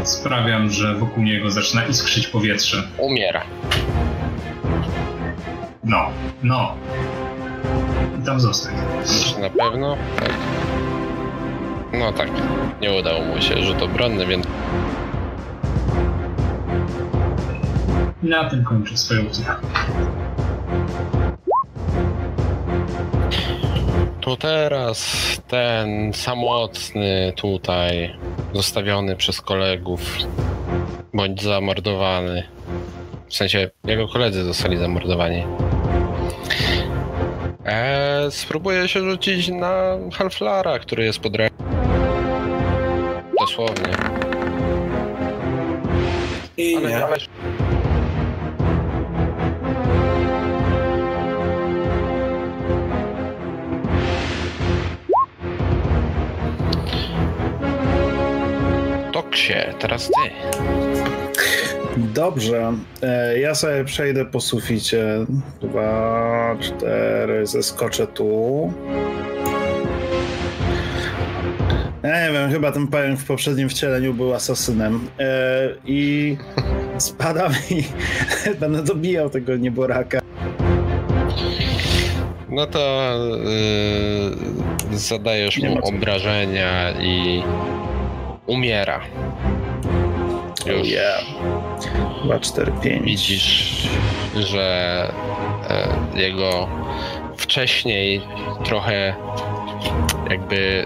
sprawiam, 0.06 0.70
że 0.70 0.96
wokół 0.96 1.24
niego 1.24 1.52
zaczyna 1.52 1.86
iskrzyć 1.86 2.28
powietrze. 2.28 2.84
Umiera. 2.98 3.42
No, 5.84 6.10
no. 6.44 6.74
I 8.22 8.26
tam 8.26 8.40
zostań. 8.40 8.76
Na 9.42 9.50
pewno? 9.50 9.98
Tak. 10.20 10.32
No 11.94 12.14
tak, 12.14 12.30
nie 12.82 12.94
udało 12.94 13.26
mu 13.26 13.42
się 13.42 13.64
rzut 13.64 13.82
obronny, 13.82 14.28
więc 14.28 14.48
na 18.24 18.50
tym 18.50 18.64
kończę 18.64 18.98
swoją 18.98 19.22
turę. 19.26 19.56
to 24.26 24.38
teraz 24.38 25.16
ten 25.48 26.14
samotny 26.14 27.34
tutaj, 27.36 28.16
zostawiony 28.56 29.16
przez 29.16 29.42
kolegów, 29.42 30.02
bądź 31.14 31.42
zamordowany. 31.42 32.44
W 33.28 33.36
sensie, 33.36 33.70
jego 33.84 34.08
koledzy 34.08 34.44
zostali 34.44 34.78
zamordowani. 34.78 35.44
Eee, 37.66 38.32
spróbuję 38.32 38.88
się 38.88 39.00
rzucić 39.00 39.48
na 39.48 39.98
Halflara, 40.14 40.80
który 40.80 41.06
jest 41.06 41.20
pod 41.20 41.36
ręką. 41.36 41.56
Dosłownie. 43.40 43.94
I 46.58 46.76
Ale, 46.76 46.90
nie. 46.90 47.00
Toksie, 59.46 59.80
teraz 59.80 60.08
ty. 60.08 60.32
Dobrze, 61.98 62.74
e, 63.02 63.40
ja 63.40 63.56
sobie 63.56 63.84
przejdę 63.84 64.26
po 64.26 64.42
suficie. 64.42 65.06
Dwa, 65.62 66.56
cztery, 66.60 67.48
zeskoczę 67.48 68.08
tu. 68.08 68.74
Ja 72.04 72.28
nie 72.28 72.34
wiem, 72.34 72.52
chyba 72.52 72.72
ten 72.72 72.88
pająk 72.88 73.20
w 73.20 73.26
poprzednim 73.26 73.70
wcieleniu 73.70 74.14
był 74.14 74.34
asasynem. 74.34 75.08
E, 75.20 75.70
I 75.86 76.38
spadam 76.98 77.52
i 77.72 77.84
będę 78.62 78.84
dobijał 78.84 79.30
tego 79.30 79.58
nieboraka. 79.58 80.20
No 82.50 82.66
to 82.68 83.14
yy, 84.92 84.98
zadajesz 84.98 85.58
Nie 85.58 85.70
mu 85.70 85.88
obrażenia 85.88 86.92
i 87.02 87.44
umiera. 88.48 89.02
Już 90.66 90.88
Yeah. 90.88 91.24
Dwa, 92.24 92.40
cztery, 92.40 92.72
pięć. 92.84 93.04
widzisz, 93.04 93.88
że 94.36 95.14
e, 95.70 96.20
jego 96.22 96.68
wcześniej 97.38 98.22
trochę 98.64 99.16
jakby 100.30 100.86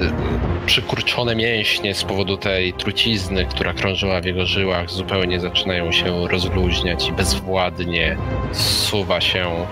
e, 0.00 0.66
przykurczone 0.66 1.34
mięśnie 1.34 1.94
z 1.94 2.04
powodu 2.04 2.36
tej 2.36 2.72
trucizny, 2.72 3.46
która 3.46 3.74
krążyła 3.74 4.20
w 4.20 4.24
jego 4.24 4.46
żyłach, 4.46 4.90
zupełnie 4.90 5.40
zaczynają 5.40 5.92
się 5.92 6.28
rozluźniać 6.28 7.08
i 7.08 7.12
bezwładnie 7.12 8.16
zsuwa 8.52 9.20
się 9.20 9.66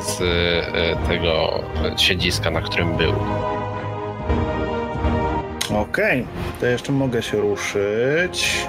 z 0.00 0.20
e, 0.20 1.08
tego 1.08 1.62
siedziska, 1.96 2.50
na 2.50 2.60
którym 2.60 2.96
był. 2.96 3.12
Okej, 5.74 6.26
to 6.60 6.66
jeszcze 6.66 6.92
mogę 6.92 7.22
się 7.22 7.40
ruszyć. 7.40 8.66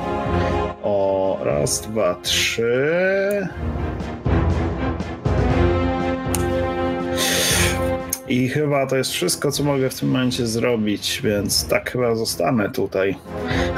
O, 0.84 1.40
raz, 1.44 1.82
dwa, 1.82 2.16
trzy. 2.16 3.48
I 8.28 8.50
chyba 8.50 8.88
to 8.88 8.96
jest 8.96 9.12
wszystko, 9.12 9.52
co 9.52 9.64
mogę 9.64 9.90
w 9.90 10.00
tym 10.00 10.10
momencie 10.10 10.48
zrobić, 10.48 11.22
więc 11.24 11.68
tak 11.68 11.92
chyba 11.92 12.16
zostanę 12.16 12.70
tutaj. 12.70 13.16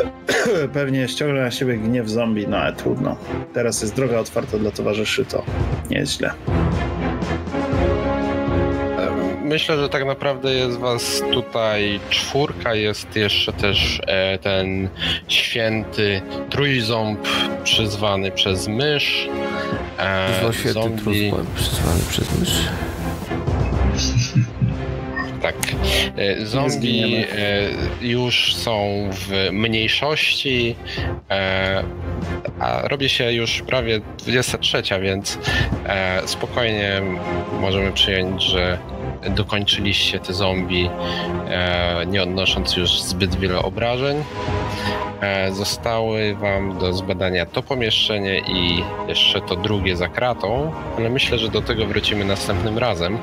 Pewnie 0.73 1.07
ściągnę 1.07 1.41
na 1.41 1.51
siebie 1.51 1.77
gniew 1.77 2.09
zombie, 2.09 2.47
no 2.47 2.57
ale 2.57 2.73
trudno. 2.73 3.17
Teraz 3.53 3.81
jest 3.81 3.95
droga 3.95 4.19
otwarta 4.19 4.57
dla 4.57 4.71
towarzyszy, 4.71 5.25
to 5.25 5.43
nieźle. 5.89 6.33
Myślę, 9.53 9.77
że 9.77 9.89
tak 9.89 10.05
naprawdę 10.05 10.53
jest 10.53 10.77
was 10.79 11.21
tutaj 11.31 11.99
czwórka, 12.09 12.75
jest 12.75 13.15
jeszcze 13.15 13.53
też 13.53 14.01
e, 14.07 14.37
ten 14.37 14.89
święty 15.27 16.21
trójząb 16.49 17.27
przyzwany 17.63 18.31
przez 18.31 18.67
mysz. 18.67 19.29
E, 19.99 20.53
zombie, 20.73 21.31
trus 21.31 21.47
przyzwany 21.55 22.01
przez 22.09 22.39
mysz. 22.39 22.67
tak. 25.43 25.55
E, 26.17 26.45
zombie 26.45 27.15
e, 27.15 27.25
już 28.01 28.55
są 28.55 29.09
w 29.11 29.49
mniejszości, 29.51 30.75
e, 31.29 31.83
a 32.59 32.87
robi 32.87 33.09
się 33.09 33.31
już 33.31 33.61
prawie 33.61 34.01
23, 34.17 34.83
więc 35.01 35.37
spokojnie 36.25 37.01
możemy 37.59 37.91
przyjąć, 37.91 38.43
że 38.43 38.77
dokończyliście 39.29 40.19
te 40.19 40.33
zombie, 40.33 40.89
e, 41.49 42.05
nie 42.05 42.23
odnosząc 42.23 42.75
już 42.75 43.01
zbyt 43.01 43.35
wiele 43.35 43.59
obrażeń. 43.59 44.23
E, 45.21 45.51
zostały 45.51 46.35
wam 46.35 46.77
do 46.77 46.93
zbadania 46.93 47.45
to 47.45 47.63
pomieszczenie 47.63 48.39
i 48.39 48.83
jeszcze 49.07 49.41
to 49.41 49.55
drugie 49.55 49.95
za 49.95 50.07
kratą, 50.07 50.73
ale 50.97 51.09
myślę, 51.09 51.37
że 51.37 51.49
do 51.49 51.61
tego 51.61 51.85
wrócimy 51.85 52.25
następnym 52.25 52.77
razem. 52.77 53.17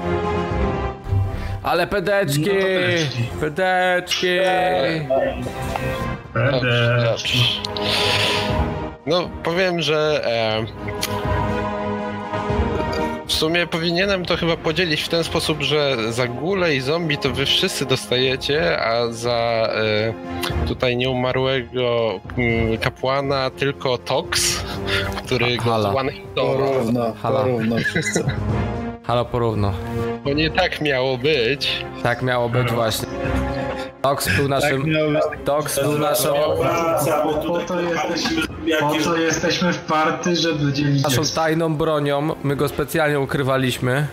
Ale 1.63 1.87
pedeczki! 1.87 2.45
No 2.45 2.53
pedeczki. 2.53 3.23
pedeczki! 3.41 4.27
Dobrze. 6.35 7.37
No, 9.07 9.31
powiem, 9.43 9.83
że 9.83 10.21
e, 10.25 11.50
w 13.31 13.35
sumie 13.35 13.67
powinienem 13.67 14.25
to 14.25 14.37
chyba 14.37 14.57
podzielić 14.57 15.03
w 15.03 15.09
ten 15.09 15.25
sposób, 15.25 15.63
że 15.63 16.13
za 16.13 16.27
gule 16.27 16.75
i 16.75 16.81
zombie 16.81 17.19
to 17.19 17.31
wy 17.31 17.47
wszyscy 17.47 17.87
dostajecie, 17.87 18.81
a 18.81 19.13
za 19.13 19.69
e, 19.75 20.67
tutaj 20.69 20.97
nieumarłego 20.97 22.21
mm, 22.39 22.79
kapłana 22.79 23.51
tylko 23.51 23.99
Tox. 23.99 24.63
który 25.17 25.57
go 25.57 25.83
z 25.83 25.85
one. 25.85 26.13
Porówno, 26.35 27.13
Halo. 27.23 27.43
porówno 27.43 27.77
wszyscy. 27.79 28.25
Halo, 29.07 29.25
porówno. 29.25 29.73
Bo 30.25 30.33
nie 30.33 30.51
tak 30.51 30.81
miało 30.81 31.19
być. 31.19 31.85
Tak 32.03 32.23
miało 32.23 32.49
być 32.49 32.73
właśnie. 32.73 33.09
Dox 34.03 34.37
był 34.37 34.49
Tak 34.49 34.63
naszym... 34.63 34.87
miało 34.91 35.11
być. 35.11 35.21
Dox 35.45 35.83
był 35.83 35.99
naszą... 35.99 36.35
Praca, 36.61 37.25
bo 37.25 37.35
tutaj 37.35 37.85
po 38.81 38.95
to 39.05 39.17
jesteśmy 39.17 39.73
w 39.73 39.79
party, 39.79 40.37
żeby 40.37 40.73
dzielić 40.73 41.03
Naszą 41.03 41.23
tajną 41.35 41.75
bronią, 41.77 42.35
my 42.43 42.57
go 42.57 42.69
specjalnie 42.69 43.21
ukrywaliśmy. 43.21 44.07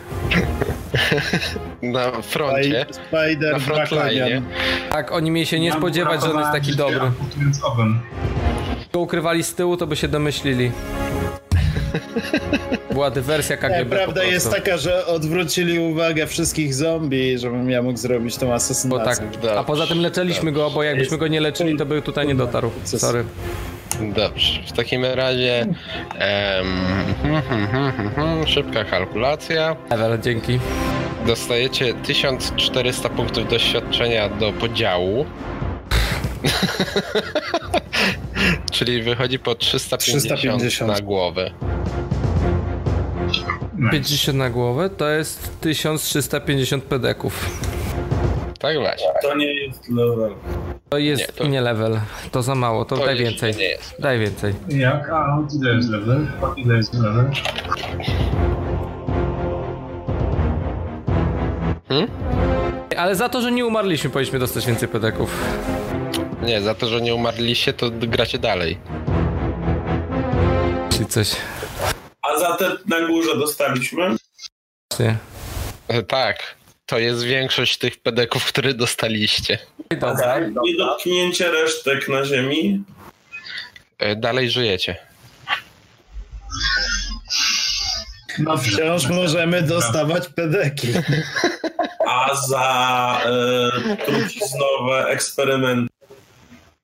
Na 1.82 2.12
froncie. 2.22 2.86
Spider 2.91 3.53
Na 3.53 3.60
frontline. 3.60 4.45
Tak, 4.89 5.12
oni 5.12 5.32
mieli 5.32 5.45
się 5.47 5.60
nie 5.60 5.72
spodziewać, 5.74 6.24
że 6.24 6.32
on 6.32 6.39
jest 6.39 6.51
taki 6.51 6.76
dobry. 6.76 7.12
Go 8.93 8.99
ukrywali 8.99 9.43
z 9.43 9.55
tyłu, 9.55 9.78
to 9.78 9.88
by 9.88 9.95
się 9.95 10.08
domyślili. 10.08 10.72
Była 12.91 13.12
dywersja 13.12 13.58
KGB 13.58 13.78
Nie, 13.80 13.86
po 13.86 13.95
prawda 13.95 14.24
jest 14.24 14.51
taka, 14.51 14.78
że 14.78 15.05
odwrócili 15.05 15.80
uwagę 15.80 16.28
wszystkich 16.28 16.74
zombie, 16.74 17.39
żebym 17.39 17.70
ja 17.70 17.82
mógł 17.82 17.97
zrobić 17.97 18.38
tą 18.38 18.47
Bo 18.47 18.53
asasynację. 18.53 19.28
tak, 19.41 19.58
a 19.58 19.64
poza 19.64 19.88
tym 19.88 19.99
leczyliśmy 20.01 20.51
go, 20.51 20.70
bo 20.70 20.84
jakbyśmy 20.84 21.18
go 21.18 21.28
nie 21.28 21.41
leczyli, 21.41 21.78
to 21.78 21.86
by 21.86 22.01
tutaj 22.01 22.28
nie 22.28 22.36
dotarł. 22.36 22.72
Sorry. 22.84 23.24
Dobrze. 24.02 24.62
W 24.68 24.72
takim 24.72 25.06
razie 25.06 25.62
em, 25.62 25.76
hmm, 27.22 27.41
hmm, 27.41 27.68
hmm, 27.68 27.91
hmm, 27.91 28.14
hmm, 28.14 28.48
szybka 28.48 28.84
kalkulacja. 28.84 29.76
Ewer, 29.89 30.22
dzięki. 30.22 30.60
Dostajecie 31.28 31.93
1400 31.93 33.10
punktów 33.10 33.50
doświadczenia 33.50 34.30
do 34.30 34.54
podziału. 34.54 35.26
Czyli 38.72 39.02
wychodzi 39.02 39.39
po 39.39 39.56
350, 39.56 40.24
350. 40.24 40.91
na 40.91 41.02
głowę. 41.02 41.52
Nice. 43.78 43.91
50 43.91 44.38
na 44.38 44.50
głowę 44.50 44.89
to 44.89 45.10
jest 45.10 45.62
1350 45.62 46.84
pedeków. 46.84 47.50
Tak 48.60 48.80
właśnie. 48.80 49.08
To 49.22 49.36
nie 49.36 49.53
jest 49.53 49.89
level. 49.89 50.32
To 50.89 50.97
jest 50.97 51.22
Nie, 51.22 51.28
to- 51.28 51.47
nie 51.47 51.62
level. 51.62 51.99
To 52.32 52.41
za 52.41 52.55
mało, 52.55 52.86
to, 52.86 52.97
To 52.97 53.05
daj 53.05 53.18
więcej. 53.18 53.55
nie 53.55 53.64
jest. 53.70 54.01
Daj 54.01 54.20
więcej. 54.20 54.53
Jak? 54.70 55.10
A, 55.10 55.38
ile 55.62 55.74
jest 55.76 55.89
level? 55.89 56.28
Ile 56.58 56.76
jest 56.78 56.93
level? 56.93 57.32
Ale 62.97 63.16
za 63.16 63.30
to, 63.30 63.41
że 63.41 63.51
nie 63.51 63.66
umarliśmy, 63.66 64.10
powinniśmy 64.10 64.39
dostać 64.39 64.66
więcej 64.66 64.88
pedeków. 64.88 65.41
Nie, 66.41 66.62
za 66.62 66.76
to, 66.76 66.88
że 66.88 67.01
nie 67.01 67.16
umarliście, 67.16 67.74
to 67.74 67.91
gracie 67.91 68.38
dalej. 68.39 68.78
Czyli 70.89 71.05
coś. 71.05 71.36
A 72.22 72.39
za 72.39 72.55
te 72.58 72.66
na 72.88 73.08
górze 73.08 73.38
dostaliśmy? 73.38 74.16
Nie. 74.99 75.18
E, 75.88 76.03
Tak. 76.03 76.57
To 76.88 77.00
jest 77.00 77.24
większość 77.24 77.78
tych 77.78 77.98
pedeków, 77.98 78.46
które 78.46 78.74
dostaliście. 78.74 79.58
Dobra. 79.90 80.40
Nie 80.40 80.78
dotknięcie 80.78 81.52
resztek 81.52 82.08
na 82.08 82.26
ziemi? 82.26 82.84
E, 84.00 84.16
Dalej 84.16 84.50
żyjecie. 84.50 84.96
Dobrze. 88.40 88.72
Wciąż 88.72 89.08
możemy 89.08 89.62
dostawać 89.62 90.28
pedeki. 90.28 90.88
A 92.08 92.36
za 92.36 93.22
e, 93.26 93.98
truciznowe 94.06 95.06
eksperymenty? 95.08 95.94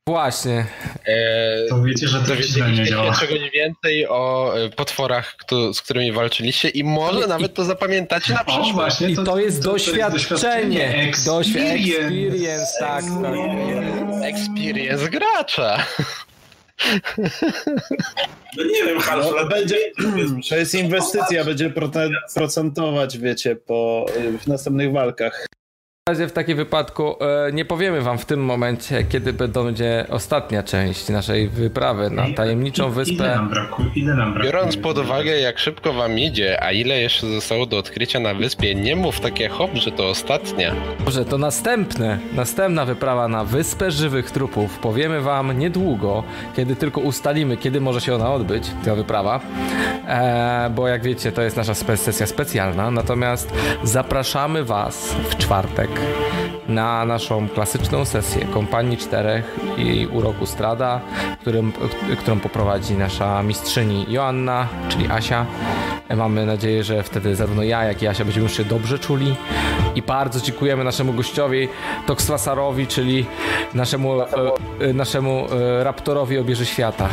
Właśnie. 0.08 0.66
E, 1.06 1.68
To 1.70 1.84
wiecie, 1.84 2.08
że 2.08 2.20
to 2.20 2.36
źle 2.42 2.72
nie 2.72 2.86
działa. 2.86 3.14
czegoś 3.16 3.40
więcej 3.54 4.08
o 4.08 4.54
e, 4.60 4.70
potworach, 4.70 5.36
kto, 5.40 5.74
z 5.74 5.82
którymi 5.82 6.12
walczyliście 6.12 6.70
i 6.70 6.84
może 6.84 7.28
nawet 7.28 7.54
to 7.54 7.64
zapamiętacie 7.64 8.34
na 8.34 8.42
O, 8.42 8.46
przyszłość. 8.46 8.74
właśnie, 8.74 9.10
I 9.10 9.16
to, 9.16 9.40
jest 9.40 9.64
doświadczenie. 9.64 10.98
Experience. 11.10 11.32
Experience, 11.74 12.66
tak, 12.80 13.04
tak. 13.22 13.34
Experience 14.24 15.10
gracza. 15.10 15.86
No 18.58 18.64
nie 18.64 18.84
wiem, 18.86 19.00
Half 19.00 19.26
ale 19.38 19.46
będzie, 19.50 19.76
to 20.50 20.56
jest 20.56 20.76
inwestycja, 20.76 21.44
będzie 21.46 21.74
procentować, 22.36 23.18
wiecie, 23.18 23.56
po, 23.56 24.06
w 24.40 24.48
następnych 24.48 24.92
walkach. 24.92 25.46
W 26.08 26.10
razie 26.10 26.28
w 26.28 26.32
takim 26.32 26.58
wypadku 26.58 27.16
e, 27.24 27.52
nie 27.52 27.66
powiemy 27.66 28.02
wam 28.02 28.18
w 28.18 28.26
tym 28.26 28.46
momencie, 28.46 29.04
kiedy 29.04 29.34
będzie 29.34 30.06
ostatnia 30.10 30.64
część 30.64 31.10
naszej 31.10 31.50
wyprawy 31.50 32.10
na 32.10 32.24
tajemniczą 32.36 32.84
Ile 32.86 32.92
wyspę. 32.94 33.36
nam 33.36 33.50
brakuje? 33.50 33.90
Ile 33.96 34.14
nam 34.16 34.34
brakuje? 34.34 34.52
Biorąc 34.54 34.78
pod 34.78 34.98
uwagę, 34.98 35.40
jak 35.40 35.60
szybko 35.60 35.94
wam 35.94 36.20
idzie, 36.20 36.64
a 36.64 36.72
ile 36.72 37.00
jeszcze 37.02 37.28
zostało 37.28 37.66
do 37.66 37.78
odkrycia 37.78 38.20
na 38.20 38.34
wyspie, 38.34 38.76
nie 38.76 38.96
mów 38.96 39.20
takie 39.20 39.50
hop, 39.50 39.72
że 39.74 39.92
to 39.92 40.10
ostatnia. 40.10 40.74
Dobrze, 41.00 41.26
to 41.26 41.38
następne, 41.38 42.20
następna 42.36 42.86
wyprawa 42.86 43.28
na 43.28 43.44
Wyspę 43.46 43.92
Żywych 43.92 44.32
Trupów. 44.32 44.80
Powiemy 44.80 45.22
wam 45.22 45.60
niedługo, 45.60 46.24
kiedy 46.56 46.76
tylko 46.76 47.02
ustalimy, 47.02 47.58
kiedy 47.58 47.82
może 47.82 48.02
się 48.02 48.16
ona 48.16 48.34
odbyć, 48.34 48.64
ta 48.86 48.96
wyprawa. 48.96 49.40
E, 50.08 50.72
bo 50.76 50.88
jak 50.88 51.04
wiecie, 51.04 51.32
to 51.32 51.42
jest 51.42 51.58
nasza 51.58 51.74
spe- 51.74 51.98
sesja 51.98 52.28
specjalna. 52.28 52.92
Natomiast 52.92 53.54
zapraszamy 53.84 54.64
was 54.64 55.16
w 55.30 55.38
czwartek 55.38 55.93
na 56.68 57.06
naszą 57.06 57.50
klasyczną 57.50 58.06
sesję 58.06 58.46
Kompanii 58.46 58.98
Czterech 58.98 59.60
i 59.78 60.08
Uroku 60.12 60.46
Strada, 60.46 61.02
którym, 61.42 61.72
którą 62.20 62.40
poprowadzi 62.40 62.94
nasza 62.94 63.44
mistrzyni 63.44 64.06
Joanna, 64.10 64.68
czyli 64.90 65.08
Asia. 65.12 65.46
Mamy 66.16 66.46
nadzieję, 66.46 66.84
że 66.84 67.04
wtedy 67.04 67.36
zarówno 67.36 67.64
ja, 67.64 67.84
jak 67.84 68.02
i 68.02 68.08
Asia 68.08 68.24
będziemy 68.24 68.44
już 68.44 68.58
się 68.58 68.66
dobrze 68.66 69.00
czuli. 69.00 69.36
I 69.96 70.02
bardzo 70.02 70.42
dziękujemy 70.42 70.84
naszemu 70.84 71.14
gościowi, 71.14 71.68
Toxlasarowi, 72.08 72.88
czyli 72.88 73.26
naszemu, 73.74 74.22
e, 74.22 74.26
e, 74.90 74.94
naszemu 74.94 75.48
e, 75.80 75.84
Raptorowi 75.84 76.38
Obieży 76.38 76.66
Świata. 76.66 77.10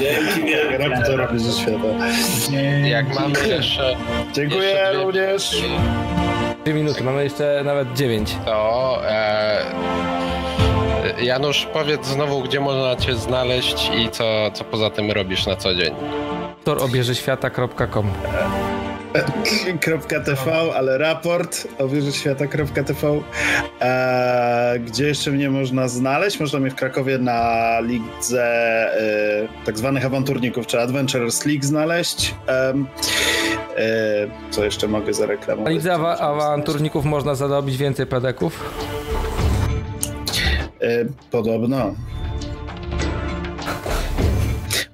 dzięki 0.00 0.42
wielkie. 0.50 0.78
Raptorowi 0.88 1.38
ze 1.38 1.52
świata. 1.60 1.88
Nie, 2.50 2.88
Jak 2.90 3.14
mamy 3.14 3.48
jeszcze, 3.48 3.96
Dziękuję 4.32 4.62
Jeszcze 4.68 4.92
dwie- 4.92 5.04
również. 5.04 5.62
Dwie 6.64 6.74
minuty, 6.74 7.04
mamy 7.04 7.24
jeszcze 7.24 7.62
nawet 7.64 7.92
dziewięć. 7.92 8.36
to 8.44 8.98
e, 9.08 9.64
Janusz, 11.22 11.66
powiedz 11.72 12.06
znowu, 12.06 12.42
gdzie 12.42 12.60
można 12.60 12.96
cię 12.96 13.14
znaleźć 13.14 13.90
i 13.98 14.08
co, 14.10 14.24
co 14.54 14.64
poza 14.64 14.90
tym 14.90 15.10
robisz 15.10 15.46
na 15.46 15.56
co 15.56 15.74
dzień. 15.74 15.94
Raptorobieżyświata.com 16.48 18.10
.tv, 19.12 20.52
ale 20.76 20.98
raport 20.98 21.68
o 21.78 21.88
wieży 21.88 22.12
świata.tv. 22.12 23.20
E, 23.80 24.74
gdzie 24.86 25.06
jeszcze 25.06 25.30
mnie 25.30 25.50
można 25.50 25.88
znaleźć? 25.88 26.40
Można 26.40 26.58
mnie 26.58 26.70
w 26.70 26.74
Krakowie 26.74 27.18
na 27.18 27.80
lidze 27.80 28.44
e, 29.00 29.64
tak 29.66 29.78
zwanych 29.78 30.06
awanturników, 30.06 30.66
czy 30.66 30.80
Adventurers 30.80 31.46
League 31.46 31.62
znaleźć. 31.64 32.34
Em, 32.46 32.86
e, 33.76 33.84
co 34.50 34.64
jeszcze 34.64 34.88
mogę 34.88 35.06
Na 35.06 35.12
zareklamować? 35.12 35.72
lidze 35.74 35.92
awa- 35.94 36.18
awanturników 36.18 37.04
można 37.04 37.34
zarobić 37.34 37.76
więcej 37.76 38.06
pedeków. 38.06 38.70
E, 40.80 41.04
podobno. 41.30 41.94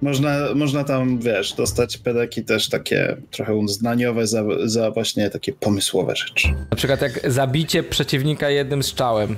Można, 0.02 0.54
można 0.54 0.84
tam, 0.84 1.18
wiesz, 1.18 1.52
dostać 1.52 1.96
pedeki 1.96 2.44
też 2.44 2.68
takie 2.68 3.16
trochę 3.30 3.54
uznaniowe 3.54 4.26
za, 4.26 4.44
za 4.64 4.90
właśnie 4.90 5.30
takie 5.30 5.52
pomysłowe 5.52 6.16
rzeczy. 6.16 6.48
Na 6.70 6.76
przykład 6.76 7.02
jak 7.02 7.30
zabicie 7.32 7.82
przeciwnika 7.82 8.50
jednym 8.50 8.82
strzałem. 8.82 9.36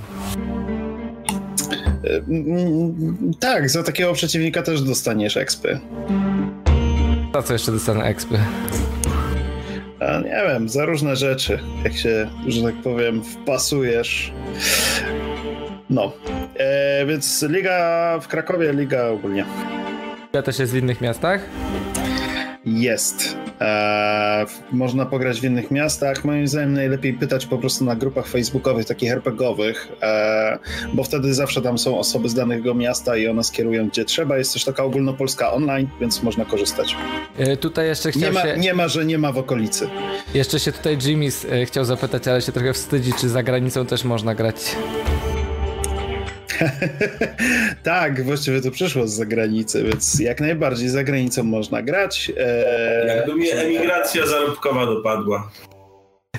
Mm, 2.29 3.35
Tak, 3.41 3.71
za 3.71 3.83
takiego 3.83 4.13
przeciwnika 4.13 4.63
też 4.63 4.83
dostaniesz 4.83 5.37
expy. 5.37 5.81
Za 7.35 7.43
co 7.43 7.53
jeszcze 7.53 7.73
dostanę 7.73 8.05
expy? 8.05 8.39
A 10.01 10.19
nie 10.21 10.43
wiem, 10.49 10.69
za 10.69 10.85
różne 10.85 11.17
rzeczy, 11.17 11.59
jak 11.85 11.93
się, 11.97 12.31
że 12.47 12.63
tak 12.63 12.75
powiem, 12.75 13.23
wpasujesz. 13.25 14.33
No, 15.91 16.13
e, 16.57 17.07
więc 17.07 17.43
liga 17.49 18.19
w 18.23 18.29
Krakowie, 18.29 18.73
liga 18.73 19.09
ogólnie 19.09 19.45
Ja 20.33 20.43
też 20.43 20.59
jest 20.59 20.73
w 20.73 20.77
innych 20.77 21.01
miastach? 21.01 21.41
jest. 22.65 23.37
E, 23.61 24.47
w- 24.49 24.73
można 24.73 25.07
pograć 25.07 25.41
w 25.41 25.45
innych 25.45 25.71
miastach. 25.71 26.25
Moim 26.25 26.49
zdaniem 26.49 26.73
najlepiej 26.73 27.15
pytać 27.15 27.47
po 27.47 27.59
prostu 27.59 27.85
na 27.85 27.97
grupach 27.97 28.27
facebookowych, 28.27 28.87
takich 28.87 29.13
RPGowych, 29.13 29.89
e, 30.03 30.59
bo 30.95 31.05
wtedy 31.05 31.35
zawsze 31.35 31.63
tam 31.63 31.79
są 31.79 31.99
osoby 31.99 32.29
z 32.29 32.35
danego 32.35 32.75
miasta 32.75 33.17
i 33.17 33.29
one 33.29 33.45
skierują 33.45 33.89
gdzie 33.89 34.05
trzeba. 34.05 34.39
Jest 34.39 34.53
też 34.53 34.65
taka 34.65 34.85
ogólnopolska 34.85 35.53
online, 35.53 35.89
więc 36.01 36.23
można 36.23 36.45
korzystać. 36.45 36.97
E, 37.39 37.57
Tutaj 37.57 37.87
jeszcze 37.87 38.09
Nie 38.09 38.13
chciał 38.13 38.33
ma, 38.33 38.43
się... 38.43 38.57
nie 38.59 38.75
ma, 38.75 38.89
że 38.89 39.05
nie 39.05 39.19
ma 39.19 39.33
w 39.33 39.39
okolicy. 39.39 39.89
Jeszcze 40.35 40.61
się 40.61 40.73
tutaj 40.73 40.97
Jimmy's 40.99 41.47
e, 41.53 41.67
chciał 41.67 41.85
zapytać, 41.85 42.29
ale 42.29 42.43
się 42.43 42.53
trochę 42.53 42.73
wstydzi, 42.73 43.13
czy 43.21 43.29
za 43.29 43.43
granicą 43.43 43.87
też 43.87 44.05
można 44.05 44.35
grać. 44.35 44.57
tak, 47.83 48.23
właściwie 48.25 48.61
to 48.61 48.71
przyszło 48.71 49.09
z 49.09 49.13
zagranicy, 49.13 49.85
więc 49.85 50.21
jak 50.21 50.41
najbardziej 50.41 50.89
za 50.89 51.05
granicą 51.05 51.43
można 51.43 51.83
grać. 51.83 52.33
Eee, 52.37 53.09
Jakby 53.17 53.35
mnie 53.35 53.53
emigracja 53.53 54.27
zarobkowa 54.27 54.87
dopadła. 54.87 55.51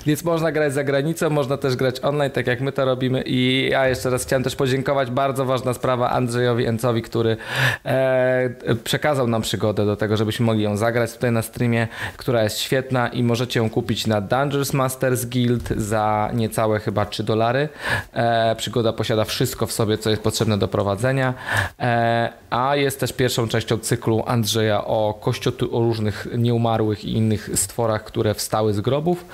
Więc 0.05 0.23
można 0.23 0.51
grać 0.51 0.73
za 0.73 0.83
granicą, 0.83 1.29
można 1.29 1.57
też 1.57 1.75
grać 1.75 1.99
online, 1.99 2.31
tak 2.31 2.47
jak 2.47 2.61
my 2.61 2.71
to 2.71 2.85
robimy. 2.85 3.21
I 3.25 3.69
ja 3.71 3.87
jeszcze 3.87 4.09
raz 4.09 4.23
chciałem 4.23 4.43
też 4.43 4.55
podziękować. 4.55 5.11
Bardzo 5.11 5.45
ważna 5.45 5.73
sprawa 5.73 6.09
Andrzejowi 6.09 6.65
Encowi, 6.65 7.01
który 7.01 7.37
e, 7.85 8.49
przekazał 8.83 9.27
nam 9.27 9.41
przygodę 9.41 9.85
do 9.85 9.95
tego, 9.95 10.17
żebyśmy 10.17 10.45
mogli 10.45 10.63
ją 10.63 10.77
zagrać 10.77 11.13
tutaj 11.13 11.31
na 11.31 11.41
streamie, 11.41 11.87
która 12.17 12.43
jest 12.43 12.59
świetna 12.59 13.07
i 13.07 13.23
możecie 13.23 13.59
ją 13.59 13.69
kupić 13.69 14.07
na 14.07 14.21
Dungeons 14.21 14.73
Masters 14.73 15.25
Guild 15.25 15.69
za 15.69 16.29
niecałe 16.33 16.79
chyba 16.79 17.05
3 17.05 17.23
dolary. 17.23 17.69
E, 18.13 18.55
przygoda 18.55 18.93
posiada 18.93 19.25
wszystko 19.25 19.67
w 19.67 19.71
sobie, 19.71 19.97
co 19.97 20.09
jest 20.09 20.21
potrzebne 20.21 20.57
do 20.57 20.67
prowadzenia. 20.67 21.33
E, 21.79 22.29
a 22.49 22.75
jest 22.75 22.99
też 22.99 23.13
pierwszą 23.13 23.47
częścią 23.47 23.77
cyklu 23.77 24.23
Andrzeja 24.27 24.85
o 24.85 25.13
kościotu, 25.21 25.77
o 25.77 25.79
różnych 25.79 26.27
nieumarłych 26.37 27.05
i 27.05 27.13
innych 27.13 27.49
stworach, 27.55 28.03
które 28.03 28.33
wstały 28.33 28.73
z 28.73 28.81
grobów. 28.81 29.25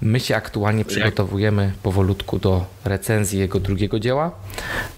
My 0.00 0.15
się 0.20 0.36
aktualnie 0.36 0.84
przygotowujemy 0.84 1.72
powolutku 1.82 2.38
do 2.38 2.64
recenzji 2.84 3.38
jego 3.38 3.60
drugiego 3.60 4.00
dzieła. 4.00 4.30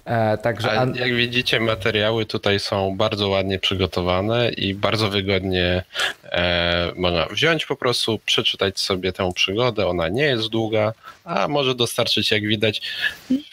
E, 0.05 0.39
także 0.39 0.71
an... 0.71 0.95
jak 0.95 1.15
widzicie, 1.15 1.61
materiały 1.61 2.27
tutaj 2.27 2.61
są 2.61 2.97
bardzo 2.97 3.29
ładnie 3.29 3.59
przygotowane 3.59 4.51
i 4.51 4.75
bardzo 4.75 5.11
wygodnie 5.11 5.85
e, 6.25 6.93
można 6.97 7.27
wziąć 7.27 7.67
po 7.67 7.77
prostu, 7.77 8.21
przeczytać 8.25 8.81
sobie 8.81 9.13
tę 9.13 9.33
przygodę. 9.35 9.87
Ona 9.87 10.09
nie 10.09 10.25
jest 10.25 10.49
długa, 10.49 10.93
a 11.25 11.49
może 11.49 11.75
dostarczyć, 11.75 12.31
jak 12.31 12.43
widać, 12.43 12.83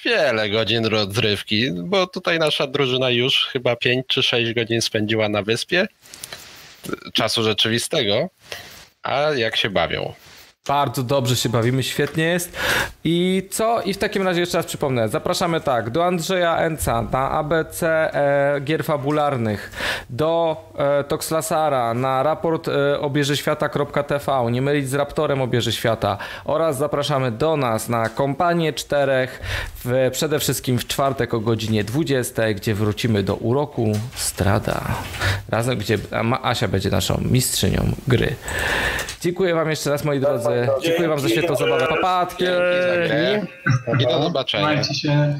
wiele 0.06 0.50
godzin 0.50 0.86
rozrywki, 0.86 1.72
bo 1.72 2.08
tutaj 2.08 2.40
nasza 2.40 2.68
drużyna 2.68 3.10
już 3.10 3.46
chyba 3.46 3.76
5 3.76 4.06
czy 4.08 4.24
6 4.24 4.54
godzin 4.54 4.82
spędziła 4.82 5.30
na 5.30 5.42
wyspie 5.42 5.88
czasu 7.14 7.44
rzeczywistego, 7.44 8.30
a 9.04 9.20
jak 9.34 9.56
się 9.56 9.70
bawią. 9.70 10.14
Bardzo 10.68 11.04
dobrze 11.04 11.36
się 11.36 11.50
bawimy, 11.50 11.84
świetnie 11.84 12.24
jest. 12.24 12.58
I 13.04 13.48
co? 13.52 13.82
I 13.82 13.94
w 13.94 13.98
takim 13.98 14.24
razie 14.24 14.40
jeszcze 14.40 14.58
raz 14.58 14.66
przypomnę. 14.66 15.10
Zapraszamy 15.10 15.62
tak, 15.62 15.90
do 15.90 16.06
Andrzeja 16.06 16.58
Enca 16.58 17.02
na 17.02 17.32
ABC 17.32 17.88
e, 17.88 18.62
gier 18.62 18.84
fabularnych, 18.84 19.72
do 20.10 20.58
e, 20.78 21.04
Toxlasara 21.04 21.94
na 21.94 22.24
raport 22.24 22.68
e, 22.68 24.52
nie 24.52 24.62
mylić 24.62 24.90
z 24.90 24.94
Raptorem 24.94 25.42
Obieży 25.42 25.72
Świata 25.72 26.18
oraz 26.46 26.78
zapraszamy 26.78 27.32
do 27.32 27.58
nas 27.58 27.90
na 27.90 28.10
kompanię 28.10 28.74
czterech, 28.74 29.40
w, 29.86 30.10
przede 30.12 30.40
wszystkim 30.40 30.80
w 30.80 30.88
czwartek 30.88 31.34
o 31.34 31.40
godzinie 31.40 31.84
20, 31.84 32.54
gdzie 32.54 32.74
wrócimy 32.74 33.24
do 33.24 33.36
uroku 33.36 33.92
Strada. 34.16 34.82
Razem, 35.50 35.78
gdzie 35.78 35.98
Asia 36.42 36.68
będzie 36.68 36.90
naszą 36.90 37.22
mistrzynią 37.26 37.92
gry. 38.08 38.36
Dziękuję 39.22 39.56
wam 39.56 39.70
jeszcze 39.70 39.90
raz 39.90 40.04
moi 40.04 40.20
drodzy. 40.20 40.55
Dziękuję 40.82 41.08
wam 41.08 41.20
za 41.20 41.30
świetną 41.30 41.56
zabawę. 41.56 41.88
Papatki! 41.88 42.46
I 44.00 44.06
do 44.06 44.24
zobaczenia. 44.24 44.68
Trzymajcie 44.68 44.94
się. 44.94 45.40